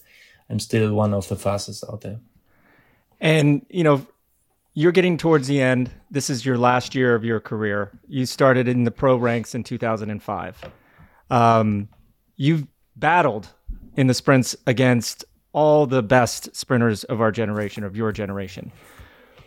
I'm 0.50 0.60
still 0.60 0.94
one 0.94 1.14
of 1.14 1.28
the 1.28 1.36
fastest 1.36 1.84
out 1.90 2.02
there. 2.02 2.20
And 3.20 3.66
you 3.70 3.84
know, 3.84 4.06
you're 4.74 4.92
getting 4.92 5.18
towards 5.18 5.48
the 5.48 5.62
end. 5.62 5.92
This 6.12 6.30
is 6.30 6.46
your 6.46 6.58
last 6.58 6.94
year 6.94 7.16
of 7.16 7.24
your 7.24 7.40
career. 7.40 7.92
You 8.08 8.26
started 8.26 8.68
in 8.68 8.84
the 8.84 8.92
pro 8.92 9.18
ranks 9.18 9.56
in 9.56 9.64
2005. 9.64 10.66
Um, 11.30 11.90
you've 12.36 12.68
battled 12.96 13.50
in 13.96 14.08
the 14.08 14.14
sprints 14.14 14.56
against 14.68 15.26
all 15.54 15.86
the 15.88 16.04
best 16.04 16.56
sprinters 16.56 17.04
of 17.06 17.22
our 17.22 17.32
generation, 17.32 17.84
of 17.84 17.96
your 17.96 18.12
generation. 18.12 18.72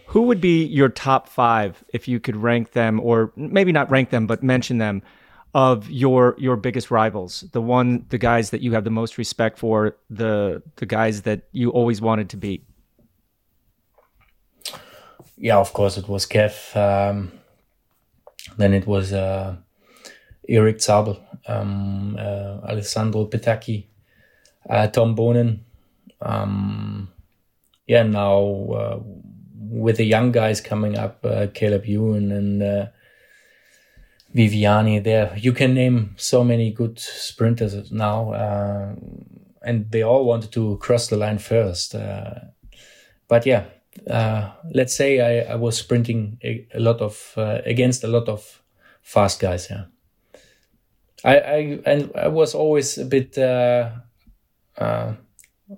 Who 0.07 0.23
would 0.23 0.41
be 0.41 0.65
your 0.65 0.89
top 0.89 1.29
five 1.29 1.85
if 1.93 2.09
you 2.09 2.19
could 2.19 2.37
rank 2.37 2.73
them, 2.73 2.99
or 3.01 3.33
maybe 3.37 3.71
not 3.71 3.91
rank 3.91 4.11
them, 4.11 4.27
but 4.27 4.43
mention 4.43 4.79
them 4.79 5.03
of 5.55 5.89
your 5.89 6.35
your 6.39 6.57
biggest 6.57 6.91
rivals? 6.91 7.45
The 7.53 7.61
one, 7.61 8.07
the 8.09 8.19
guys 8.19 8.51
that 8.51 8.61
you 8.61 8.73
have 8.73 8.83
the 8.83 8.91
most 8.91 9.19
respect 9.19 9.59
for, 9.59 9.97
the 10.09 10.63
the 10.77 10.87
guys 10.87 11.23
that 11.23 11.43
you 11.53 11.71
always 11.71 12.01
wanted 12.01 12.29
to 12.31 12.37
beat. 12.37 12.67
Yeah, 15.37 15.59
of 15.59 15.73
course, 15.73 15.97
it 15.97 16.09
was 16.09 16.27
Cav. 16.27 16.77
Um, 16.77 17.33
then 18.59 18.75
it 18.75 18.87
was 18.87 19.13
uh, 19.13 19.57
Erik 20.49 20.81
Zabel, 20.81 21.19
um, 21.47 22.17
uh, 22.19 22.69
Alessandro 22.69 23.27
Petacchi, 23.27 23.87
uh, 24.69 24.89
Tom 24.89 25.15
Boonen. 25.15 25.61
Um, 26.23 27.13
yeah, 27.87 28.03
now 28.03 28.43
uh, 28.73 29.01
with 29.55 29.97
the 29.97 30.05
young 30.05 30.33
guys 30.33 30.61
coming 30.61 30.97
up, 30.97 31.25
uh, 31.25 31.49
Caleb 31.53 31.87
Ewan 31.87 32.31
and 32.33 32.63
uh, 32.63 32.87
Viviani, 34.35 35.03
there 35.03 35.37
you 35.37 35.53
can 35.53 35.75
name 35.75 36.15
so 36.17 36.45
many 36.45 36.71
good 36.71 36.99
sprinters 36.99 37.91
now, 37.91 38.33
and 39.63 39.91
they 39.91 40.03
all 40.03 40.25
wanted 40.25 40.53
to 40.53 40.77
cross 40.79 41.09
the 41.09 41.17
line 41.17 41.39
first. 41.39 41.95
Uh, 41.95 42.35
but 43.29 43.45
yeah, 43.47 43.65
uh, 44.09 44.51
let's 44.73 44.95
say 44.95 45.21
I, 45.21 45.53
I, 45.53 45.55
was 45.57 45.77
sprinting 45.77 46.39
a, 46.43 46.67
a 46.75 46.81
lot 46.81 47.01
of 47.01 47.33
uh, 47.37 47.61
against 47.65 48.05
a 48.05 48.09
lot 48.09 48.29
of 48.29 48.63
fast 49.03 49.41
guys. 49.41 49.69
Yeah, 49.71 49.85
I, 51.25 51.37
I 51.39 51.79
and 51.87 52.11
I 52.15 52.29
was 52.29 52.55
always 52.55 52.99
a 52.99 53.05
bit. 53.05 53.37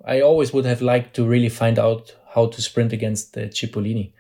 I 0.05 0.21
always 0.21 0.53
would 0.53 0.65
have 0.65 0.83
liked 0.83 1.15
to 1.17 1.27
really 1.27 1.49
find 1.49 1.79
out 1.79 2.15
how 2.35 2.47
to 2.47 2.63
sprint 2.63 2.93
against 2.93 3.35
the 3.35 3.43
Cipollini 3.43 4.13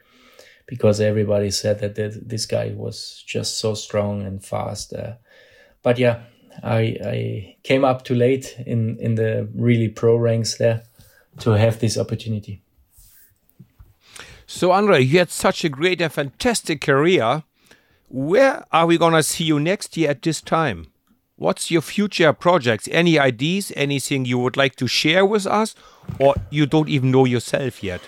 because 0.67 1.01
everybody 1.01 1.51
said 1.51 1.81
that 1.81 1.95
this 1.95 2.47
guy 2.47 2.73
was 2.75 3.23
just 3.27 3.59
so 3.59 3.75
strong 3.75 4.23
and 4.23 4.45
fast. 4.45 4.93
Uh, 4.93 5.15
but 5.83 5.99
yeah, 5.99 6.23
I, 6.63 6.97
I 7.05 7.57
came 7.63 7.85
up 7.85 8.05
too 8.05 8.15
late 8.15 8.57
in, 8.67 8.99
in 8.99 9.15
the 9.15 9.49
really 9.55 9.89
pro 9.89 10.17
ranks 10.17 10.59
there 10.59 10.83
to 11.41 11.53
have 11.53 11.81
this 11.81 11.97
opportunity. 11.97 12.63
So, 14.47 14.71
Andre, 14.71 15.01
you 15.01 15.19
had 15.19 15.31
such 15.31 15.65
a 15.65 15.71
great 15.71 16.01
and 16.01 16.13
fantastic 16.13 16.83
career. 16.83 17.45
Where 18.09 18.67
are 18.71 18.87
we 18.87 18.99
going 18.99 19.15
to 19.15 19.23
see 19.23 19.45
you 19.45 19.59
next 19.59 19.97
year 19.97 20.11
at 20.11 20.21
this 20.21 20.43
time? 20.43 20.92
What's 21.43 21.73
your 21.73 21.83
future 21.83 22.33
projects? 22.33 22.89
Any 22.93 23.19
ideas? 23.19 23.73
Anything 23.75 24.25
you 24.27 24.39
would 24.39 24.57
like 24.57 24.77
to 24.77 24.87
share 24.87 25.27
with 25.27 25.45
us? 25.45 25.75
Or 26.21 26.37
you 26.51 26.67
don't 26.67 26.89
even 26.89 27.11
know 27.11 27.25
yourself 27.25 27.83
yet? 27.83 28.01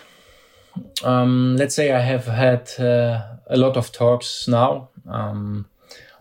Um, 1.03 1.57
let's 1.57 1.75
say 1.75 1.91
I 1.91 1.99
have 1.99 2.27
had 2.27 2.71
uh, 2.79 3.23
a 3.49 3.57
lot 3.57 3.77
of 3.77 3.91
talks 3.91 4.47
now. 4.47 4.91
Um, 5.11 5.67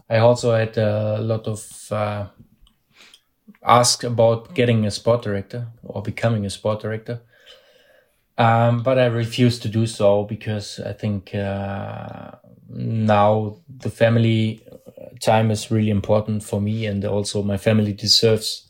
I 0.10 0.18
also 0.18 0.56
had 0.56 0.76
a 0.76 1.20
lot 1.22 1.46
of 1.46 1.92
uh, 1.92 2.26
ask 3.64 4.04
about 4.04 4.56
getting 4.56 4.84
a 4.88 4.90
sport 4.90 5.22
director 5.22 5.68
or 5.84 6.02
becoming 6.02 6.48
a 6.48 6.50
sport 6.50 6.82
director. 6.82 7.22
Um, 8.40 8.82
but 8.82 8.98
I 8.98 9.06
refuse 9.06 9.60
to 9.60 9.70
do 9.70 9.86
so 9.86 10.24
because 10.24 10.80
I 10.80 10.94
think 10.94 11.36
uh, 11.36 12.32
now 12.70 13.58
the 13.70 13.92
family 13.92 14.66
time 15.24 15.52
is 15.52 15.72
really 15.72 15.90
important 15.90 16.44
for 16.44 16.62
me, 16.62 16.86
and 16.86 17.04
also 17.06 17.44
my 17.44 17.58
family 17.58 17.94
deserves 17.94 18.70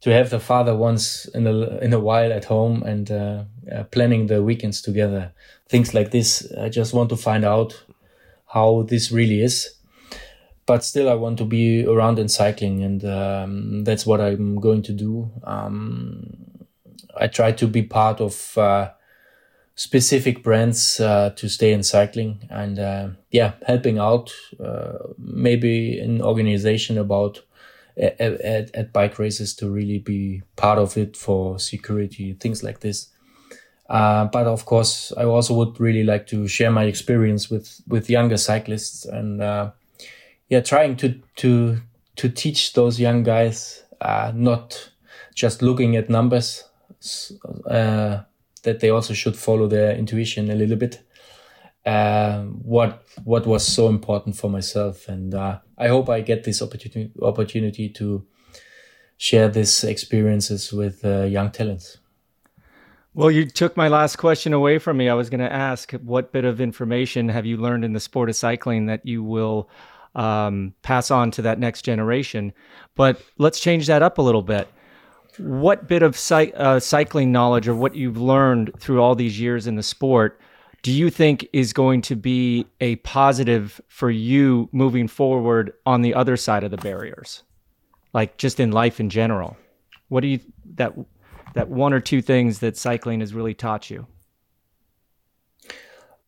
to 0.00 0.10
have 0.10 0.30
the 0.30 0.38
father 0.40 0.76
once 0.76 1.26
in 1.34 1.46
a 1.46 1.78
in 1.78 1.92
a 1.92 1.98
while 1.98 2.32
at 2.32 2.44
home 2.44 2.82
and 2.84 3.10
uh, 3.10 3.44
uh, 3.72 3.84
planning 3.84 4.26
the 4.28 4.42
weekends 4.42 4.80
together. 4.82 5.32
Things 5.68 5.94
like 5.94 6.10
this, 6.10 6.50
I 6.60 6.68
just 6.68 6.94
want 6.94 7.10
to 7.10 7.16
find 7.16 7.44
out 7.44 7.82
how 8.46 8.82
this 8.82 9.10
really 9.10 9.42
is. 9.42 9.74
But 10.66 10.84
still, 10.84 11.08
I 11.08 11.14
want 11.14 11.38
to 11.38 11.44
be 11.44 11.86
around 11.86 12.18
in 12.18 12.28
cycling, 12.28 12.82
and 12.82 13.04
um, 13.04 13.84
that's 13.84 14.06
what 14.06 14.20
I'm 14.20 14.60
going 14.60 14.82
to 14.82 14.92
do. 14.92 15.30
Um, 15.44 16.36
I 17.16 17.26
try 17.26 17.52
to 17.52 17.66
be 17.66 17.82
part 17.82 18.20
of 18.20 18.56
uh, 18.58 18.90
specific 19.78 20.42
brands 20.42 20.98
uh, 20.98 21.30
to 21.36 21.48
stay 21.48 21.72
in 21.72 21.84
cycling, 21.84 22.40
and 22.50 22.80
uh, 22.80 23.08
yeah, 23.30 23.52
helping 23.64 23.96
out 23.96 24.32
uh, 24.58 24.98
maybe 25.18 26.00
an 26.00 26.20
organization 26.20 26.98
about 26.98 27.40
at, 27.96 28.20
at, 28.74 28.92
bike 28.92 29.20
races 29.20 29.54
to 29.54 29.70
really 29.70 30.00
be 30.00 30.42
part 30.56 30.78
of 30.78 30.96
it 30.96 31.16
for 31.16 31.60
security, 31.60 32.32
things 32.34 32.64
like 32.64 32.80
this. 32.80 33.08
Uh, 33.88 34.24
but 34.24 34.48
of 34.48 34.64
course, 34.66 35.12
I 35.16 35.24
also 35.24 35.54
would 35.54 35.78
really 35.78 36.02
like 36.02 36.26
to 36.28 36.48
share 36.48 36.72
my 36.72 36.84
experience 36.84 37.48
with, 37.48 37.80
with 37.86 38.10
younger 38.10 38.36
cyclists 38.36 39.04
and, 39.04 39.40
uh, 39.40 39.70
yeah, 40.48 40.60
trying 40.60 40.96
to, 40.96 41.20
to, 41.36 41.80
to 42.16 42.28
teach 42.28 42.72
those 42.72 42.98
young 42.98 43.22
guys, 43.22 43.84
uh, 44.00 44.32
not 44.34 44.90
just 45.34 45.62
looking 45.62 45.96
at 45.96 46.10
numbers, 46.10 46.64
uh, 47.70 48.18
that 48.68 48.80
they 48.80 48.90
also 48.90 49.14
should 49.14 49.36
follow 49.36 49.66
their 49.66 49.96
intuition 49.96 50.50
a 50.50 50.54
little 50.54 50.76
bit. 50.76 51.02
Uh, 51.86 52.42
what 52.76 53.02
what 53.24 53.46
was 53.46 53.66
so 53.66 53.88
important 53.88 54.36
for 54.36 54.50
myself, 54.50 55.08
and 55.08 55.34
uh, 55.34 55.58
I 55.78 55.88
hope 55.88 56.10
I 56.10 56.20
get 56.20 56.44
this 56.44 56.60
opportunity 56.60 57.10
opportunity 57.22 57.88
to 57.90 58.26
share 59.16 59.48
these 59.48 59.84
experiences 59.84 60.72
with 60.72 61.04
uh, 61.04 61.22
young 61.22 61.50
talents. 61.50 61.98
Well, 63.14 63.30
you 63.30 63.46
took 63.46 63.76
my 63.76 63.88
last 63.88 64.16
question 64.16 64.52
away 64.52 64.78
from 64.78 64.96
me. 64.96 65.08
I 65.08 65.14
was 65.14 65.30
going 65.30 65.40
to 65.40 65.52
ask 65.52 65.92
what 65.92 66.30
bit 66.30 66.44
of 66.44 66.60
information 66.60 67.28
have 67.30 67.46
you 67.46 67.56
learned 67.56 67.84
in 67.84 67.94
the 67.94 68.00
sport 68.00 68.28
of 68.28 68.36
cycling 68.36 68.86
that 68.86 69.04
you 69.06 69.24
will 69.24 69.70
um, 70.14 70.74
pass 70.82 71.10
on 71.10 71.30
to 71.32 71.42
that 71.42 71.58
next 71.58 71.82
generation? 71.82 72.52
But 72.94 73.20
let's 73.38 73.60
change 73.60 73.86
that 73.86 74.02
up 74.02 74.18
a 74.18 74.22
little 74.22 74.42
bit. 74.42 74.68
What 75.38 75.88
bit 75.88 76.02
of 76.02 76.16
cy- 76.16 76.52
uh, 76.56 76.80
cycling 76.80 77.32
knowledge 77.32 77.68
or 77.68 77.74
what 77.74 77.94
you've 77.94 78.20
learned 78.20 78.72
through 78.78 79.00
all 79.00 79.14
these 79.14 79.40
years 79.40 79.66
in 79.66 79.76
the 79.76 79.82
sport 79.82 80.40
do 80.82 80.92
you 80.92 81.10
think 81.10 81.48
is 81.52 81.72
going 81.72 82.02
to 82.02 82.16
be 82.16 82.66
a 82.80 82.96
positive 82.96 83.80
for 83.88 84.10
you 84.10 84.68
moving 84.72 85.08
forward 85.08 85.72
on 85.84 86.02
the 86.02 86.14
other 86.14 86.36
side 86.36 86.64
of 86.64 86.70
the 86.70 86.76
barriers? 86.76 87.42
Like 88.12 88.36
just 88.38 88.60
in 88.60 88.70
life 88.72 89.00
in 89.00 89.10
general? 89.10 89.56
What 90.08 90.20
do 90.20 90.28
you 90.28 90.40
that 90.76 90.94
that 91.54 91.68
one 91.68 91.92
or 91.92 92.00
two 92.00 92.22
things 92.22 92.60
that 92.60 92.76
cycling 92.76 93.20
has 93.20 93.34
really 93.34 93.54
taught 93.54 93.90
you? 93.90 94.06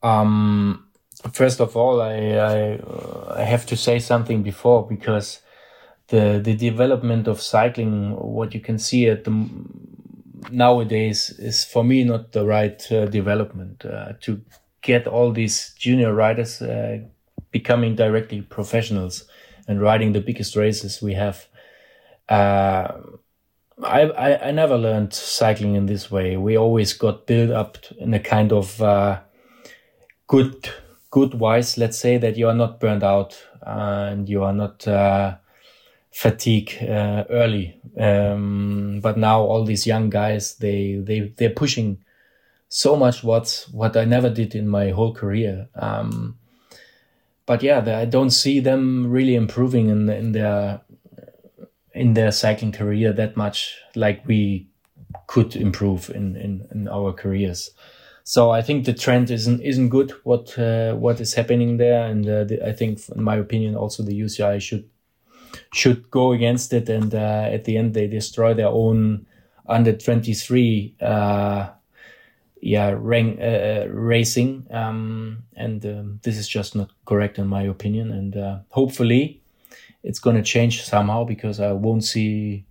Um, 0.03 0.89
first 1.33 1.61
of 1.61 1.77
all, 1.77 2.01
I 2.01 2.17
I, 2.17 3.41
I 3.41 3.43
have 3.45 3.67
to 3.67 3.77
say 3.77 3.99
something 3.99 4.43
before 4.43 4.87
because 4.87 5.41
the 6.11 6.41
the 6.43 6.55
development 6.55 7.27
of 7.27 7.41
cycling, 7.41 8.15
what 8.17 8.55
you 8.55 8.61
can 8.61 8.79
see 8.79 9.09
at 9.09 9.25
the 9.25 9.49
nowadays, 10.51 11.31
is 11.39 11.65
for 11.65 11.83
me 11.83 12.05
not 12.05 12.33
the 12.33 12.45
right 12.45 12.81
uh, 12.93 13.07
development 13.07 13.85
uh, 13.85 14.13
to 14.21 14.41
get 14.83 15.07
all 15.07 15.33
these 15.33 15.73
junior 15.79 16.13
riders 16.13 16.61
uh, 16.61 16.99
becoming 17.51 17.95
directly 17.95 18.43
professionals 18.43 19.25
and 19.69 19.81
riding 19.81 20.13
the 20.13 20.21
biggest 20.21 20.57
races 20.57 21.01
we 21.03 21.15
have. 21.15 21.47
Uh, 22.29 22.93
I, 23.83 24.03
I, 24.03 24.49
I 24.49 24.51
never 24.51 24.77
learned 24.77 25.15
cycling 25.15 25.75
in 25.75 25.87
this 25.87 26.11
way. 26.11 26.37
We 26.37 26.57
always 26.57 26.93
got 26.93 27.27
built 27.27 27.51
up 27.51 27.79
in 27.99 28.13
a 28.15 28.21
kind 28.21 28.53
of 28.53 28.81
uh, 28.83 29.21
good 30.27 30.69
good 31.11 31.35
wise. 31.35 31.79
Let's 31.79 31.99
say 31.99 32.19
that 32.19 32.37
you 32.37 32.49
are 32.49 32.55
not 32.55 32.81
burned 32.81 33.03
out 33.03 33.41
and 33.63 34.29
you 34.29 34.45
are 34.45 34.53
not 34.53 34.87
uh, 34.87 35.37
fatigue 36.11 36.77
uh, 36.83 37.25
early. 37.31 37.81
Um, 37.99 39.01
but 39.03 39.17
now 39.17 39.41
all 39.41 39.65
these 39.65 39.87
young 39.87 40.11
guys 40.11 40.57
they 40.57 41.01
they 41.03 41.33
they're 41.37 41.51
pushing 41.51 42.05
so 42.69 42.97
much 42.97 43.23
what 43.25 43.67
what 43.73 43.97
I 43.97 44.05
never 44.05 44.31
did 44.31 44.55
in 44.55 44.69
my 44.69 44.91
whole 44.91 45.15
career. 45.15 45.69
Um, 45.75 46.39
but 47.47 47.63
yeah, 47.63 47.99
I 47.99 48.05
don't 48.05 48.31
see 48.31 48.61
them 48.61 49.11
really 49.11 49.35
improving 49.35 49.89
in 49.89 50.09
in 50.09 50.33
their 50.33 50.83
in 51.93 52.15
their 52.15 52.31
cycling 52.31 52.73
career 52.73 53.13
that 53.13 53.37
much 53.37 53.77
like 53.95 54.27
we 54.27 54.69
could 55.27 55.57
improve 55.57 56.11
in, 56.11 56.37
in, 56.37 56.67
in 56.73 56.89
our 56.89 57.13
careers. 57.13 57.71
So 58.23 58.51
I 58.51 58.63
think 58.63 58.85
the 58.85 58.93
trend 58.93 59.31
isn't 59.31 59.61
isn't 59.61 59.89
good. 59.89 60.13
What 60.23 60.57
uh, 60.59 60.95
what 60.95 61.21
is 61.21 61.35
happening 61.35 61.79
there, 61.79 62.05
and 62.07 62.29
uh, 62.29 62.45
the, 62.45 62.65
I 62.65 62.73
think, 62.73 63.01
in 63.09 63.23
my 63.23 63.37
opinion, 63.37 63.75
also 63.75 64.03
the 64.05 64.21
UCI 64.21 64.61
should 64.61 64.89
should 65.73 66.11
go 66.11 66.33
against 66.33 66.73
it. 66.73 66.89
And 66.89 67.15
uh, 67.15 67.49
at 67.53 67.65
the 67.65 67.77
end, 67.77 67.95
they 67.95 68.07
destroy 68.07 68.55
their 68.55 68.69
own 68.69 69.27
under 69.67 69.93
twenty 69.93 70.35
three, 70.35 70.95
uh, 71.01 71.71
yeah, 72.61 72.95
rank, 72.97 73.41
uh, 73.41 73.89
racing. 73.89 74.67
Um, 74.71 75.45
and 75.57 75.85
um, 75.87 76.21
this 76.23 76.37
is 76.37 76.49
just 76.49 76.75
not 76.75 76.91
correct 77.05 77.39
in 77.39 77.47
my 77.47 77.63
opinion. 77.63 78.11
And 78.11 78.37
uh, 78.37 78.59
hopefully, 78.71 79.43
it's 80.03 80.19
going 80.19 80.37
to 80.37 80.43
change 80.43 80.83
somehow 80.83 81.25
because 81.25 81.61
I 81.61 81.73
won't 81.73 82.05
see 82.05 82.65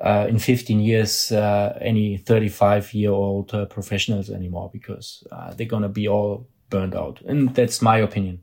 uh, 0.00 0.26
in 0.28 0.38
15 0.38 0.80
years 0.80 1.32
uh, 1.32 1.78
any 1.80 2.18
35 2.18 2.92
year 2.92 3.12
old 3.12 3.54
uh, 3.54 3.64
professionals 3.66 4.30
anymore 4.30 4.70
because 4.72 5.24
uh, 5.32 5.54
they're 5.54 5.66
going 5.66 5.82
to 5.82 5.88
be 5.88 6.08
all 6.08 6.46
burned 6.68 6.94
out. 6.94 7.20
And 7.22 7.54
that's 7.54 7.80
my 7.80 7.98
opinion. 7.98 8.40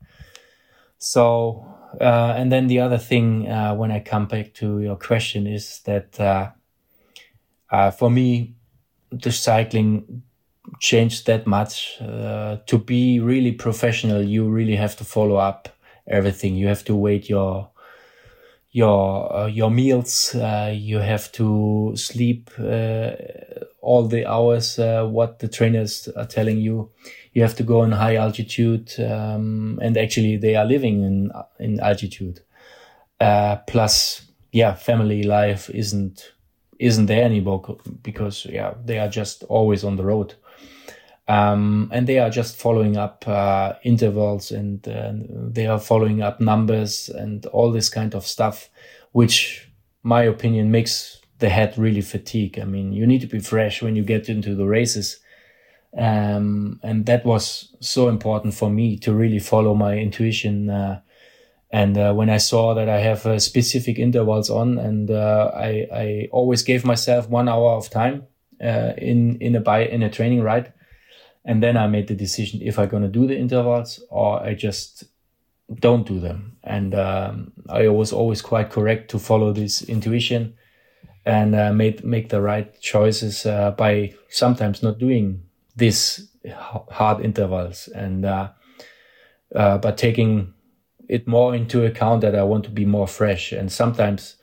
So, 0.98 1.73
uh, 2.00 2.34
and 2.36 2.50
then 2.50 2.66
the 2.66 2.80
other 2.80 2.98
thing 2.98 3.48
uh, 3.48 3.74
when 3.74 3.90
I 3.90 4.00
come 4.00 4.26
back 4.26 4.54
to 4.54 4.80
your 4.80 4.96
question 4.96 5.46
is 5.46 5.80
that 5.84 6.54
for 7.98 8.10
me, 8.10 8.54
the 9.10 9.32
cycling 9.32 10.22
changed 10.80 11.26
that 11.26 11.46
much. 11.46 11.98
to 11.98 12.82
be 12.84 13.20
really 13.20 13.52
professional, 13.52 14.22
you 14.22 14.48
really 14.48 14.76
have 14.76 14.96
to 14.96 15.04
follow 15.04 15.36
up 15.36 15.68
everything. 16.06 16.54
You 16.56 16.68
have 16.68 16.84
to 16.84 16.96
wait 16.96 17.28
your 17.28 17.70
your 18.74 19.32
uh, 19.32 19.46
your 19.46 19.70
meals. 19.70 20.34
Uh, 20.34 20.72
you 20.76 20.98
have 20.98 21.30
to 21.32 21.92
sleep 21.96 22.50
uh, 22.58 23.12
all 23.84 24.06
the 24.08 24.26
hours 24.26 24.78
uh, 24.78 25.04
what 25.06 25.38
the 25.38 25.48
trainers 25.48 26.08
are 26.16 26.26
telling 26.26 26.58
you. 26.58 26.90
You 27.32 27.42
have 27.42 27.54
to 27.56 27.62
go 27.62 27.82
in 27.82 27.92
high 27.92 28.16
altitude, 28.16 28.92
um, 28.98 29.78
and 29.82 29.96
actually 29.96 30.36
they 30.36 30.56
are 30.56 30.64
living 30.64 31.02
in 31.02 31.32
in 31.58 31.80
altitude. 31.80 32.40
Uh, 33.20 33.56
plus, 33.66 34.22
yeah, 34.52 34.74
family 34.74 35.22
life 35.22 35.70
isn't 35.70 36.32
isn't 36.78 37.06
there 37.06 37.24
anymore 37.24 37.78
because 38.02 38.46
yeah 38.46 38.74
they 38.84 38.98
are 38.98 39.08
just 39.08 39.44
always 39.44 39.84
on 39.84 39.96
the 39.96 40.04
road. 40.04 40.34
Um, 41.26 41.88
and 41.90 42.06
they 42.06 42.18
are 42.18 42.28
just 42.28 42.56
following 42.56 42.98
up 42.98 43.26
uh, 43.26 43.74
intervals 43.82 44.50
and 44.50 44.86
uh, 44.86 45.12
they 45.50 45.66
are 45.66 45.78
following 45.78 46.20
up 46.20 46.38
numbers 46.38 47.08
and 47.08 47.46
all 47.46 47.72
this 47.72 47.88
kind 47.88 48.14
of 48.14 48.26
stuff, 48.26 48.68
which 49.12 49.70
my 50.02 50.22
opinion 50.24 50.70
makes 50.70 51.13
the 51.38 51.48
head 51.48 51.76
really 51.76 52.00
fatigue. 52.00 52.58
I 52.58 52.64
mean, 52.64 52.92
you 52.92 53.06
need 53.06 53.20
to 53.22 53.26
be 53.26 53.40
fresh 53.40 53.82
when 53.82 53.96
you 53.96 54.04
get 54.04 54.28
into 54.28 54.54
the 54.54 54.66
races. 54.66 55.18
Um, 55.96 56.80
and 56.82 57.06
that 57.06 57.24
was 57.24 57.74
so 57.80 58.08
important 58.08 58.54
for 58.54 58.70
me 58.70 58.96
to 58.98 59.12
really 59.12 59.38
follow 59.38 59.74
my 59.74 59.96
intuition. 59.96 60.70
Uh, 60.70 61.00
and 61.70 61.96
uh, 61.98 62.12
when 62.12 62.30
I 62.30 62.38
saw 62.38 62.74
that 62.74 62.88
I 62.88 63.00
have 63.00 63.26
uh, 63.26 63.38
specific 63.38 63.98
intervals 63.98 64.50
on, 64.50 64.78
and 64.78 65.10
uh, 65.10 65.50
I, 65.54 65.86
I 65.92 66.28
always 66.30 66.62
gave 66.62 66.84
myself 66.84 67.28
one 67.28 67.48
hour 67.48 67.72
of 67.72 67.90
time 67.90 68.26
in 68.60 69.36
in 69.40 69.56
a 69.56 69.60
by 69.60 69.84
in 69.84 70.02
a 70.02 70.10
training 70.10 70.42
ride, 70.42 70.72
and 71.44 71.62
then 71.62 71.76
I 71.76 71.86
made 71.88 72.06
the 72.06 72.14
decision 72.14 72.60
if 72.62 72.78
I'm 72.78 72.88
to 72.88 73.08
do 73.08 73.26
the 73.26 73.36
intervals 73.36 74.02
or 74.08 74.40
I 74.40 74.54
just 74.54 75.04
don't 75.80 76.06
do 76.06 76.20
them. 76.20 76.56
And 76.62 76.94
um, 76.94 77.52
I 77.68 77.88
was 77.88 78.12
always 78.12 78.40
quite 78.40 78.70
correct 78.70 79.10
to 79.10 79.18
follow 79.18 79.52
this 79.52 79.82
intuition 79.82 80.54
and 81.26 81.54
uh, 81.54 81.72
made, 81.72 82.04
make 82.04 82.28
the 82.28 82.40
right 82.40 82.78
choices 82.80 83.46
uh, 83.46 83.70
by 83.72 84.14
sometimes 84.28 84.82
not 84.82 84.98
doing 84.98 85.42
these 85.76 86.28
hard 86.90 87.24
intervals 87.24 87.88
and 87.88 88.24
uh, 88.24 88.48
uh, 89.54 89.78
but 89.78 89.96
taking 89.96 90.52
it 91.08 91.26
more 91.26 91.54
into 91.54 91.84
account 91.84 92.20
that 92.22 92.34
I 92.34 92.42
want 92.42 92.64
to 92.64 92.70
be 92.70 92.84
more 92.84 93.06
fresh. 93.06 93.52
And 93.52 93.70
sometimes 93.70 94.36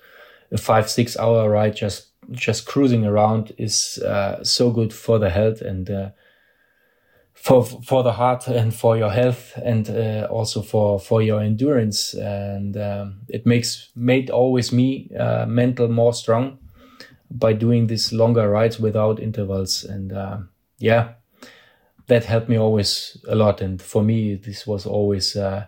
a 0.52 0.58
five, 0.58 0.90
six 0.90 1.18
hour 1.18 1.50
ride 1.50 1.76
just 1.76 2.08
just 2.32 2.66
cruising 2.66 3.06
around 3.06 3.52
is 3.58 3.98
uh, 4.06 4.44
so 4.44 4.72
good 4.72 4.94
for 4.94 5.20
the 5.20 5.30
health 5.30 5.62
and 5.62 5.90
uh, 5.90 6.10
for 7.34 7.64
for 7.64 8.04
the 8.04 8.14
heart 8.14 8.48
and 8.48 8.74
for 8.74 8.96
your 8.96 9.10
health 9.10 9.54
and 9.64 9.90
uh, 9.90 10.28
also 10.30 10.62
for 10.62 11.00
for 11.00 11.22
your 11.22 11.42
endurance 11.42 12.14
and 12.14 12.78
um, 12.78 13.22
it 13.28 13.46
makes 13.46 13.90
made 13.96 14.30
always 14.30 14.72
me 14.72 15.10
uh, 15.20 15.46
mental 15.48 15.88
more 15.88 16.14
strong 16.14 16.60
by 17.32 17.54
doing 17.54 17.88
these 17.88 18.12
longer 18.12 18.50
rides 18.50 18.80
without 18.80 19.20
intervals 19.20 19.84
and 19.84 20.12
uh, 20.14 20.38
yeah 20.78 21.14
that 22.08 22.26
helped 22.26 22.50
me 22.50 22.58
always 22.58 23.18
a 23.28 23.36
lot 23.36 23.62
and 23.62 23.82
for 23.82 24.04
me 24.04 24.36
this 24.36 24.68
was 24.68 24.86
always 24.86 25.36
uh, 25.36 25.66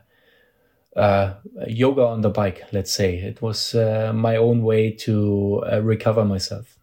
uh, 0.95 1.33
yoga 1.67 2.03
on 2.03 2.21
the 2.21 2.29
bike 2.29 2.63
let's 2.71 2.93
say 2.93 3.15
it 3.15 3.41
was 3.41 3.73
uh, 3.75 4.11
my 4.13 4.35
own 4.35 4.61
way 4.61 4.91
to 4.91 5.63
recover 5.81 6.25
myself 6.25 6.77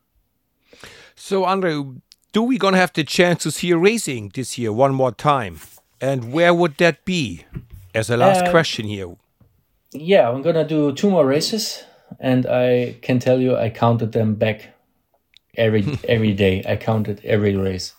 so 1.15 1.45
andre 1.45 1.85
do 2.33 2.43
we 2.43 2.59
gonna 2.59 2.77
have 2.77 2.93
the 2.93 3.05
chance 3.05 3.43
to 3.43 3.51
see 3.51 3.71
a 3.71 3.77
racing 3.77 4.31
this 4.35 4.57
year 4.57 4.73
one 4.73 4.95
more 4.95 5.13
time? 5.13 5.59
And 6.01 6.33
where 6.33 6.55
would 6.55 6.77
that 6.77 7.05
be? 7.05 7.45
As 7.93 8.09
a 8.09 8.17
last 8.17 8.45
uh, 8.45 8.51
question 8.53 8.87
here. 8.87 9.17
Yeah, 9.93 10.31
I'm 10.31 10.43
gonna 10.43 10.67
do 10.67 10.93
two 10.93 11.11
more 11.11 11.27
races, 11.27 11.85
and 12.21 12.47
I 12.47 12.97
can 13.03 13.19
tell 13.19 13.41
you 13.41 13.57
I 13.57 13.71
counted 13.71 14.13
them 14.13 14.35
back 14.35 14.69
every 15.57 15.99
every 16.09 16.35
day. 16.35 16.63
I 16.69 16.77
counted 16.77 17.21
every 17.25 17.57
race. 17.57 17.95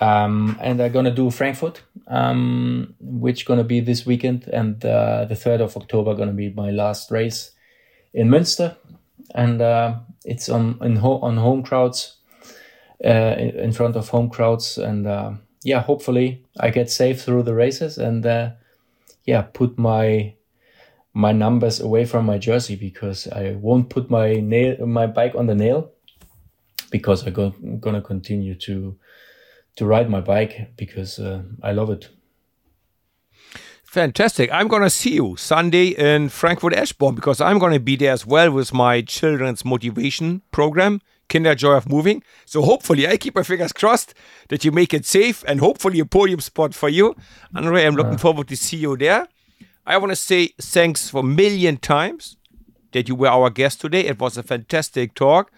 Um, 0.00 0.58
and 0.62 0.80
I'm 0.80 0.92
gonna 0.92 1.14
do 1.14 1.30
Frankfurt, 1.30 1.82
um, 2.06 2.94
which 3.00 3.44
gonna 3.44 3.64
be 3.64 3.80
this 3.80 4.06
weekend, 4.06 4.48
and 4.48 4.82
uh, 4.84 5.26
the 5.26 5.36
third 5.36 5.60
of 5.60 5.76
October 5.76 6.14
gonna 6.14 6.32
be 6.32 6.50
my 6.50 6.70
last 6.70 7.10
race 7.10 7.50
in 8.14 8.28
Münster, 8.28 8.76
and 9.34 9.60
uh, 9.60 9.96
it's 10.24 10.48
on 10.48 10.78
in 10.80 10.96
ho- 10.96 11.20
on 11.20 11.36
home 11.36 11.62
crowds 11.62 12.16
uh, 13.04 13.34
in 13.38 13.72
front 13.72 13.96
of 13.96 14.08
home 14.08 14.30
crowds. 14.30 14.78
And 14.78 15.06
uh, 15.06 15.32
yeah, 15.64 15.80
hopefully 15.80 16.44
I 16.58 16.70
get 16.70 16.90
safe 16.90 17.22
through 17.22 17.44
the 17.44 17.54
races 17.54 17.98
and 17.98 18.24
uh, 18.24 18.50
yeah, 19.24 19.42
put 19.42 19.78
my 19.78 20.34
my 21.12 21.32
numbers 21.32 21.80
away 21.80 22.04
from 22.04 22.24
my 22.24 22.38
jersey 22.38 22.76
because 22.76 23.26
I 23.28 23.52
won't 23.52 23.90
put 23.90 24.10
my 24.10 24.34
nail 24.34 24.86
my 24.86 25.06
bike 25.06 25.34
on 25.34 25.46
the 25.46 25.54
nail 25.54 25.90
because 26.90 27.26
I'm 27.26 27.32
go- 27.32 27.54
gonna 27.80 28.02
continue 28.02 28.54
to 28.66 28.96
to 29.76 29.86
ride 29.86 30.10
my 30.10 30.20
bike 30.20 30.76
because 30.76 31.18
uh, 31.18 31.42
I 31.62 31.72
love 31.72 31.90
it. 31.90 32.08
Fantastic. 33.84 34.50
I'm 34.52 34.68
going 34.68 34.82
to 34.82 34.90
see 34.90 35.14
you 35.14 35.34
Sunday 35.36 35.88
in 35.88 36.28
Frankfurt 36.28 36.74
Eschborn 36.74 37.16
because 37.16 37.40
I'm 37.40 37.58
going 37.58 37.72
to 37.72 37.80
be 37.80 37.96
there 37.96 38.12
as 38.12 38.24
well 38.24 38.52
with 38.52 38.72
my 38.72 39.00
children's 39.00 39.64
motivation 39.64 40.42
program, 40.52 41.00
Kinder 41.28 41.56
Joy 41.56 41.72
of 41.72 41.88
Moving. 41.88 42.22
So 42.44 42.62
hopefully, 42.62 43.08
I 43.08 43.16
keep 43.16 43.34
my 43.34 43.42
fingers 43.42 43.72
crossed 43.72 44.14
that 44.48 44.64
you 44.64 44.70
make 44.70 44.94
it 44.94 45.06
safe 45.06 45.42
and 45.48 45.58
hopefully 45.58 45.98
a 45.98 46.04
podium 46.04 46.38
spot 46.38 46.72
for 46.72 46.88
you. 46.88 47.16
Andre, 47.52 47.84
I'm 47.84 47.96
looking 47.96 48.18
forward 48.18 48.46
to 48.48 48.56
see 48.56 48.76
you 48.76 48.96
there. 48.96 49.26
I 49.86 49.96
want 49.98 50.10
to 50.10 50.16
say 50.16 50.50
thanks 50.60 51.10
for 51.10 51.20
a 51.20 51.24
million 51.24 51.76
times 51.78 52.36
that 52.92 53.08
you 53.08 53.14
were 53.14 53.28
our 53.28 53.50
guest 53.50 53.80
today. 53.80 54.06
It 54.06 54.18
was 54.20 54.36
a 54.36 54.42
fantastic 54.42 55.14
talk. 55.14 55.50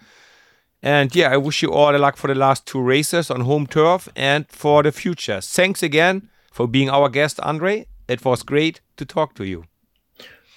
And 0.81 1.15
yeah, 1.15 1.31
I 1.31 1.37
wish 1.37 1.61
you 1.61 1.71
all 1.71 1.91
the 1.91 1.99
luck 1.99 2.17
for 2.17 2.27
the 2.27 2.35
last 2.35 2.65
two 2.65 2.81
races 2.81 3.31
on 3.31 3.41
home 3.41 3.67
turf 3.67 4.09
and 4.15 4.47
for 4.49 4.83
the 4.83 4.91
future. 4.91 5.39
Thanks 5.41 5.81
again 5.81 6.29
for 6.51 6.67
being 6.67 6.89
our 6.89 7.09
guest, 7.09 7.39
Andre 7.39 7.85
it 8.07 8.23
was 8.25 8.43
great 8.43 8.81
to 8.97 9.05
talk 9.05 9.33
to 9.35 9.43
you. 9.43 9.65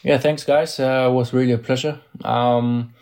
Yeah, 0.03 0.19
thanks, 0.19 0.45
guys. 0.45 0.79
Uh, 0.79 1.09
it 1.09 1.13
was 1.13 1.33
really 1.33 1.53
a 1.53 1.59
pleasure. 1.59 2.01
Um, 2.25 2.95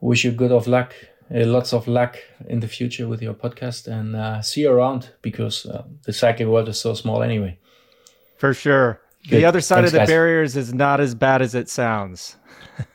wish 0.00 0.24
you 0.24 0.32
good 0.32 0.52
of 0.52 0.66
luck, 0.66 0.94
uh, 1.34 1.44
lots 1.44 1.72
of 1.72 1.86
luck 1.86 2.16
in 2.48 2.60
the 2.60 2.68
future 2.68 3.08
with 3.08 3.20
your 3.22 3.34
podcast, 3.34 3.88
and 3.88 4.16
uh, 4.16 4.40
see 4.42 4.62
you 4.62 4.70
around 4.70 5.10
because 5.22 5.66
uh, 5.66 5.84
the 6.04 6.12
cycling 6.12 6.50
world 6.50 6.68
is 6.68 6.80
so 6.80 6.94
small 6.94 7.22
anyway. 7.22 7.58
For 8.38 8.54
sure. 8.54 9.00
Good. 9.28 9.38
The 9.38 9.44
other 9.44 9.60
side 9.60 9.76
thanks, 9.76 9.88
of 9.88 9.92
the 9.92 9.98
guys. 9.98 10.08
barriers 10.08 10.56
is 10.56 10.72
not 10.72 11.00
as 11.00 11.14
bad 11.14 11.42
as 11.42 11.54
it 11.54 11.68
sounds. 11.68 12.36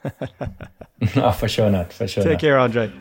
no, 1.16 1.32
for 1.32 1.48
sure 1.48 1.70
not. 1.70 1.92
For 1.92 2.08
sure. 2.08 2.24
Take 2.24 2.34
not. 2.34 2.42
care, 2.42 2.60
Andre. 2.60 2.92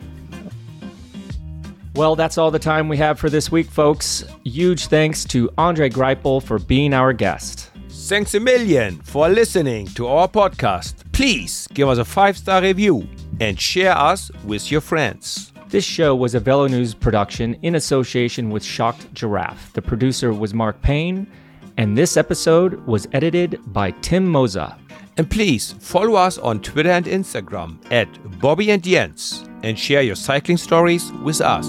Well, 1.95 2.15
that's 2.15 2.37
all 2.37 2.51
the 2.51 2.59
time 2.59 2.87
we 2.87 2.97
have 2.97 3.19
for 3.19 3.29
this 3.29 3.51
week, 3.51 3.67
folks. 3.67 4.23
Huge 4.45 4.87
thanks 4.87 5.25
to 5.25 5.49
Andre 5.57 5.89
Greipel 5.89 6.41
for 6.41 6.57
being 6.57 6.93
our 6.93 7.11
guest. 7.11 7.69
Thanks 7.89 8.33
a 8.33 8.39
million 8.39 9.01
for 9.03 9.29
listening 9.29 9.87
to 9.87 10.07
our 10.07 10.27
podcast. 10.27 10.95
Please 11.11 11.67
give 11.73 11.87
us 11.87 11.97
a 11.97 12.05
five 12.05 12.37
star 12.37 12.61
review 12.61 13.07
and 13.39 13.59
share 13.59 13.97
us 13.97 14.31
with 14.45 14.71
your 14.71 14.81
friends. 14.81 15.51
This 15.67 15.85
show 15.85 16.15
was 16.15 16.35
a 16.35 16.39
VeloNews 16.41 16.99
production 16.99 17.53
in 17.61 17.75
association 17.75 18.49
with 18.49 18.63
Shocked 18.63 19.13
Giraffe. 19.13 19.71
The 19.73 19.81
producer 19.81 20.33
was 20.33 20.53
Mark 20.53 20.81
Payne, 20.81 21.27
and 21.77 21.97
this 21.97 22.17
episode 22.17 22.85
was 22.85 23.07
edited 23.13 23.59
by 23.73 23.91
Tim 23.91 24.25
Mossa. 24.25 24.77
And 25.17 25.29
please 25.29 25.73
follow 25.73 26.15
us 26.15 26.37
on 26.37 26.61
Twitter 26.61 26.91
and 26.91 27.05
Instagram 27.05 27.79
at 27.91 28.07
Bobby 28.39 28.71
and 28.71 28.83
Jens 28.83 29.43
and 29.63 29.77
share 29.77 30.01
your 30.01 30.15
cycling 30.15 30.57
stories 30.57 31.11
with 31.23 31.41
us. 31.41 31.67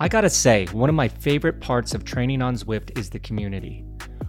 I 0.00 0.06
gotta 0.08 0.30
say, 0.30 0.66
one 0.66 0.88
of 0.88 0.94
my 0.94 1.08
favorite 1.08 1.60
parts 1.60 1.92
of 1.92 2.04
training 2.04 2.40
on 2.40 2.54
Zwift 2.54 2.96
is 2.96 3.10
the 3.10 3.18
community. 3.18 3.84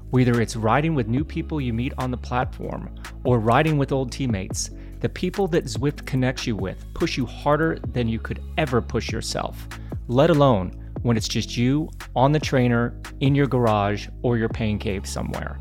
Whether 0.09 0.41
it's 0.41 0.55
riding 0.55 0.95
with 0.95 1.07
new 1.07 1.23
people 1.23 1.61
you 1.61 1.73
meet 1.73 1.93
on 1.99 2.09
the 2.09 2.17
platform 2.17 2.95
or 3.23 3.39
riding 3.39 3.77
with 3.77 3.91
old 3.91 4.11
teammates, 4.11 4.71
the 4.99 5.09
people 5.09 5.47
that 5.47 5.65
Zwift 5.65 6.05
connects 6.05 6.45
you 6.45 6.55
with 6.55 6.85
push 6.93 7.17
you 7.17 7.25
harder 7.25 7.79
than 7.93 8.07
you 8.07 8.19
could 8.19 8.41
ever 8.57 8.81
push 8.81 9.11
yourself, 9.11 9.67
let 10.07 10.29
alone 10.29 10.91
when 11.01 11.15
it's 11.15 11.27
just 11.27 11.55
you 11.55 11.89
on 12.15 12.31
the 12.31 12.39
trainer, 12.39 12.99
in 13.21 13.35
your 13.35 13.47
garage, 13.47 14.07
or 14.21 14.37
your 14.37 14.49
pain 14.49 14.77
cave 14.77 15.05
somewhere. 15.05 15.59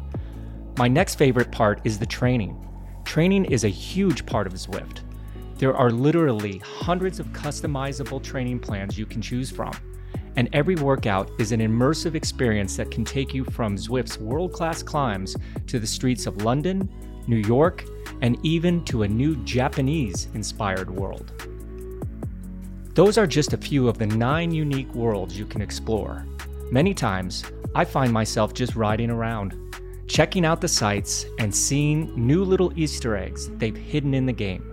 My 0.77 0.89
next 0.89 1.15
favorite 1.15 1.53
part 1.53 1.81
is 1.85 1.99
the 1.99 2.07
training. 2.07 2.67
Training 3.05 3.45
is 3.45 3.65
a 3.65 3.69
huge 3.69 4.27
part 4.27 4.47
of 4.47 4.55
Zwift. 4.55 5.01
There 5.57 5.77
are 5.77 5.91
literally 5.91 6.59
hundreds 6.59 7.21
of 7.21 7.27
customizable 7.29 8.23
training 8.23 8.61
plans 8.61 8.99
you 8.99 9.07
can 9.07 9.23
choose 9.23 9.51
from 9.51 9.73
and 10.39 10.49
every 10.53 10.77
workout 10.77 11.29
is 11.41 11.51
an 11.51 11.59
immersive 11.59 12.15
experience 12.15 12.77
that 12.77 12.93
can 12.93 13.05
take 13.05 13.35
you 13.35 13.45
from 13.45 13.75
Zwift's 13.77 14.19
world 14.19 14.53
class 14.53 14.85
climbs 14.85 15.37
to 15.67 15.81
the 15.81 15.87
streets 15.87 16.27
of 16.27 16.45
London, 16.45 16.89
New 17.29 17.37
York, 17.37 17.85
and 18.23 18.39
even 18.45 18.85
to 18.87 19.03
a 19.03 19.09
new 19.09 19.37
Japanese 19.45 20.29
inspired 20.35 20.91
world. 20.91 21.33
Those 22.95 23.17
are 23.19 23.27
just 23.27 23.53
a 23.53 23.59
few 23.59 23.87
of 23.89 23.99
the 23.99 24.07
nine 24.07 24.51
unique 24.51 24.93
worlds 24.95 25.39
you 25.39 25.47
can 25.47 25.63
explore. 25.63 26.27
Many 26.73 26.95
times, 26.95 27.45
I 27.75 27.85
find 27.85 28.13
myself 28.13 28.55
just 28.55 28.75
riding 28.75 29.11
around, 29.11 29.55
checking 30.09 30.45
out 30.45 30.61
the 30.61 30.69
sights 30.69 31.27
and 31.39 31.55
seeing 31.55 32.13
new 32.17 32.43
little 32.43 32.73
Easter 32.77 33.17
eggs 33.17 33.49
they've 33.59 33.77
hidden 33.77 34.15
in 34.15 34.27
the 34.27 34.33
game 34.33 34.69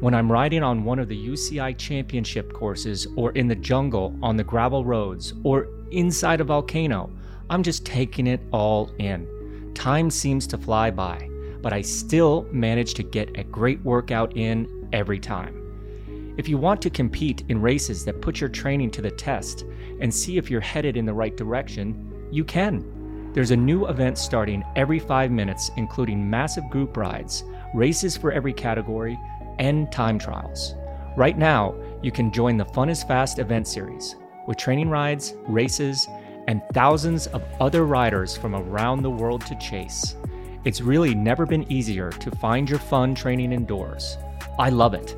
when 0.00 0.12
I'm 0.12 0.30
riding 0.30 0.62
on 0.62 0.84
one 0.84 0.98
of 0.98 1.08
the 1.08 1.28
UCI 1.28 1.76
championship 1.78 2.52
courses 2.52 3.06
or 3.16 3.32
in 3.32 3.48
the 3.48 3.54
jungle 3.54 4.14
on 4.22 4.36
the 4.36 4.44
gravel 4.44 4.84
roads 4.84 5.32
or 5.42 5.68
inside 5.90 6.40
a 6.40 6.44
volcano, 6.44 7.10
I'm 7.48 7.62
just 7.62 7.86
taking 7.86 8.26
it 8.26 8.40
all 8.52 8.90
in. 8.98 9.72
Time 9.74 10.10
seems 10.10 10.46
to 10.48 10.58
fly 10.58 10.90
by, 10.90 11.30
but 11.62 11.72
I 11.72 11.82
still 11.82 12.46
manage 12.52 12.94
to 12.94 13.02
get 13.02 13.38
a 13.38 13.44
great 13.44 13.80
workout 13.82 14.36
in 14.36 14.88
every 14.92 15.18
time. 15.18 16.34
If 16.36 16.48
you 16.48 16.58
want 16.58 16.82
to 16.82 16.90
compete 16.90 17.44
in 17.48 17.60
races 17.60 18.04
that 18.04 18.20
put 18.20 18.40
your 18.40 18.50
training 18.50 18.90
to 18.92 19.02
the 19.02 19.10
test 19.10 19.64
and 20.00 20.12
see 20.12 20.36
if 20.36 20.50
you're 20.50 20.60
headed 20.60 20.96
in 20.96 21.06
the 21.06 21.14
right 21.14 21.36
direction, 21.36 22.28
you 22.30 22.44
can. 22.44 23.32
There's 23.32 23.50
a 23.50 23.56
new 23.56 23.86
event 23.88 24.18
starting 24.18 24.64
every 24.76 24.98
five 24.98 25.30
minutes, 25.30 25.70
including 25.76 26.28
massive 26.28 26.68
group 26.70 26.96
rides, 26.96 27.44
races 27.74 28.16
for 28.16 28.32
every 28.32 28.52
category, 28.52 29.18
and 29.58 29.90
time 29.90 30.18
trials. 30.18 30.74
Right 31.16 31.38
now, 31.38 31.74
you 32.02 32.12
can 32.12 32.32
join 32.32 32.56
the 32.56 32.64
Fun 32.66 32.90
is 32.90 33.02
Fast 33.02 33.38
event 33.38 33.66
series 33.66 34.16
with 34.46 34.58
training 34.58 34.90
rides, 34.90 35.34
races, 35.48 36.06
and 36.46 36.62
thousands 36.72 37.26
of 37.28 37.42
other 37.60 37.84
riders 37.84 38.36
from 38.36 38.54
around 38.54 39.02
the 39.02 39.10
world 39.10 39.44
to 39.46 39.56
chase. 39.56 40.16
It's 40.66 40.80
really 40.80 41.14
never 41.14 41.46
been 41.46 41.70
easier 41.70 42.10
to 42.10 42.28
find 42.28 42.68
your 42.68 42.80
fun 42.80 43.14
training 43.14 43.52
indoors. 43.52 44.18
I 44.58 44.68
love 44.68 44.94
it. 44.94 45.16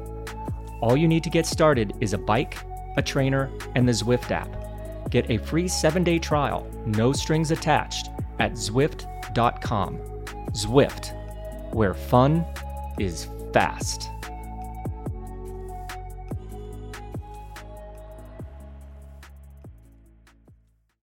All 0.82 0.94
you 0.94 1.09
need 1.09 1.24
to 1.24 1.30
get 1.30 1.46
started 1.46 1.94
is 2.03 2.12
a 2.12 2.18
bike, 2.18 2.59
a 2.99 3.03
trainer, 3.03 3.51
and 3.74 3.88
the 3.88 3.92
Zwift 3.92 4.30
app. 4.30 5.11
Get 5.11 5.30
a 5.30 5.38
free 5.38 5.66
seven 5.66 6.05
day 6.05 6.18
trial, 6.18 6.70
no 6.84 7.14
strings 7.14 7.51
attached, 7.51 8.11
at 8.38 8.53
Zwift.com. 8.53 9.96
Zwift, 10.51 11.74
where 11.74 11.94
fun 11.94 12.44
is 12.99 13.28
fast. 13.55 14.11